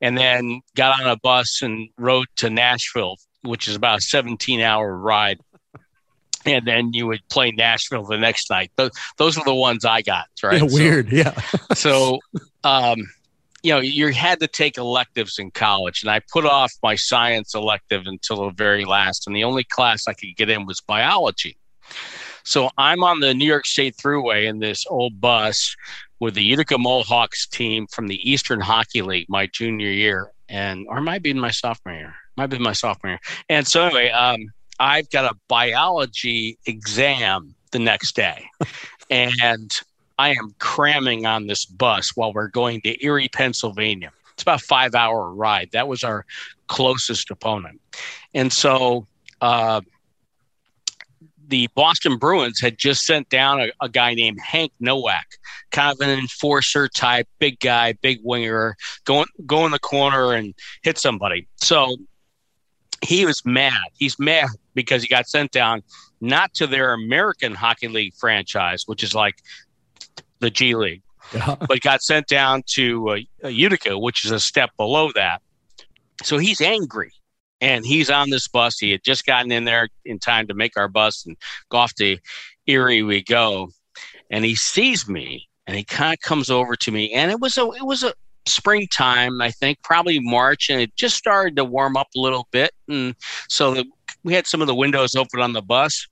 and 0.02 0.17
then 0.17 0.62
got 0.76 1.00
on 1.00 1.08
a 1.08 1.17
bus 1.17 1.62
and 1.62 1.89
rode 1.98 2.28
to 2.38 2.50
Nashville, 2.50 3.17
which 3.43 3.67
is 3.67 3.76
about 3.76 4.00
a 4.00 4.02
17 4.02 4.62
hour 4.62 4.95
ride. 4.95 5.39
And 6.45 6.67
then 6.67 6.93
you 6.93 7.08
would 7.08 7.21
play 7.30 7.52
Nashville 7.52 8.04
the 8.04 8.17
next 8.17 8.52
night. 8.52 8.71
Those, 8.76 8.91
those 9.17 9.38
are 9.38 9.43
the 9.43 9.56
ones 9.56 9.84
I 9.84 10.02
got, 10.02 10.28
right? 10.43 10.62
Yeah, 10.62 10.67
weird, 10.71 11.10
so, 11.10 11.15
yeah. 11.15 11.39
so 11.74 12.19
um, 12.63 12.98
you 13.65 13.71
know, 13.71 13.80
you 13.80 14.10
had 14.13 14.39
to 14.41 14.47
take 14.47 14.78
electives 14.78 15.39
in 15.39 15.49
college, 15.49 16.04
and 16.04 16.12
I 16.12 16.21
put 16.32 16.45
off 16.45 16.71
my 16.84 16.93
science 16.93 17.56
elective 17.56 18.04
until 18.06 18.45
the 18.45 18.51
very 18.51 18.86
last, 18.86 19.25
and 19.25 19.36
the 19.36 19.43
only 19.43 19.63
class 19.63 20.08
I 20.08 20.13
could 20.13 20.36
get 20.36 20.51
in 20.51 20.67
was 20.67 20.82
biology. 20.82 21.58
So 22.43 22.69
I'm 22.78 23.04
on 23.04 23.21
the 23.21 23.34
New 23.34 23.45
York 23.45 23.65
State 23.65 23.95
Thruway 23.97 24.47
in 24.47 24.60
this 24.60 24.86
old 24.88 25.19
bus 25.19 25.75
with 26.19 26.36
the 26.36 26.43
Utica 26.43 26.78
Mohawks 26.78 27.47
team 27.47 27.88
from 27.88 28.08
the 28.08 28.30
Eastern 28.30 28.60
Hockey 28.60 29.01
League 29.01 29.25
my 29.30 29.47
junior 29.47 29.89
year, 29.89 30.32
and 30.47 30.86
or 30.88 31.01
might 31.01 31.23
be 31.23 31.32
in 31.32 31.39
my 31.39 31.49
sophomore 31.49 31.95
year, 31.95 32.13
might 32.38 32.51
be 32.51 32.60
my 32.60 32.73
sophomore 32.73 33.13
year. 33.13 33.19
And 33.49 33.65
so 33.67 33.86
anyway, 33.86 34.12
um, 34.12 34.45
I've 34.80 35.10
got 35.10 35.25
a 35.25 35.36
biology 35.47 36.60
exam 36.67 37.56
the 37.71 37.80
next 37.80 38.15
day, 38.15 38.45
and 39.10 39.71
I 40.17 40.30
am 40.30 40.56
cramming 40.60 41.25
on 41.25 41.47
this 41.47 41.65
bus 41.65 42.15
while 42.15 42.34
we're 42.34 42.47
going 42.47 42.82
to 42.82 43.04
Erie, 43.04 43.30
Pennsylvania. 43.30 44.12
It's 44.34 44.43
about 44.43 44.62
five 44.62 44.95
hour 44.95 45.34
ride. 45.34 45.69
That 45.71 45.88
was 45.88 46.04
our 46.04 46.25
closest 46.67 47.32
opponent. 47.32 47.82
And 48.34 48.51
so 48.51 49.08
uh, 49.41 49.82
the 51.47 51.67
Boston 51.75 52.17
Bruins 52.17 52.60
had 52.60 52.78
just 52.78 53.06
sent 53.06 53.30
down 53.30 53.62
a, 53.62 53.71
a, 53.82 53.89
guy 53.89 54.13
named 54.13 54.39
Hank 54.41 54.71
Nowak, 54.80 55.25
kind 55.71 55.93
of 55.93 56.01
an 56.01 56.17
enforcer 56.17 56.88
type, 56.88 57.28
big 57.39 57.60
guy, 57.60 57.93
big 57.93 58.19
winger, 58.23 58.75
go, 59.06 59.25
go 59.45 59.65
in 59.65 59.71
the 59.71 59.80
corner 59.80 60.34
and 60.34 60.54
hit 60.82 60.97
somebody. 60.97 61.47
So 61.58 61.95
he 63.01 63.25
was 63.25 63.45
mad. 63.45 63.84
He's 63.97 64.17
mad 64.19 64.49
because 64.73 65.01
he 65.01 65.08
got 65.08 65.28
sent 65.28 65.51
down 65.51 65.84
not 66.21 66.54
to 66.56 66.67
their 66.67 66.93
American 66.93 67.54
Hockey 67.54 67.88
League 67.88 68.15
franchise, 68.15 68.84
which 68.86 69.04
is 69.04 69.13
like 69.13 69.36
the 70.39 70.50
G 70.50 70.76
League, 70.76 71.02
yeah. 71.34 71.56
but 71.67 71.82
got 71.82 72.02
sent 72.02 72.28
down 72.28 72.63
to 72.74 73.10
uh, 73.43 73.48
Utica, 73.48 73.98
which 73.98 74.26
is 74.26 74.32
a 74.32 74.39
step 74.39 74.71
below 74.78 75.12
that. 75.15 75.41
So 76.24 76.38
he's 76.38 76.62
angry 76.62 77.12
and 77.62 77.86
he's 77.86 78.10
on 78.10 78.30
this 78.30 78.48
bus. 78.48 78.78
He 78.78 78.91
had 78.91 79.04
just 79.04 79.26
gotten 79.26 79.52
in 79.52 79.65
there 79.65 79.89
in 80.06 80.19
time 80.19 80.48
to 80.48 80.54
make 80.54 80.78
our 80.78 80.88
bus 80.88 81.26
and 81.26 81.36
go 81.69 81.78
off 81.78 81.93
to 81.95 82.17
Erie 82.67 83.04
we 83.04 83.24
go. 83.24 83.69
And 84.30 84.43
he 84.45 84.56
sees 84.56 85.08
me 85.08 85.48
and 85.67 85.76
he 85.76 85.84
kind 85.84 86.13
of 86.13 86.19
comes 86.21 86.50
over 86.50 86.76
to 86.76 86.91
me 86.91 87.12
and 87.12 87.32
it 87.32 87.39
was 87.39 87.58
a 87.58 87.65
it 87.71 87.86
was 87.86 88.04
a 88.04 88.13
springtime, 88.48 89.41
I 89.41 89.52
think, 89.52 89.82
probably 89.84 90.19
March, 90.19 90.69
and 90.69 90.80
it 90.80 90.95
just 90.95 91.15
started 91.15 91.56
to 91.56 91.65
warm 91.65 91.98
up 91.98 92.08
a 92.15 92.19
little 92.19 92.48
bit. 92.52 92.71
And 92.88 93.15
so 93.50 93.74
the, 93.74 93.86
we 94.24 94.34
had 94.34 94.48
some 94.48 94.62
of 94.62 94.67
the 94.67 94.76
windows 94.76 95.15
open 95.15 95.41
on 95.41 95.54
the 95.54 95.62
bus. 95.62 96.08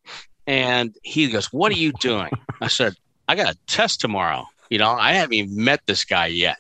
And 0.45 0.93
he 1.03 1.29
goes, 1.29 1.47
What 1.53 1.71
are 1.71 1.77
you 1.77 1.93
doing? 1.99 2.31
I 2.61 2.67
said, 2.67 2.95
I 3.27 3.35
got 3.35 3.53
a 3.53 3.57
test 3.67 4.01
tomorrow. 4.01 4.45
You 4.69 4.77
know, 4.79 4.91
I 4.91 5.13
haven't 5.13 5.33
even 5.33 5.63
met 5.63 5.81
this 5.85 6.03
guy 6.03 6.27
yet. 6.27 6.57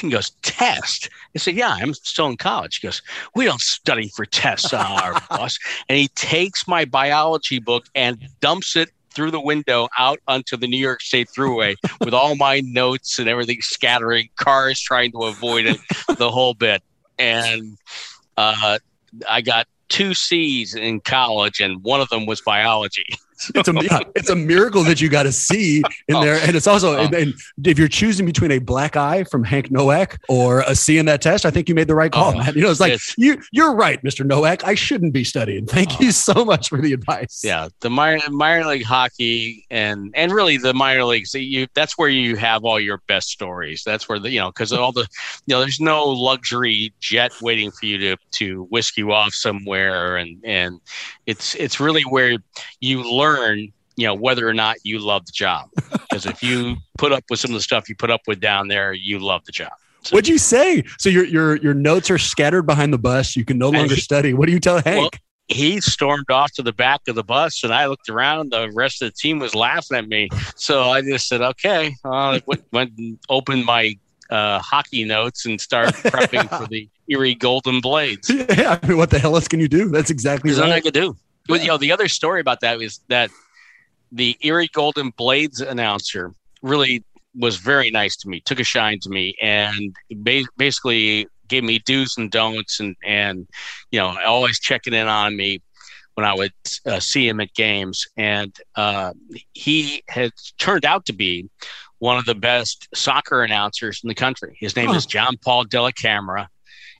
He 0.00 0.10
goes, 0.10 0.30
test. 0.42 1.08
I 1.34 1.38
said, 1.38 1.54
yeah, 1.54 1.70
I'm 1.70 1.94
still 1.94 2.26
in 2.26 2.36
college. 2.36 2.78
He 2.80 2.86
goes, 2.86 3.00
we 3.34 3.44
don't 3.44 3.60
study 3.60 4.08
for 4.08 4.26
tests 4.26 4.72
on 4.74 4.84
our 4.84 5.20
bus. 5.30 5.58
And 5.88 5.96
he 5.96 6.08
takes 6.08 6.66
my 6.66 6.84
biology 6.84 7.60
book 7.60 7.86
and 7.94 8.18
dumps 8.40 8.76
it 8.76 8.90
through 9.10 9.30
the 9.30 9.40
window 9.40 9.88
out 9.98 10.18
onto 10.26 10.56
the 10.56 10.66
New 10.66 10.78
York 10.78 11.00
State 11.00 11.28
Thruway 11.36 11.76
with 12.00 12.12
all 12.12 12.34
my 12.36 12.60
notes 12.60 13.18
and 13.18 13.28
everything 13.28 13.62
scattering, 13.62 14.28
cars 14.36 14.80
trying 14.80 15.12
to 15.12 15.22
avoid 15.24 15.66
it, 15.66 15.78
the 16.18 16.30
whole 16.30 16.54
bit. 16.54 16.82
And 17.18 17.78
uh, 18.36 18.78
I 19.30 19.40
got 19.40 19.68
two 19.88 20.14
C's 20.14 20.74
in 20.74 21.00
college, 21.00 21.60
and 21.60 21.82
one 21.84 22.00
of 22.00 22.08
them 22.08 22.26
was 22.26 22.40
biology. 22.40 23.06
It's 23.54 23.68
a 23.68 23.74
yeah, 23.74 24.00
it's 24.14 24.30
a 24.30 24.36
miracle 24.36 24.82
that 24.84 25.00
you 25.00 25.08
got 25.08 25.24
to 25.24 25.32
see 25.32 25.82
in 26.08 26.20
there, 26.20 26.36
and 26.42 26.56
it's 26.56 26.66
also 26.66 26.98
and, 26.98 27.14
and, 27.14 27.34
if 27.64 27.78
you're 27.78 27.88
choosing 27.88 28.26
between 28.26 28.50
a 28.52 28.58
black 28.58 28.96
eye 28.96 29.24
from 29.24 29.44
Hank 29.44 29.70
Nowak 29.70 30.20
or 30.28 30.60
a 30.60 30.74
C 30.74 30.98
in 30.98 31.06
that 31.06 31.22
test, 31.22 31.46
I 31.46 31.50
think 31.50 31.68
you 31.68 31.74
made 31.74 31.88
the 31.88 31.94
right 31.94 32.12
call, 32.12 32.32
oh, 32.34 32.38
man. 32.38 32.54
You 32.54 32.62
know, 32.62 32.70
it's 32.70 32.80
like 32.80 32.94
it's, 32.94 33.14
you 33.16 33.40
you're 33.52 33.74
right, 33.74 34.02
Mister 34.04 34.24
Nowak. 34.24 34.64
I 34.64 34.74
shouldn't 34.74 35.12
be 35.12 35.24
studying. 35.24 35.66
Thank 35.66 35.92
oh. 35.92 35.96
you 36.00 36.08
oh. 36.08 36.12
so 36.12 36.44
much 36.44 36.68
for 36.68 36.80
the 36.80 36.92
advice. 36.92 37.42
Yeah, 37.44 37.68
the 37.80 37.90
minor, 37.90 38.28
minor 38.30 38.66
league 38.66 38.84
hockey 38.84 39.66
and 39.70 40.12
and 40.14 40.32
really 40.32 40.56
the 40.56 40.74
minor 40.74 41.04
leagues. 41.04 41.34
You 41.34 41.66
that's 41.74 41.98
where 41.98 42.08
you 42.08 42.36
have 42.36 42.64
all 42.64 42.80
your 42.80 43.00
best 43.06 43.28
stories. 43.28 43.82
That's 43.84 44.08
where 44.08 44.18
the 44.18 44.30
you 44.30 44.40
know 44.40 44.50
because 44.50 44.72
all 44.72 44.92
the 44.92 45.06
you 45.46 45.54
know 45.54 45.60
there's 45.60 45.80
no 45.80 46.04
luxury 46.04 46.92
jet 47.00 47.32
waiting 47.40 47.70
for 47.70 47.86
you 47.86 47.98
to 47.98 48.16
to 48.32 48.64
whisk 48.64 48.96
you 48.96 49.12
off 49.12 49.32
somewhere, 49.32 50.16
and 50.16 50.42
and 50.44 50.80
it's 51.26 51.54
it's 51.54 51.80
really 51.80 52.02
where 52.02 52.36
you 52.80 53.02
learn 53.02 53.72
you 53.96 54.06
know 54.06 54.14
whether 54.14 54.48
or 54.48 54.54
not 54.54 54.76
you 54.82 54.98
love 54.98 55.26
the 55.26 55.32
job. 55.32 55.68
Because 56.14 56.26
if 56.26 56.44
you 56.44 56.76
put 56.96 57.10
up 57.10 57.24
with 57.28 57.40
some 57.40 57.50
of 57.50 57.56
the 57.56 57.60
stuff 57.60 57.88
you 57.88 57.96
put 57.96 58.08
up 58.08 58.20
with 58.28 58.38
down 58.38 58.68
there 58.68 58.92
you 58.92 59.18
love 59.18 59.44
the 59.46 59.52
job. 59.52 59.72
So, 60.02 60.14
what'd 60.14 60.28
you 60.28 60.38
say? 60.38 60.84
So 60.98 61.08
your 61.08 61.24
your 61.24 61.56
your 61.56 61.74
notes 61.74 62.08
are 62.08 62.18
scattered 62.18 62.62
behind 62.62 62.92
the 62.92 62.98
bus. 62.98 63.34
You 63.34 63.44
can 63.44 63.58
no 63.58 63.70
longer 63.70 63.94
he, 63.94 64.00
study. 64.00 64.32
What 64.32 64.46
do 64.46 64.52
you 64.52 64.60
tell 64.60 64.76
hank? 64.80 65.00
Well, 65.00 65.10
he 65.48 65.80
stormed 65.80 66.30
off 66.30 66.52
to 66.52 66.62
the 66.62 66.72
back 66.72 67.00
of 67.08 67.16
the 67.16 67.24
bus 67.24 67.64
and 67.64 67.74
i 67.74 67.86
looked 67.86 68.08
around. 68.08 68.52
The 68.52 68.70
rest 68.74 69.02
of 69.02 69.08
the 69.08 69.12
team 69.12 69.40
was 69.40 69.54
laughing 69.54 69.96
at 69.96 70.06
me. 70.06 70.28
So 70.56 70.82
i 70.84 71.00
just 71.02 71.26
said 71.26 71.40
okay 71.40 71.96
uh, 72.04 72.38
went, 72.46 72.64
went 72.70 72.92
and 72.98 73.18
opened 73.28 73.64
my 73.64 73.98
uh, 74.30 74.58
hockey 74.58 75.04
notes 75.04 75.46
and 75.46 75.60
start 75.60 75.88
prepping 75.94 76.48
for 76.56 76.66
the 76.66 76.88
erie 77.08 77.34
golden 77.34 77.80
blades. 77.80 78.30
Yeah 78.30 78.78
I 78.82 78.86
mean, 78.86 78.96
what 78.96 79.10
the 79.10 79.18
hell 79.18 79.34
else 79.34 79.48
can 79.48 79.60
you 79.60 79.68
do? 79.68 79.88
That's 79.88 80.10
exactly 80.10 80.52
what 80.52 80.70
i 80.70 80.80
could 80.80 80.94
do. 80.94 81.16
But 81.46 81.60
you 81.60 81.68
know, 81.68 81.76
the 81.76 81.92
other 81.92 82.08
story 82.08 82.40
about 82.40 82.60
that 82.60 82.80
is 82.80 83.00
that 83.08 83.30
the 84.12 84.36
Erie 84.40 84.70
Golden 84.72 85.10
Blades 85.10 85.60
announcer 85.60 86.32
really 86.62 87.04
was 87.34 87.56
very 87.56 87.90
nice 87.90 88.16
to 88.16 88.28
me, 88.28 88.40
took 88.40 88.60
a 88.60 88.64
shine 88.64 89.00
to 89.00 89.10
me, 89.10 89.34
and 89.42 89.94
ba- 90.10 90.44
basically 90.56 91.26
gave 91.48 91.64
me 91.64 91.80
do's 91.80 92.16
and 92.16 92.30
don'ts, 92.30 92.80
and 92.80 92.96
and 93.04 93.46
you 93.90 93.98
know, 93.98 94.16
always 94.24 94.58
checking 94.58 94.94
in 94.94 95.08
on 95.08 95.36
me 95.36 95.60
when 96.14 96.24
I 96.24 96.32
would 96.32 96.52
uh, 96.86 97.00
see 97.00 97.28
him 97.28 97.40
at 97.40 97.52
games. 97.54 98.06
And 98.16 98.56
uh, 98.76 99.12
he 99.52 100.04
has 100.08 100.30
turned 100.58 100.84
out 100.84 101.06
to 101.06 101.12
be 101.12 101.48
one 101.98 102.18
of 102.18 102.24
the 102.24 102.34
best 102.34 102.88
soccer 102.94 103.42
announcers 103.42 104.00
in 104.02 104.08
the 104.08 104.14
country. 104.14 104.56
His 104.60 104.76
name 104.76 104.90
is 104.90 105.06
John 105.06 105.36
Paul 105.36 105.64
Dellacamera 105.64 106.48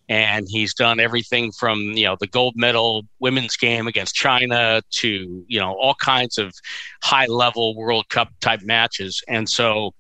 and 0.09 0.47
he's 0.49 0.75
done 0.75 1.01
everything 1.01 1.51
from 1.53 1.81
you 1.81 2.05
know 2.05 2.17
the 2.21 2.27
gold 2.27 2.55
medal 2.57 3.07
women's 3.21 3.57
game 3.57 3.87
against 3.87 4.15
China 4.15 4.83
to 4.91 5.45
you 5.47 5.61
know 5.61 5.73
all 5.73 5.95
kinds 5.95 6.39
of 6.39 6.53
high 7.03 7.27
level 7.27 7.75
World 7.75 8.09
Cup 8.09 8.29
type 8.41 8.63
matches, 8.63 9.23
and 9.29 9.49
so 9.49 9.95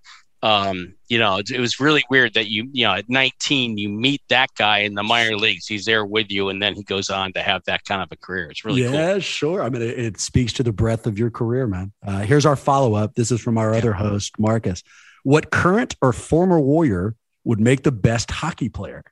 um, 0.44 0.94
you 1.08 1.18
know, 1.18 1.38
it, 1.38 1.50
it, 1.50 1.58
was 1.58 1.80
really 1.80 2.04
weird 2.10 2.34
that 2.34 2.48
you, 2.48 2.68
you 2.70 2.84
know, 2.84 2.92
at 2.92 3.08
19, 3.08 3.78
you 3.78 3.88
meet 3.88 4.20
that 4.28 4.50
guy 4.58 4.80
in 4.80 4.92
the 4.92 5.02
minor 5.02 5.38
leagues. 5.38 5.66
He's 5.66 5.86
there 5.86 6.04
with 6.04 6.30
you, 6.30 6.50
and 6.50 6.62
then 6.62 6.74
he 6.74 6.82
goes 6.82 7.08
on 7.08 7.32
to 7.32 7.40
have 7.40 7.64
that 7.64 7.86
kind 7.86 8.02
of 8.02 8.08
a 8.12 8.16
career. 8.16 8.50
It's 8.50 8.62
really 8.62 8.82
yeah, 8.82 9.12
cool. 9.12 9.20
sure. 9.20 9.62
I 9.62 9.70
mean, 9.70 9.80
it, 9.80 9.98
it, 9.98 10.20
speaks 10.20 10.52
to 10.54 10.62
the 10.62 10.70
breadth 10.70 11.06
of 11.06 11.18
your 11.18 11.30
career, 11.30 11.66
man. 11.66 11.92
Uh, 12.06 12.20
here's 12.20 12.44
our 12.44 12.56
follow 12.56 12.94
up. 12.94 13.14
This 13.14 13.32
is 13.32 13.40
from 13.40 13.56
our 13.56 13.72
other 13.72 13.94
host, 13.94 14.38
Marcus. 14.38 14.82
What 15.22 15.50
current 15.50 15.96
or 16.02 16.12
former 16.12 16.60
Warrior 16.60 17.14
would 17.44 17.58
make 17.58 17.82
the 17.82 17.92
best 17.92 18.30
hockey 18.30 18.68
player? 18.68 19.02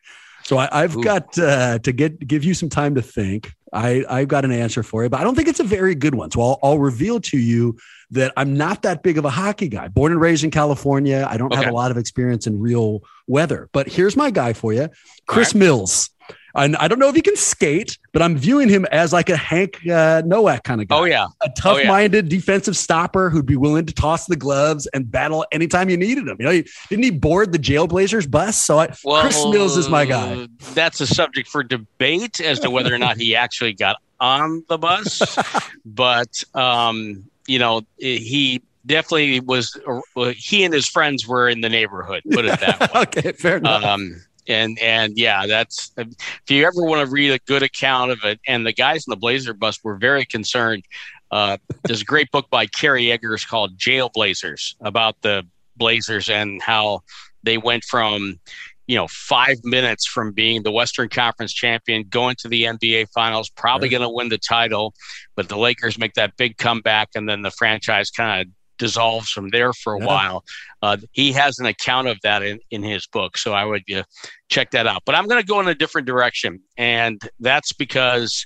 So 0.45 0.59
I, 0.59 0.82
have 0.82 1.01
got 1.03 1.38
uh, 1.38 1.78
to 1.80 1.93
get 1.93 2.26
give 2.26 2.45
you 2.45 2.55
some 2.55 2.68
time 2.68 2.95
to 2.97 3.03
think. 3.03 3.55
I, 3.72 4.05
I've 4.09 4.28
got 4.28 4.45
an 4.45 4.53
answer 4.53 4.82
for 4.82 5.03
you, 5.03 5.09
but 5.09 5.20
I 5.20 5.24
don't 5.24 5.34
think 5.34 5.49
it's 5.49 5.61
a 5.61 5.64
very 5.64 5.95
good 5.95 6.14
one. 6.14 6.30
So 6.30 6.43
I'll, 6.43 6.59
I'll 6.62 6.78
reveal 6.78 7.20
to 7.20 7.38
you 7.38 7.78
that 8.11 8.32
I'm 8.36 8.55
not 8.55 8.82
that 8.82 9.03
big 9.03 9.16
of 9.16 9.24
a 9.24 9.30
hockey 9.30 9.68
guy. 9.68 9.88
Born 9.88 10.12
and 10.12 10.20
raised 10.20 10.45
in 10.45 10.51
California, 10.51 11.26
I 11.28 11.38
don't 11.38 11.53
okay. 11.53 11.64
have 11.64 11.72
a 11.72 11.76
lot 11.76 11.90
of 11.90 11.97
experience 11.97 12.47
in 12.47 12.61
real 12.61 13.01
weather. 13.26 13.70
But 13.72 13.88
here's 13.88 14.14
my 14.14 14.30
guy 14.30 14.53
for 14.53 14.74
you, 14.74 14.90
Chris 15.26 15.55
right. 15.55 15.61
Mills. 15.61 16.11
And 16.55 16.76
I 16.76 16.88
don't 16.88 16.98
know 16.98 17.09
if 17.09 17.14
he 17.14 17.22
can 17.22 17.36
skate, 17.36 17.98
but 18.12 18.22
I'm 18.22 18.36
viewing 18.36 18.68
him 18.68 18.84
as 18.86 19.12
like 19.12 19.30
a 19.30 19.36
Hank 19.36 19.80
uh, 19.88 20.22
Nowak 20.24 20.64
kind 20.64 20.80
of 20.80 20.88
guy. 20.88 20.96
Oh 20.96 21.05
yeah, 21.05 21.26
a 21.40 21.48
tough-minded 21.50 22.24
oh, 22.24 22.26
yeah. 22.26 22.30
defensive 22.30 22.76
stopper 22.76 23.30
who'd 23.30 23.46
be 23.46 23.57
willing 23.57 23.86
to 23.86 23.92
toss 23.92 24.26
the 24.26 24.36
gloves 24.36 24.86
and 24.88 25.11
battle 25.11 25.46
anytime 25.53 25.88
you 25.88 25.96
needed 25.96 26.28
him. 26.28 26.36
You 26.38 26.46
know, 26.46 26.53
he, 26.53 26.66
didn't 26.88 27.05
he 27.05 27.11
board 27.11 27.53
the 27.53 27.59
Jailblazers 27.59 28.30
bus? 28.30 28.61
So 28.61 28.78
I, 28.78 28.94
well, 29.05 29.22
Chris 29.22 29.44
Mills 29.46 29.76
is 29.76 29.88
my 29.88 30.05
guy. 30.05 30.48
That's 30.74 31.00
a 31.00 31.07
subject 31.07 31.48
for 31.48 31.62
debate 31.62 32.40
as 32.40 32.61
to 32.61 32.70
whether 32.70 32.94
or 32.94 32.98
not 32.98 33.16
he 33.16 33.34
actually 33.34 33.72
got 33.72 33.96
on 34.20 34.64
the 34.68 34.78
bus, 34.78 35.38
but 35.84 36.44
um, 36.55 37.24
you 37.46 37.59
know, 37.59 37.82
he 37.98 38.62
definitely 38.86 39.40
was. 39.40 39.78
Uh, 40.16 40.32
he 40.36 40.64
and 40.64 40.72
his 40.72 40.88
friends 40.88 41.26
were 41.26 41.48
in 41.48 41.61
the 41.61 41.68
neighborhood. 41.68 42.22
Put 42.30 42.44
it 42.44 42.61
that 42.61 42.80
way. 42.94 43.00
okay, 43.03 43.32
fair 43.32 43.59
enough. 43.59 43.84
Um, 43.84 44.22
and 44.49 44.78
and 44.80 45.16
yeah, 45.16 45.47
that's 45.47 45.93
if 45.97 46.09
you 46.49 46.66
ever 46.66 46.82
want 46.82 47.07
to 47.07 47.12
read 47.12 47.32
a 47.32 47.38
good 47.47 47.62
account 47.62 48.11
of 48.11 48.18
it. 48.24 48.40
And 48.47 48.66
the 48.66 48.72
guys 48.72 49.07
in 49.07 49.11
the 49.11 49.16
Blazer 49.16 49.55
bus 49.55 49.82
were 49.82 49.97
very 49.97 50.24
concerned. 50.24 50.84
Uh, 51.30 51.57
there's 51.84 52.03
a 52.03 52.07
great 52.07 52.30
book 52.30 52.51
by 52.51 52.66
Kerry 52.66 53.11
Eggers 53.11 53.45
called 53.45 53.78
Jail 53.78 54.11
Blazers 54.12 54.76
about 54.80 55.16
the 55.22 55.47
Blazers 55.76 56.28
and 56.28 56.61
how 56.61 57.01
they 57.43 57.59
went 57.59 57.84
from 57.84 58.38
you 58.86 58.97
know 58.97 59.07
five 59.09 59.59
minutes 59.64 60.07
from 60.07 60.32
being 60.32 60.62
the 60.62 60.72
Western 60.72 61.09
Conference 61.09 61.53
champion, 61.53 62.05
going 62.09 62.36
to 62.40 62.49
the 62.49 62.64
NBA 62.64 63.09
Finals, 63.14 63.49
probably 63.49 63.86
right. 63.86 63.93
going 63.93 64.03
to 64.03 64.14
win 64.14 64.28
the 64.28 64.38
title, 64.38 64.95
but 65.36 65.49
the 65.49 65.57
Lakers 65.57 65.99
make 65.99 66.14
that 66.14 66.36
big 66.36 66.59
comeback, 66.59 67.11
and 67.14 67.28
then 67.28 67.43
the 67.43 67.51
franchise 67.51 68.11
kind 68.11 68.43
of 68.43 68.55
dissolves 68.83 69.30
from 69.30 69.49
there 69.51 69.72
for 69.72 69.95
a 69.95 70.01
yeah. 70.01 70.07
while. 70.07 70.45
Uh, 70.83 70.97
he 71.12 71.30
has 71.30 71.61
an 71.61 71.66
account 71.66 72.09
of 72.09 72.18
that 72.24 72.43
in, 72.43 72.59
in 72.72 72.83
his 72.83 73.07
book, 73.07 73.39
so 73.39 73.53
I 73.53 73.64
would 73.64 73.85
uh, 73.93 74.03
check 74.49 74.72
that 74.72 74.89
out. 74.89 75.03
But 75.07 75.14
I'm 75.14 75.28
going 75.28 75.41
to 75.41 75.47
go 75.47 75.61
in 75.61 75.68
a 75.68 75.74
different 75.74 76.09
direction, 76.09 76.61
and 76.76 77.22
that's 77.39 77.72
because 77.72 78.45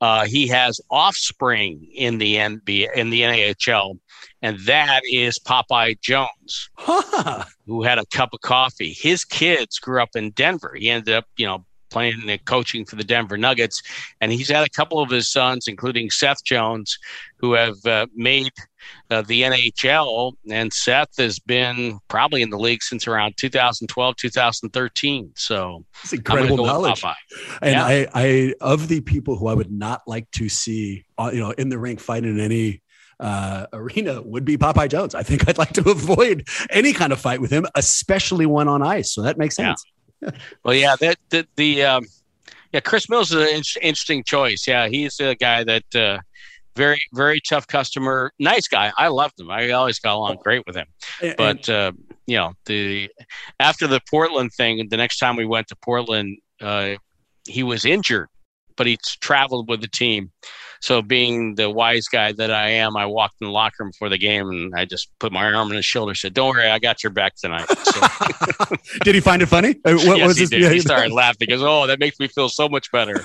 uh, 0.00 0.24
he 0.24 0.46
has 0.46 0.80
offspring 0.88 1.84
in 1.94 2.18
the 2.18 2.36
NBA 2.36 2.94
in 2.94 3.10
the 3.10 3.22
NAHL, 3.22 3.98
and 4.40 4.56
that 4.60 5.00
is 5.10 5.40
Popeye 5.40 6.00
Jones, 6.00 6.70
huh. 6.74 7.44
who 7.66 7.82
had 7.82 7.98
a 7.98 8.06
cup 8.06 8.30
of 8.32 8.40
coffee. 8.40 8.92
His 8.92 9.24
kids 9.24 9.80
grew 9.80 10.00
up 10.00 10.10
in 10.14 10.30
Denver. 10.30 10.76
He 10.78 10.90
ended 10.90 11.14
up, 11.14 11.26
you 11.36 11.46
know, 11.46 11.64
playing 11.92 12.28
and 12.28 12.44
coaching 12.46 12.84
for 12.84 12.96
the 12.96 13.04
Denver 13.04 13.36
Nuggets. 13.36 13.82
And 14.20 14.32
he's 14.32 14.48
had 14.48 14.66
a 14.66 14.70
couple 14.70 15.00
of 15.00 15.10
his 15.10 15.28
sons, 15.28 15.68
including 15.68 16.10
Seth 16.10 16.42
Jones, 16.42 16.98
who 17.36 17.52
have 17.52 17.84
uh, 17.84 18.06
made 18.14 18.52
uh, 19.10 19.22
the 19.22 19.42
NHL. 19.42 20.32
And 20.50 20.72
Seth 20.72 21.16
has 21.18 21.38
been 21.38 21.98
probably 22.08 22.42
in 22.42 22.50
the 22.50 22.58
league 22.58 22.82
since 22.82 23.06
around 23.06 23.34
2012, 23.36 24.16
2013. 24.16 25.32
So 25.36 25.84
it's 26.02 26.12
incredible 26.12 26.64
knowledge. 26.64 27.04
And 27.60 27.72
yeah. 27.72 27.84
I, 27.84 28.08
I, 28.14 28.54
of 28.60 28.88
the 28.88 29.00
people 29.00 29.36
who 29.36 29.48
I 29.48 29.54
would 29.54 29.70
not 29.70 30.02
like 30.06 30.30
to 30.32 30.48
see, 30.48 31.04
uh, 31.18 31.30
you 31.32 31.40
know, 31.40 31.50
in 31.50 31.68
the 31.68 31.78
rink 31.78 32.00
fighting 32.00 32.30
in 32.30 32.40
any 32.40 32.82
uh, 33.20 33.66
arena 33.72 34.20
would 34.20 34.44
be 34.44 34.56
Popeye 34.56 34.88
Jones. 34.88 35.14
I 35.14 35.22
think 35.22 35.48
I'd 35.48 35.58
like 35.58 35.72
to 35.74 35.88
avoid 35.90 36.48
any 36.70 36.92
kind 36.92 37.12
of 37.12 37.20
fight 37.20 37.40
with 37.40 37.52
him, 37.52 37.66
especially 37.74 38.46
one 38.46 38.66
on 38.66 38.82
ice. 38.82 39.12
So 39.12 39.22
that 39.22 39.38
makes 39.38 39.56
sense. 39.56 39.84
Yeah 39.86 39.92
well, 40.64 40.74
yeah, 40.74 40.96
that 41.00 41.18
the, 41.30 41.46
the 41.56 41.82
um, 41.84 42.04
yeah, 42.72 42.80
Chris 42.80 43.08
Mills 43.08 43.32
is 43.32 43.36
an 43.36 43.48
in- 43.48 43.82
interesting 43.82 44.24
choice. 44.24 44.66
Yeah, 44.66 44.88
he's 44.88 45.20
a 45.20 45.34
guy 45.34 45.64
that 45.64 45.94
uh, 45.94 46.18
very 46.76 47.00
very 47.12 47.40
tough 47.40 47.66
customer, 47.66 48.32
nice 48.38 48.68
guy. 48.68 48.92
I 48.96 49.08
loved 49.08 49.38
him. 49.40 49.50
I 49.50 49.70
always 49.70 49.98
got 49.98 50.14
along 50.14 50.38
great 50.42 50.66
with 50.66 50.76
him. 50.76 50.86
But 51.36 51.68
uh, 51.68 51.92
you 52.26 52.36
know, 52.36 52.52
the 52.66 53.10
after 53.60 53.86
the 53.86 54.00
Portland 54.08 54.52
thing, 54.52 54.88
the 54.88 54.96
next 54.96 55.18
time 55.18 55.36
we 55.36 55.46
went 55.46 55.68
to 55.68 55.76
Portland, 55.76 56.38
uh, 56.60 56.94
he 57.46 57.62
was 57.62 57.84
injured, 57.84 58.28
but 58.76 58.86
he 58.86 58.96
traveled 59.20 59.68
with 59.68 59.80
the 59.80 59.88
team. 59.88 60.30
So, 60.82 61.00
being 61.00 61.54
the 61.54 61.70
wise 61.70 62.08
guy 62.08 62.32
that 62.32 62.50
I 62.50 62.70
am, 62.70 62.96
I 62.96 63.06
walked 63.06 63.36
in 63.40 63.46
the 63.46 63.52
locker 63.52 63.84
room 63.84 63.92
before 63.92 64.08
the 64.08 64.18
game 64.18 64.48
and 64.48 64.74
I 64.74 64.84
just 64.84 65.16
put 65.20 65.30
my 65.30 65.44
arm 65.44 65.54
on 65.68 65.70
his 65.70 65.84
shoulder, 65.84 66.12
said, 66.12 66.34
"Don't 66.34 66.56
worry, 66.56 66.68
I 66.68 66.80
got 66.80 67.04
your 67.04 67.12
back 67.12 67.36
tonight." 67.36 67.68
So, 67.68 68.76
did 69.04 69.14
he 69.14 69.20
find 69.20 69.42
it 69.42 69.46
funny? 69.46 69.76
Uh, 69.84 69.92
what 69.92 70.18
yes, 70.18 70.26
was 70.26 70.38
he 70.38 70.46
did. 70.46 70.72
He 70.72 70.80
started 70.80 71.12
laughing. 71.12 71.36
He 71.42 71.46
goes, 71.46 71.62
"Oh, 71.62 71.86
that 71.86 72.00
makes 72.00 72.18
me 72.18 72.26
feel 72.26 72.48
so 72.48 72.68
much 72.68 72.90
better." 72.90 73.24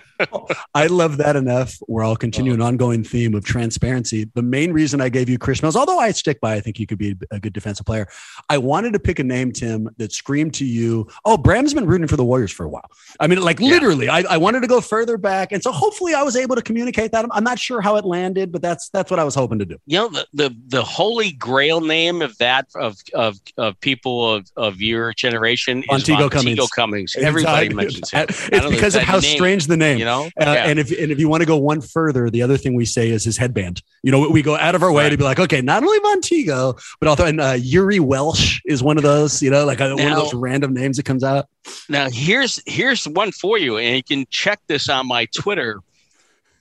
I 0.74 0.88
love 0.88 1.18
that 1.18 1.36
enough. 1.36 1.76
Where 1.86 2.02
I'll 2.04 2.16
continue 2.16 2.52
an 2.52 2.60
ongoing 2.60 3.04
theme 3.04 3.36
of 3.36 3.44
transparency. 3.44 4.28
The 4.34 4.42
main 4.42 4.72
reason 4.72 5.00
I 5.00 5.10
gave 5.10 5.28
you 5.28 5.38
Chris 5.38 5.62
Mills, 5.62 5.76
although 5.76 6.00
I 6.00 6.10
stick 6.10 6.40
by, 6.40 6.54
I 6.54 6.60
think 6.60 6.80
you 6.80 6.88
could 6.88 6.98
be 6.98 7.16
a 7.30 7.38
good 7.38 7.52
defensive 7.52 7.86
player. 7.86 8.08
I 8.48 8.58
wanted 8.58 8.94
to 8.94 8.98
pick 8.98 9.20
a 9.20 9.24
name, 9.24 9.52
Tim, 9.52 9.88
that 9.98 10.12
screamed 10.12 10.54
to 10.54 10.64
you, 10.64 11.06
"Oh, 11.24 11.36
Bram's 11.36 11.72
been 11.72 11.86
rooting 11.86 12.08
for 12.08 12.16
the 12.16 12.24
Warriors 12.24 12.50
for 12.50 12.66
a 12.66 12.68
while." 12.68 12.90
I 13.20 13.28
mean, 13.28 13.40
like 13.40 13.60
literally. 13.60 14.08
I, 14.08 14.24
I 14.28 14.38
wanted 14.38 14.62
to 14.62 14.66
go 14.66 14.80
further 14.80 15.16
back, 15.16 15.52
and 15.52 15.62
so 15.62 15.70
hopefully, 15.70 16.14
I 16.14 16.24
was 16.24 16.34
able 16.34 16.56
to 16.56 16.62
communicate 16.62 16.79
communicate 16.80 17.12
that. 17.12 17.26
I'm 17.30 17.44
not 17.44 17.58
sure 17.58 17.80
how 17.80 17.96
it 17.96 18.04
landed, 18.04 18.52
but 18.52 18.62
that's 18.62 18.88
that's 18.90 19.10
what 19.10 19.20
I 19.20 19.24
was 19.24 19.34
hoping 19.34 19.58
to 19.58 19.66
do. 19.66 19.76
You 19.86 19.98
know, 19.98 20.08
the 20.08 20.26
the, 20.32 20.56
the 20.68 20.82
holy 20.82 21.32
grail 21.32 21.80
name 21.80 22.22
of 22.22 22.36
that 22.38 22.68
of 22.74 22.96
of, 23.14 23.36
of 23.58 23.78
people 23.80 24.34
of, 24.34 24.50
of 24.56 24.80
your 24.80 25.12
generation 25.12 25.82
Vonteego 25.82 25.96
is 25.96 26.02
Vonteego 26.04 26.30
Cummings. 26.30 26.70
Cummings. 26.70 27.16
Everybody 27.16 27.68
mentions 27.74 28.10
him. 28.10 28.26
It's 28.28 28.70
because 28.70 28.94
of 28.94 29.02
how 29.02 29.18
name, 29.18 29.36
strange 29.36 29.66
the 29.66 29.76
name. 29.76 29.98
You 29.98 30.04
know, 30.06 30.24
uh, 30.24 30.28
yeah. 30.38 30.66
and 30.66 30.78
if 30.78 30.90
and 30.90 31.12
if 31.12 31.18
you 31.18 31.28
want 31.28 31.42
to 31.42 31.46
go 31.46 31.56
one 31.56 31.80
further, 31.80 32.30
the 32.30 32.42
other 32.42 32.56
thing 32.56 32.74
we 32.74 32.86
say 32.86 33.10
is 33.10 33.24
his 33.24 33.36
headband. 33.36 33.82
You 34.02 34.12
know, 34.12 34.28
we 34.30 34.42
go 34.42 34.56
out 34.56 34.74
of 34.74 34.82
our 34.82 34.92
way 34.92 35.04
right. 35.04 35.10
to 35.10 35.18
be 35.18 35.24
like, 35.24 35.38
okay, 35.38 35.60
not 35.60 35.82
only 35.82 35.98
Vonteego, 36.00 36.80
but 36.98 37.08
also 37.08 37.26
and 37.26 37.40
uh, 37.40 37.54
Jiri 37.54 38.00
Welsch 38.00 38.60
is 38.64 38.82
one 38.82 38.96
of 38.96 39.02
those. 39.02 39.42
You 39.42 39.50
know, 39.50 39.64
like 39.66 39.80
now, 39.80 39.96
one 39.96 40.12
of 40.12 40.16
those 40.16 40.34
random 40.34 40.72
names 40.72 40.96
that 40.96 41.04
comes 41.04 41.24
out. 41.24 41.46
Now 41.88 42.08
here's 42.10 42.62
here's 42.66 43.06
one 43.06 43.32
for 43.32 43.58
you, 43.58 43.76
and 43.76 43.96
you 43.96 44.02
can 44.02 44.26
check 44.30 44.60
this 44.66 44.88
on 44.88 45.06
my 45.06 45.26
Twitter 45.36 45.80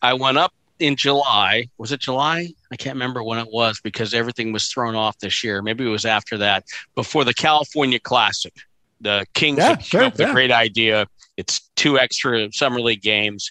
I 0.01 0.13
went 0.13 0.37
up 0.37 0.53
in 0.79 0.95
July. 0.95 1.67
Was 1.77 1.91
it 1.91 1.99
July? 1.99 2.49
I 2.71 2.75
can't 2.75 2.95
remember 2.95 3.23
when 3.23 3.37
it 3.39 3.47
was 3.51 3.79
because 3.83 4.13
everything 4.13 4.51
was 4.51 4.67
thrown 4.67 4.95
off 4.95 5.17
this 5.19 5.43
year. 5.43 5.61
Maybe 5.61 5.85
it 5.85 5.89
was 5.89 6.05
after 6.05 6.37
that, 6.37 6.63
before 6.95 7.25
the 7.25 7.33
California 7.33 7.99
Classic. 7.99 8.53
The 9.01 9.25
Kings 9.33 9.59
yeah, 9.59 9.77
sure, 9.77 10.03
up 10.03 10.13
with 10.13 10.21
yeah. 10.21 10.29
a 10.29 10.33
great 10.33 10.51
idea. 10.51 11.07
It's 11.37 11.69
two 11.75 11.97
extra 11.97 12.51
summer 12.51 12.81
league 12.81 13.01
games, 13.01 13.49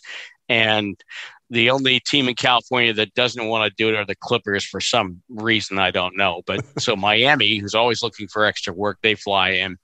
and 0.49 0.94
the 1.51 1.70
only 1.70 2.01
team 2.01 2.28
in 2.28 2.34
California 2.34 2.92
that 2.92 3.14
doesn't 3.14 3.46
want 3.46 3.70
to 3.70 3.74
do 3.76 3.88
it 3.88 3.94
are 3.96 4.05
the 4.05 4.14
Clippers 4.14 4.64
for 4.64 4.80
some 4.80 5.22
reason 5.30 5.78
I 5.78 5.90
don't 5.90 6.16
know. 6.16 6.42
But 6.46 6.64
so 6.78 6.96
Miami, 6.96 7.57
who's 7.57 7.74
always 7.74 8.03
looking 8.03 8.28
for 8.28 8.44
extra 8.44 8.74
work, 8.74 8.99
they 9.03 9.14
fly 9.14 9.51
in. 9.51 9.78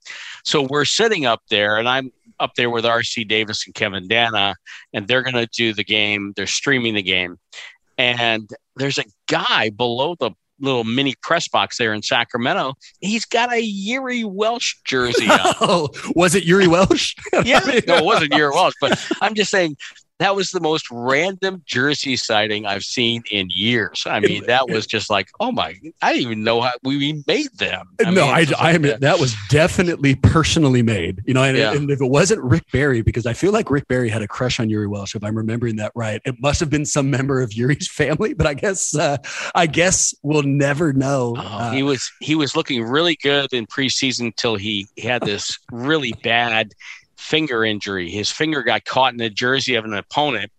So 0.45 0.67
we're 0.69 0.85
sitting 0.85 1.25
up 1.25 1.43
there, 1.49 1.79
and 1.79 1.89
I'm 1.89 2.13
up 2.41 2.53
there 2.57 2.71
with 2.71 2.85
RC 2.85 3.29
Davis 3.29 3.67
and 3.67 3.75
Kevin 3.75 4.09
Danna, 4.09 4.55
and 4.93 5.07
they're 5.07 5.23
going 5.23 5.35
to 5.35 5.47
do 5.47 5.73
the 5.73 5.85
game. 5.85 6.33
They're 6.37 6.47
streaming 6.47 6.95
the 6.95 7.03
game, 7.03 7.39
and 7.99 8.49
there's 8.77 8.99
a 8.99 9.05
guy 9.29 9.71
below 9.71 10.17
the 10.19 10.33
little 10.61 10.85
mini 10.85 11.15
press 11.23 11.49
box 11.49 11.79
there 11.79 11.93
in 11.93 12.03
Sacramento. 12.03 12.75
He's 13.01 13.25
got 13.25 13.53
a 13.53 13.63
Jiri 13.63 14.25
Welsch 14.25 14.77
jersey 14.85 15.29
on. 15.29 15.41
Oh, 15.61 15.89
was 16.15 16.35
it 16.35 16.45
Jiri 16.45 16.67
Welsch? 16.67 17.15
yeah, 17.45 17.61
no, 17.87 17.97
it 17.97 18.05
wasn't 18.05 18.33
Jiri 18.33 18.53
Welsch, 18.53 18.75
but 18.81 19.05
I'm 19.21 19.35
just 19.35 19.51
saying 19.51 19.77
that 20.21 20.37
was 20.37 20.51
the 20.51 20.61
most 20.61 20.87
random 20.91 21.63
jersey 21.67 22.17
sighting 22.17 22.67
I've 22.67 22.85
seen 22.85 23.23
in 23.31 23.49
years. 23.51 24.05
I 24.07 24.21
mean, 24.21 24.45
that 24.47 24.69
was 24.69 24.87
just 24.87 25.11
like, 25.11 25.29
oh 25.41 25.51
my! 25.51 25.77
I 26.03 26.13
didn't 26.13 26.27
even 26.27 26.45
know 26.45 26.61
how 26.61 26.73
we 26.83 27.23
made 27.27 27.53
them. 27.59 27.89
I 28.05 28.11
no, 28.11 28.27
mean, 28.27 28.35
I, 28.35 28.47
I, 28.59 28.79
mean 28.79 29.01
that 29.01 29.19
was 29.19 29.35
definitely 29.49 30.15
personally 30.15 30.83
made. 30.83 31.23
You 31.27 31.35
know, 31.35 31.43
and, 31.43 31.57
yeah. 31.57 31.73
and, 31.73 31.91
if 31.91 32.01
it 32.01 32.07
wasn't 32.07 32.43
Rick 32.43 32.71
Barry, 32.73 33.03
because 33.03 33.27
I 33.27 33.33
feel 33.33 33.53
like 33.53 33.71
Rick 33.71 33.89
Barry 33.89 34.09
had 34.09 34.23
a 34.23 34.29
crush 34.29 34.61
on 34.61 34.69
Jiri 34.69 34.89
Welsch, 34.89 35.15
if 35.17 35.25
I'm 35.25 35.37
remembering 35.37 35.77
that 35.77 35.93
right, 35.95 36.21
it 36.25 36.37
must 36.41 36.61
have 36.61 36.71
been 36.71 36.87
some 36.87 37.11
member 37.11 37.43
of 37.43 37.51
Jiri's 37.51 37.89
family. 37.89 38.35
But 38.35 38.47
I 38.47 38.55
guess, 38.55 38.95
uh, 38.95 39.17
I 39.55 39.67
guess 39.67 40.15
we'll 40.23 40.43
never 40.43 40.93
know. 40.93 41.35
Oh, 41.37 41.43
uh, 41.43 41.71
he 41.73 41.83
was 41.83 42.11
he 42.21 42.37
was 42.37 42.55
looking 42.55 42.85
really 42.85 43.17
good 43.17 43.53
in 43.53 43.67
preseason 43.67 44.27
until 44.27 44.55
he 44.57 44.87
had 45.03 45.23
this 45.23 45.59
really 45.73 46.13
bad 46.23 46.73
finger 47.17 47.65
injury. 47.65 48.11
His 48.11 48.31
finger 48.31 48.63
got 48.63 48.85
caught 48.85 49.13
in 49.13 49.19
the 49.19 49.31
jersey 49.31 49.75
of 49.75 49.85
an 49.85 49.95
opponent, 49.95 50.51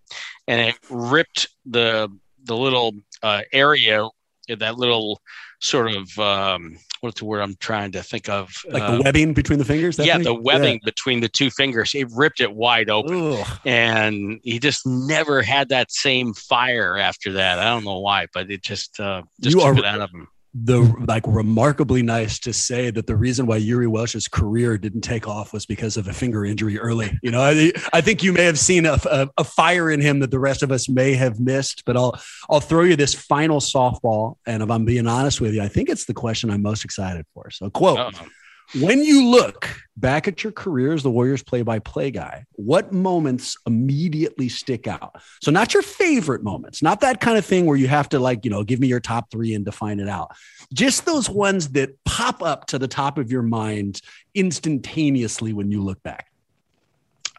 and 0.48 0.62
it 0.62 0.76
ripped 0.90 1.48
the 1.66 2.10
the 2.44 2.56
little 2.56 2.94
uh, 3.24 3.42
area, 3.52 4.08
that 4.48 4.78
little 4.78 5.20
sort 5.60 5.92
of 5.92 6.20
um, 6.20 6.78
what's 7.02 7.20
the 7.20 7.26
word 7.26 7.42
I'm 7.42 7.56
trying 7.56 7.92
to 7.94 8.04
think 8.04 8.30
of? 8.30 8.52
Like 8.68 8.84
uh, 8.84 8.98
the 8.98 9.02
webbing 9.04 9.34
between 9.34 9.60
the 9.60 9.66
fingers. 9.66 9.98
yeah, 9.98 10.16
thing? 10.16 10.24
the 10.24 10.34
webbing 10.34 10.76
yeah. 10.76 10.86
between 10.86 11.22
the 11.22 11.30
two 11.30 11.50
fingers. 11.50 11.96
It 11.96 12.08
ripped 12.16 12.42
it 12.42 12.54
wide 12.54 12.90
open, 12.90 13.34
Ugh. 13.34 13.60
and 13.66 14.40
he 14.44 14.60
just 14.60 14.86
never 14.86 15.42
had 15.42 15.70
that 15.70 15.92
same 15.92 16.34
fire 16.34 16.98
after 16.98 17.34
that. 17.34 17.60
I 17.60 17.66
don't 17.66 17.84
know 17.84 18.00
why, 18.00 18.28
but 18.34 18.52
it 18.52 18.62
just 18.64 19.00
uh, 19.00 19.24
just 19.42 19.56
you 19.56 19.62
took 19.62 19.78
are, 19.78 19.80
it 19.80 19.86
out 19.86 20.02
of 20.02 20.12
him 20.12 20.28
the 20.64 20.80
like 21.06 21.24
remarkably 21.28 22.02
nice 22.02 22.40
to 22.40 22.54
say 22.54 22.90
that 22.90 23.08
the 23.08 23.16
reason 23.16 23.46
why 23.46 23.60
Jiri 23.60 23.90
Welsch's 23.90 24.30
career 24.30 24.78
didn't 24.78 25.02
take 25.02 25.28
off 25.28 25.52
was 25.52 25.66
because 25.66 25.98
of 25.98 26.08
a 26.08 26.14
finger 26.14 26.46
injury 26.46 26.80
early. 26.80 27.18
You 27.22 27.32
know, 27.32 27.42
I, 27.42 27.74
I 27.92 28.00
think 28.00 28.24
you 28.24 28.32
may 28.32 28.46
have 28.46 28.58
seen 28.58 28.86
a, 28.86 28.98
a, 29.12 29.30
a, 29.38 29.44
fire 29.44 29.92
in 29.92 30.00
him 30.00 30.20
that 30.20 30.32
the 30.32 30.40
rest 30.40 30.64
of 30.64 30.72
us 30.72 30.88
may 30.88 31.14
have 31.16 31.42
missed. 31.42 31.84
But 31.86 31.98
I'll 31.98 32.18
I'll 32.50 32.62
throw 32.62 32.84
you 32.84 32.96
this 32.96 33.14
final 33.14 33.60
softball, 33.60 34.36
and 34.46 34.64
if 34.64 34.72
I'm 34.72 34.86
being 34.86 35.08
honest 35.08 35.42
with 35.42 35.54
you, 35.54 35.62
I 35.62 35.68
think 35.68 35.90
it's 35.90 36.06
the 36.06 36.14
question 36.14 36.50
I'm 36.50 36.62
most 36.62 36.86
excited 36.86 37.26
for. 37.34 37.52
So, 37.52 37.70
quote. 37.70 38.00
Uh-huh. 38.00 38.26
When 38.74 39.04
you 39.04 39.28
look 39.30 39.70
back 39.96 40.28
at 40.28 40.44
your 40.44 40.52
career 40.52 40.94
as 40.94 41.04
the 41.04 41.10
Warriors 41.10 41.44
play 41.44 41.62
by 41.62 41.80
play 41.80 42.12
guy, 42.12 42.46
what 42.54 42.92
moments 42.92 43.58
immediately 43.66 44.50
stick 44.50 44.88
out? 44.88 45.16
So, 45.42 45.52
not 45.52 45.74
your 45.74 45.84
favorite 45.84 46.44
moments, 46.44 46.82
not 46.82 47.02
that 47.02 47.22
kind 47.22 47.38
of 47.38 47.46
thing 47.46 47.66
where 47.66 47.78
you 47.78 47.88
have 47.88 48.10
to, 48.10 48.20
like, 48.20 48.44
you 48.44 48.52
know, 48.52 48.64
give 48.64 48.80
me 48.80 48.88
your 48.88 49.00
top 49.00 49.32
three 49.32 49.54
and 49.54 49.64
define 49.64 50.00
it 50.00 50.10
out. 50.10 50.32
Just 50.74 51.06
those 51.06 51.30
ones 51.30 51.70
that 51.70 52.04
pop 52.06 52.42
up 52.42 52.66
to 52.68 52.80
the 52.80 52.88
top 52.88 53.18
of 53.18 53.32
your 53.32 53.44
mind 53.44 54.02
instantaneously 54.34 55.54
when 55.54 55.72
you 55.72 55.82
look 55.82 56.02
back. 56.04 56.28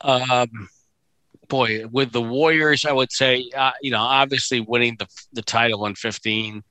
Um, 0.03 0.69
boy, 1.49 1.87
with 1.87 2.13
the 2.13 2.23
Warriors, 2.23 2.85
I 2.85 2.93
would 2.93 3.13
say, 3.13 3.51
uh, 3.57 3.73
you 3.83 3.91
know, 3.91 4.01
obviously 4.01 4.61
winning 4.61 4.97
the, 4.99 5.07
the 5.33 5.43
title 5.43 5.87
in 5.87 5.95
15 5.95 6.63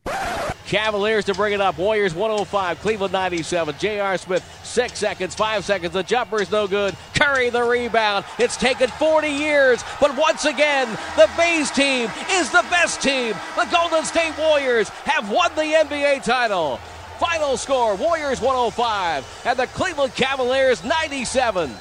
Cavaliers 0.66 1.26
to 1.26 1.34
bring 1.34 1.54
it 1.54 1.62
up. 1.62 1.78
Warriors 1.78 2.14
105, 2.14 2.80
Cleveland 2.80 3.14
97. 3.14 3.76
J.R. 3.78 4.18
Smith, 4.18 4.60
six 4.64 4.98
seconds, 4.98 5.36
five 5.36 5.64
seconds. 5.64 5.94
The 5.94 6.04
jumper 6.04 6.42
is 6.42 6.52
no 6.52 6.68
good. 6.68 6.96
Curry 7.14 7.50
the 7.50 7.64
rebound. 7.64 8.26
It's 8.40 8.58
taken 8.58 8.90
40 8.90 9.28
years, 9.28 9.84
but 10.00 10.18
once 10.18 10.46
again, 10.46 10.90
the 11.16 11.30
Bays 11.38 11.72
team 11.72 12.10
is 12.32 12.52
the 12.52 12.66
best 12.70 13.02
team. 13.02 13.36
The 13.56 13.68
Golden 13.72 14.04
State 14.04 14.38
Warriors 14.38 14.90
have 14.90 15.32
won 15.32 15.54
the 15.56 15.62
NBA 15.62 16.24
title. 16.24 16.78
Final 17.20 17.56
score 17.56 17.96
Warriors 17.96 18.42
105 18.42 19.44
and 19.46 19.58
the 19.58 19.68
Cleveland 19.68 20.16
Cavaliers 20.16 20.84
97. 20.84 21.72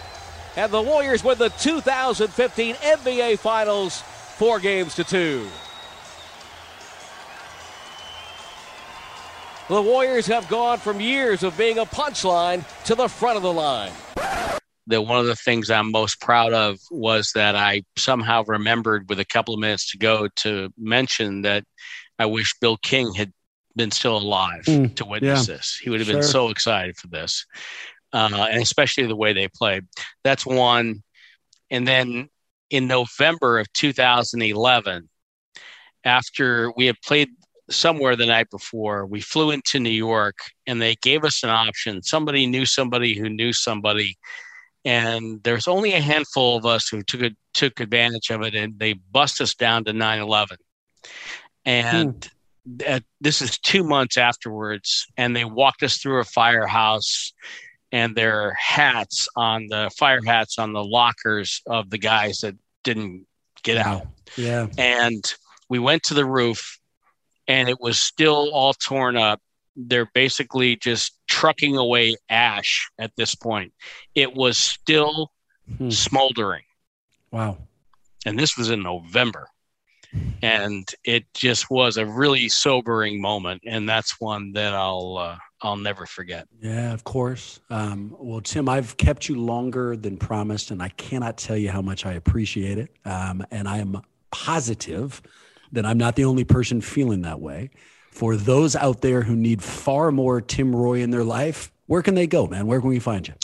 And 0.57 0.73
the 0.73 0.81
Warriors 0.81 1.25
win 1.25 1.39
the 1.39 1.49
2015 1.49 2.75
NBA 2.77 3.39
Finals 3.39 4.03
four 4.37 4.61
games 4.61 4.95
to 4.97 5.05
two. 5.05 5.49
The 9.67 9.81
Warriors 9.81 10.27
have 10.27 10.47
gone 10.51 10.79
from 10.79 11.01
years 11.01 11.43
of 11.43 11.57
being 11.57 11.79
a 11.79 11.87
punchline 11.87 12.65
to 12.85 12.95
the 12.95 13.09
front 13.09 13.39
of 13.39 13.43
the 13.43 13.53
line. 13.53 13.93
That 14.89 15.01
one 15.01 15.19
of 15.19 15.25
the 15.25 15.37
things 15.37 15.71
I'm 15.71 15.91
most 15.91 16.21
proud 16.21 16.53
of 16.53 16.79
was 16.91 17.33
that 17.35 17.57
I 17.57 17.85
somehow 17.97 18.45
remembered 18.47 19.09
with 19.09 19.21
a 19.21 19.25
couple 19.25 19.55
of 19.55 19.61
minutes 19.61 19.91
to 19.93 19.99
go 19.99 20.29
to 20.37 20.71
mention 20.77 21.43
that 21.43 21.65
I 22.19 22.27
wish 22.27 22.55
Bill 22.61 22.77
King 22.77 23.15
had 23.15 23.33
been 23.75 23.91
still 23.91 24.19
alive 24.19 24.65
mm, 24.67 24.95
to 24.97 25.07
witness 25.07 25.49
yeah, 25.49 25.55
this. 25.55 25.81
He 25.83 25.89
would 25.89 26.01
have 26.01 26.09
sure. 26.09 26.17
been 26.17 26.29
so 26.29 26.51
excited 26.51 26.99
for 26.99 27.07
this, 27.07 27.47
uh, 28.13 28.47
and 28.51 28.63
especially 28.63 29.07
the 29.07 29.17
way 29.17 29.33
they 29.33 29.49
played. 29.49 29.85
That's 30.25 30.45
one. 30.45 31.03
And 31.71 31.89
then 31.89 32.29
in 32.69 32.87
November 32.87 33.61
of 33.61 33.73
2011, 33.73 35.09
after 36.05 36.71
we 36.77 36.85
had 36.85 37.01
played 37.01 37.31
somewhere 37.71 38.17
the 38.17 38.27
night 38.27 38.51
before. 38.51 39.07
We 39.07 39.21
flew 39.21 39.51
into 39.51 39.81
New 39.81 39.91
York 39.91 40.39
and 40.67 40.81
they 40.81 40.97
gave 40.97 41.25
us 41.25 41.43
an 41.43 41.51
option. 41.51 42.03
Somebody 42.03 42.47
knew 42.47 42.67
somebody 42.67 43.15
who 43.15 43.29
knew 43.29 43.53
somebody. 43.53 44.17
And 44.85 45.43
there's 45.43 45.67
only 45.67 45.95
a 45.95 46.01
handful 46.01 46.57
of 46.57 46.67
us 46.67 46.89
who 46.89 47.03
took 47.03 47.23
a, 47.23 47.31
took 47.55 47.81
advantage 47.81 48.31
of 48.31 48.43
it 48.43 48.55
and 48.55 48.79
they 48.79 48.93
bust 48.93 49.41
us 49.41 49.55
down 49.55 49.85
to 49.85 49.93
9 49.93 50.21
11. 50.21 50.59
And 51.65 52.31
hmm. 52.67 52.97
this 53.21 53.41
is 53.41 53.59
two 53.59 53.85
months 53.85 54.19
afterwards. 54.19 55.07
And 55.17 55.35
they 55.35 55.45
walked 55.45 55.83
us 55.83 55.97
through 55.99 56.21
a 56.21 56.25
firehouse 56.25 57.33
and 57.93 58.15
their 58.15 58.55
hats 58.55 59.29
on 59.37 59.69
the 59.69 59.91
fire 59.97 60.21
hats 60.27 60.59
on 60.59 60.73
the 60.73 60.85
lockers 60.85 61.63
of 61.67 61.91
the 61.91 61.99
guys 61.99 62.41
that 62.41 62.57
didn't 62.83 63.27
get 63.63 63.79
out. 63.79 64.07
Yeah. 64.37 64.67
And 64.77 65.25
we 65.69 65.79
went 65.79 66.03
to 66.05 66.15
the 66.15 66.27
roof 66.27 66.79
and 67.49 67.69
it 67.69 67.81
was 67.81 68.01
still 68.01 68.51
all 68.53 68.75
torn 68.75 69.17
up. 69.17 69.41
They're 69.77 70.11
basically 70.15 70.77
just 70.77 71.19
trucking 71.29 71.77
away 71.77 72.17
ash 72.29 72.89
at 72.99 73.13
this 73.17 73.35
point. 73.35 73.73
It 74.15 74.35
was 74.35 74.57
still 74.57 75.33
hmm. 75.77 75.91
smoldering. 75.91 76.63
Wow. 77.31 77.59
And 78.25 78.39
this 78.39 78.57
was 78.57 78.71
in 78.71 78.83
November. 78.83 79.49
And 80.43 80.89
it 81.05 81.25
just 81.35 81.71
was 81.71 81.97
a 81.97 82.07
really 82.07 82.49
sobering 82.49 83.21
moment. 83.21 83.63
And 83.67 83.89
that's 83.89 84.21
one 84.21 84.53
that 84.53 84.73
I'll, 84.73 85.19
uh, 85.19 85.37
I'll 85.61 85.77
never 85.77 86.07
forget. 86.07 86.47
Yeah, 86.61 86.93
of 86.93 87.03
course. 87.03 87.59
Um, 87.69 88.15
well, 88.19 88.41
Tim, 88.41 88.69
I've 88.69 88.97
kept 88.97 89.29
you 89.29 89.41
longer 89.41 89.97
than 89.97 90.17
promised, 90.17 90.71
and 90.71 90.81
I 90.81 90.91
cannot 90.91 91.37
tell 91.37 91.57
you 91.57 91.71
how 91.71 91.83
much 91.83 92.07
I 92.07 92.13
appreciate 92.13 92.79
it. 92.79 92.91
Um, 93.05 93.45
and 93.51 93.67
I 93.67 93.79
am 93.79 94.03
positive 94.31 95.21
that 95.75 95.87
I'm 95.87 95.99
not 95.99 96.17
the 96.17 96.25
only 96.25 96.45
person 96.45 96.81
feeling 96.81 97.23
that 97.23 97.41
way. 97.41 97.71
For 98.11 98.37
those 98.37 98.77
out 98.77 99.01
there 99.01 99.23
who 99.23 99.35
need 99.35 99.63
far 99.63 100.13
more 100.13 100.41
Tim 100.41 100.75
Roye 100.75 101.01
in 101.01 101.11
their 101.11 101.25
life, 101.25 101.73
where 101.87 102.03
can 102.03 102.15
they 102.15 102.27
go, 102.27 102.47
man? 102.47 102.67
Where 102.67 102.81
can 102.81 102.89
we 102.89 102.99
find 102.99 103.27
you? 103.27 103.35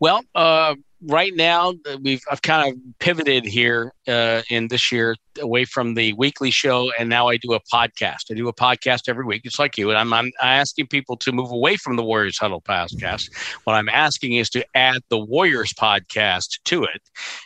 Well, 0.00 0.22
uh, 0.34 0.74
right 1.06 1.32
now 1.34 1.74
we've 2.02 2.22
I've 2.30 2.42
kind 2.42 2.72
of 2.72 2.98
pivoted 2.98 3.44
here 3.44 3.92
uh, 4.08 4.42
in 4.50 4.68
this 4.68 4.90
year 4.90 5.16
away 5.40 5.64
from 5.64 5.94
the 5.94 6.12
weekly 6.14 6.50
show, 6.50 6.90
and 6.98 7.08
now 7.08 7.28
I 7.28 7.36
do 7.36 7.52
a 7.52 7.60
podcast. 7.72 8.30
I 8.30 8.34
do 8.34 8.48
a 8.48 8.52
podcast 8.52 9.08
every 9.08 9.24
week, 9.24 9.44
just 9.44 9.58
like 9.58 9.78
you, 9.78 9.90
and 9.90 9.98
I'm, 9.98 10.12
I'm 10.12 10.32
asking 10.42 10.88
people 10.88 11.16
to 11.18 11.32
move 11.32 11.50
away 11.50 11.76
from 11.76 11.96
the 11.96 12.02
Warriors 12.02 12.38
Huddle 12.38 12.60
podcast. 12.60 13.30
What 13.64 13.74
I'm 13.74 13.88
asking 13.88 14.32
is 14.32 14.50
to 14.50 14.64
add 14.74 15.02
the 15.10 15.18
Warriors 15.18 15.72
podcast 15.72 16.60
to 16.64 16.84
it, 16.84 17.02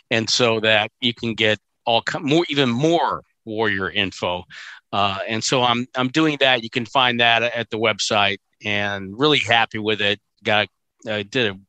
and 0.09 0.29
so 0.29 0.59
that 0.61 0.91
you 1.01 1.13
can 1.13 1.33
get 1.33 1.59
all 1.85 2.03
more, 2.21 2.45
even 2.49 2.69
more 2.69 3.23
warrior 3.45 3.89
info. 3.89 4.43
Uh, 4.91 5.19
and 5.27 5.43
so 5.43 5.63
I'm 5.63 5.85
I'm 5.95 6.09
doing 6.09 6.37
that. 6.39 6.63
You 6.63 6.69
can 6.69 6.85
find 6.85 7.19
that 7.19 7.43
at 7.43 7.69
the 7.69 7.77
website, 7.77 8.37
and 8.63 9.17
really 9.17 9.39
happy 9.39 9.79
with 9.79 10.01
it. 10.01 10.19
Got 10.43 10.67
I 11.07 11.23
did 11.23 11.51
a 11.51 11.59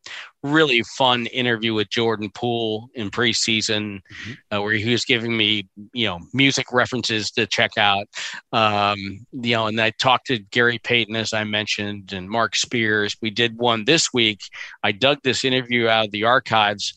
really 0.42 0.82
fun 0.82 1.26
interview 1.26 1.74
with 1.74 1.90
Jordan 1.90 2.30
Poole 2.34 2.88
in 2.94 3.10
preseason, 3.10 4.00
mm-hmm. 4.00 4.32
uh, 4.50 4.60
where 4.62 4.72
he 4.72 4.90
was 4.90 5.04
giving 5.04 5.36
me, 5.36 5.68
you 5.92 6.06
know, 6.06 6.18
music 6.32 6.72
references 6.72 7.30
to 7.32 7.46
check 7.46 7.72
out. 7.76 8.06
Um, 8.52 9.26
you 9.32 9.54
know, 9.54 9.66
and 9.66 9.80
I 9.80 9.90
talked 9.90 10.26
to 10.28 10.38
Gary 10.38 10.78
Payton, 10.78 11.14
as 11.14 11.32
I 11.32 11.44
mentioned, 11.44 12.12
and 12.12 12.28
Marc 12.28 12.56
Spears. 12.56 13.16
We 13.22 13.30
did 13.30 13.56
one 13.56 13.84
this 13.84 14.12
week. 14.12 14.40
I 14.82 14.92
dug 14.92 15.18
this 15.22 15.44
interview 15.44 15.88
out 15.88 16.06
of 16.06 16.10
the 16.10 16.24
archives 16.24 16.94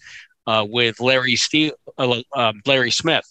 uh, 0.47 0.65
with 0.67 0.99
Larry 0.99 1.35
Steve, 1.35 1.73
uh, 1.97 2.21
uh 2.33 2.53
Larry 2.65 2.91
Smith, 2.91 3.25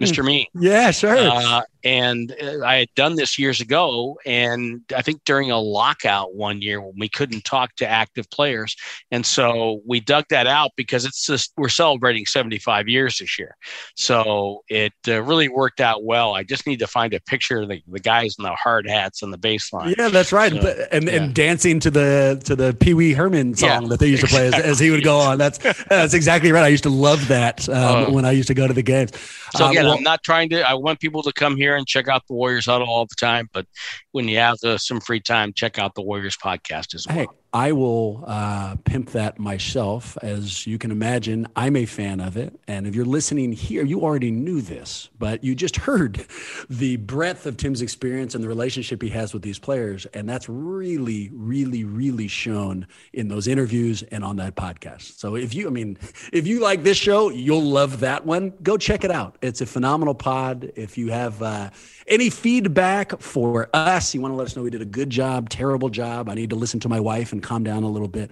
Mr. 0.00 0.24
Me. 0.24 0.48
Yeah, 0.54 0.90
sure. 0.90 1.16
Uh, 1.16 1.62
and 1.84 2.34
uh, 2.42 2.64
I 2.64 2.76
had 2.76 2.88
done 2.94 3.16
this 3.16 3.38
years 3.38 3.60
ago, 3.60 4.18
and 4.26 4.82
I 4.94 5.02
think 5.02 5.22
during 5.24 5.50
a 5.50 5.58
lockout 5.58 6.34
one 6.34 6.60
year 6.60 6.80
when 6.80 6.94
we 6.98 7.08
couldn't 7.08 7.44
talk 7.44 7.74
to 7.76 7.88
active 7.88 8.28
players, 8.30 8.76
and 9.10 9.24
so 9.24 9.80
we 9.86 10.00
dug 10.00 10.24
that 10.30 10.46
out 10.46 10.72
because 10.76 11.04
it's 11.04 11.26
just 11.26 11.52
we're 11.56 11.68
celebrating 11.68 12.26
75 12.26 12.88
years 12.88 13.18
this 13.18 13.38
year, 13.38 13.56
so 13.94 14.62
it 14.68 14.92
uh, 15.06 15.22
really 15.22 15.48
worked 15.48 15.80
out 15.80 16.04
well. 16.04 16.34
I 16.34 16.42
just 16.42 16.66
need 16.66 16.78
to 16.80 16.86
find 16.86 17.14
a 17.14 17.20
picture 17.20 17.62
of 17.62 17.68
the, 17.68 17.82
the 17.86 18.00
guys 18.00 18.36
in 18.38 18.44
the 18.44 18.52
hard 18.52 18.88
hats 18.88 19.22
on 19.22 19.30
the 19.30 19.38
baseline. 19.38 19.96
Yeah, 19.96 20.08
that's 20.08 20.32
right, 20.32 20.52
so, 20.52 20.86
and 20.90 21.04
yeah. 21.04 21.12
and 21.12 21.34
dancing 21.34 21.80
to 21.80 21.90
the 21.90 22.40
to 22.44 22.56
the 22.56 22.74
Pee 22.74 22.94
Wee 22.94 23.12
Herman 23.12 23.54
song 23.54 23.82
yeah, 23.82 23.88
that 23.88 24.00
they 24.00 24.08
used 24.08 24.22
to 24.22 24.28
play 24.28 24.48
as, 24.48 24.54
as, 24.58 24.78
he 24.78 24.90
would 24.90 25.04
go 25.04 25.18
on. 25.18 25.38
That's 25.38 25.58
that's 25.84 26.14
exactly 26.14 26.52
right. 26.52 26.64
I 26.64 26.68
used 26.68 26.84
to 26.84 26.90
love 26.90 27.28
that 27.28 27.68
um, 27.68 27.76
uh, 27.76 28.10
when 28.10 28.24
I 28.24 28.32
used 28.32 28.48
to 28.48 28.54
go 28.54 28.66
to 28.66 28.74
the 28.74 28.82
games. 28.82 29.12
So 29.54 29.68
again, 29.68 29.84
um, 29.84 29.88
well, 29.88 29.98
I'm 29.98 30.02
not 30.02 30.22
trying 30.22 30.50
to. 30.50 30.68
I 30.68 30.74
want 30.74 31.00
people 31.00 31.22
to 31.22 31.32
come 31.32 31.56
here 31.56 31.67
and 31.76 31.86
check 31.86 32.08
out 32.08 32.22
the 32.28 32.34
Warriors 32.34 32.66
Huddle 32.66 32.88
all 32.88 33.06
the 33.06 33.16
time. 33.18 33.48
But 33.52 33.66
when 34.12 34.28
you 34.28 34.38
have 34.38 34.56
uh, 34.64 34.78
some 34.78 35.00
free 35.00 35.20
time, 35.20 35.52
check 35.52 35.78
out 35.78 35.94
the 35.94 36.02
Warriors 36.02 36.36
podcast 36.36 36.94
as 36.94 37.06
well. 37.06 37.16
Hey, 37.16 37.26
I 37.52 37.72
will 37.72 38.24
uh, 38.26 38.76
pimp 38.84 39.10
that 39.12 39.38
myself. 39.38 40.18
As 40.20 40.66
you 40.66 40.76
can 40.76 40.90
imagine, 40.90 41.46
I'm 41.56 41.76
a 41.76 41.86
fan 41.86 42.20
of 42.20 42.36
it. 42.36 42.58
And 42.68 42.86
if 42.86 42.94
you're 42.94 43.06
listening 43.06 43.52
here, 43.52 43.84
you 43.84 44.02
already 44.02 44.30
knew 44.30 44.60
this, 44.60 45.08
but 45.18 45.42
you 45.42 45.54
just 45.54 45.76
heard 45.88 46.26
the 46.68 46.96
breadth 46.96 47.46
of 47.46 47.56
Tim's 47.56 47.80
experience 47.80 48.34
and 48.34 48.44
the 48.44 48.48
relationship 48.48 49.00
he 49.00 49.08
has 49.10 49.32
with 49.32 49.42
these 49.42 49.58
players. 49.58 50.04
And 50.12 50.28
that's 50.28 50.46
really, 50.48 51.30
really, 51.32 51.84
really 51.84 52.28
shown 52.28 52.86
in 53.14 53.28
those 53.28 53.48
interviews 53.48 54.02
and 54.04 54.24
on 54.24 54.36
that 54.36 54.54
podcast. 54.54 55.18
So 55.18 55.34
if 55.34 55.54
you, 55.54 55.68
I 55.68 55.70
mean, 55.70 55.96
if 56.34 56.46
you 56.46 56.60
like 56.60 56.82
this 56.82 56.98
show, 56.98 57.30
you'll 57.30 57.62
love 57.62 58.00
that 58.00 58.26
one. 58.26 58.52
Go 58.62 58.76
check 58.76 59.04
it 59.04 59.10
out. 59.10 59.36
It's 59.40 59.62
a 59.62 59.66
phenomenal 59.66 60.14
pod. 60.14 60.70
If 60.76 60.98
you 60.98 61.08
have 61.08 61.42
uh, 61.42 61.70
any 62.06 62.28
feedback 62.28 63.18
for 63.20 63.70
us, 63.72 64.14
you 64.14 64.20
want 64.20 64.32
to 64.32 64.36
let 64.36 64.48
us 64.48 64.56
know 64.56 64.62
we 64.62 64.70
did 64.70 64.82
a 64.82 64.86
good 64.86 65.08
job, 65.08 65.48
terrible 65.48 65.88
job. 65.88 66.28
I 66.28 66.34
need 66.34 66.50
to 66.50 66.56
listen 66.56 66.78
to 66.80 66.90
my 66.90 67.00
wife 67.00 67.32
and 67.32 67.37
calm 67.40 67.64
down 67.64 67.82
a 67.82 67.88
little 67.88 68.08
bit. 68.08 68.30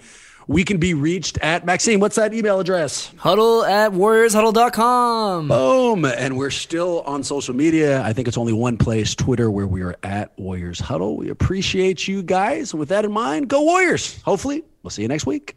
We 0.49 0.63
can 0.63 0.79
be 0.79 0.95
reached 0.95 1.39
at 1.39 1.67
Maxine. 1.67 1.99
What's 1.99 2.15
that 2.17 2.33
email 2.33 2.61
address? 2.61 3.13
Huddle 3.17 3.65
at 3.65 3.91
warriorshuddle.com. 3.91 5.49
Boom. 5.49 6.05
And 6.05 6.37
we're 6.37 6.51
still 6.51 7.01
on 7.03 7.25
social 7.25 7.55
media. 7.55 8.01
I 8.03 8.13
think 8.13 8.29
it's 8.29 8.39
only 8.39 8.53
one 8.53 8.77
place, 8.77 9.17
Twitter, 9.17 9.51
where 9.51 9.67
we 9.67 9.83
are 9.83 9.97
at 10.05 10.39
Warriors 10.39 10.79
Huddle. 10.79 11.17
We 11.17 11.31
appreciate 11.31 12.07
you 12.07 12.23
guys. 12.23 12.73
With 12.73 12.91
that 12.91 13.05
in 13.05 13.11
mind, 13.11 13.49
go 13.49 13.63
Warriors. 13.63 14.23
Hopefully, 14.23 14.63
we'll 14.85 14.91
see 14.91 15.03
you 15.03 15.09
next 15.09 15.27
week. 15.27 15.57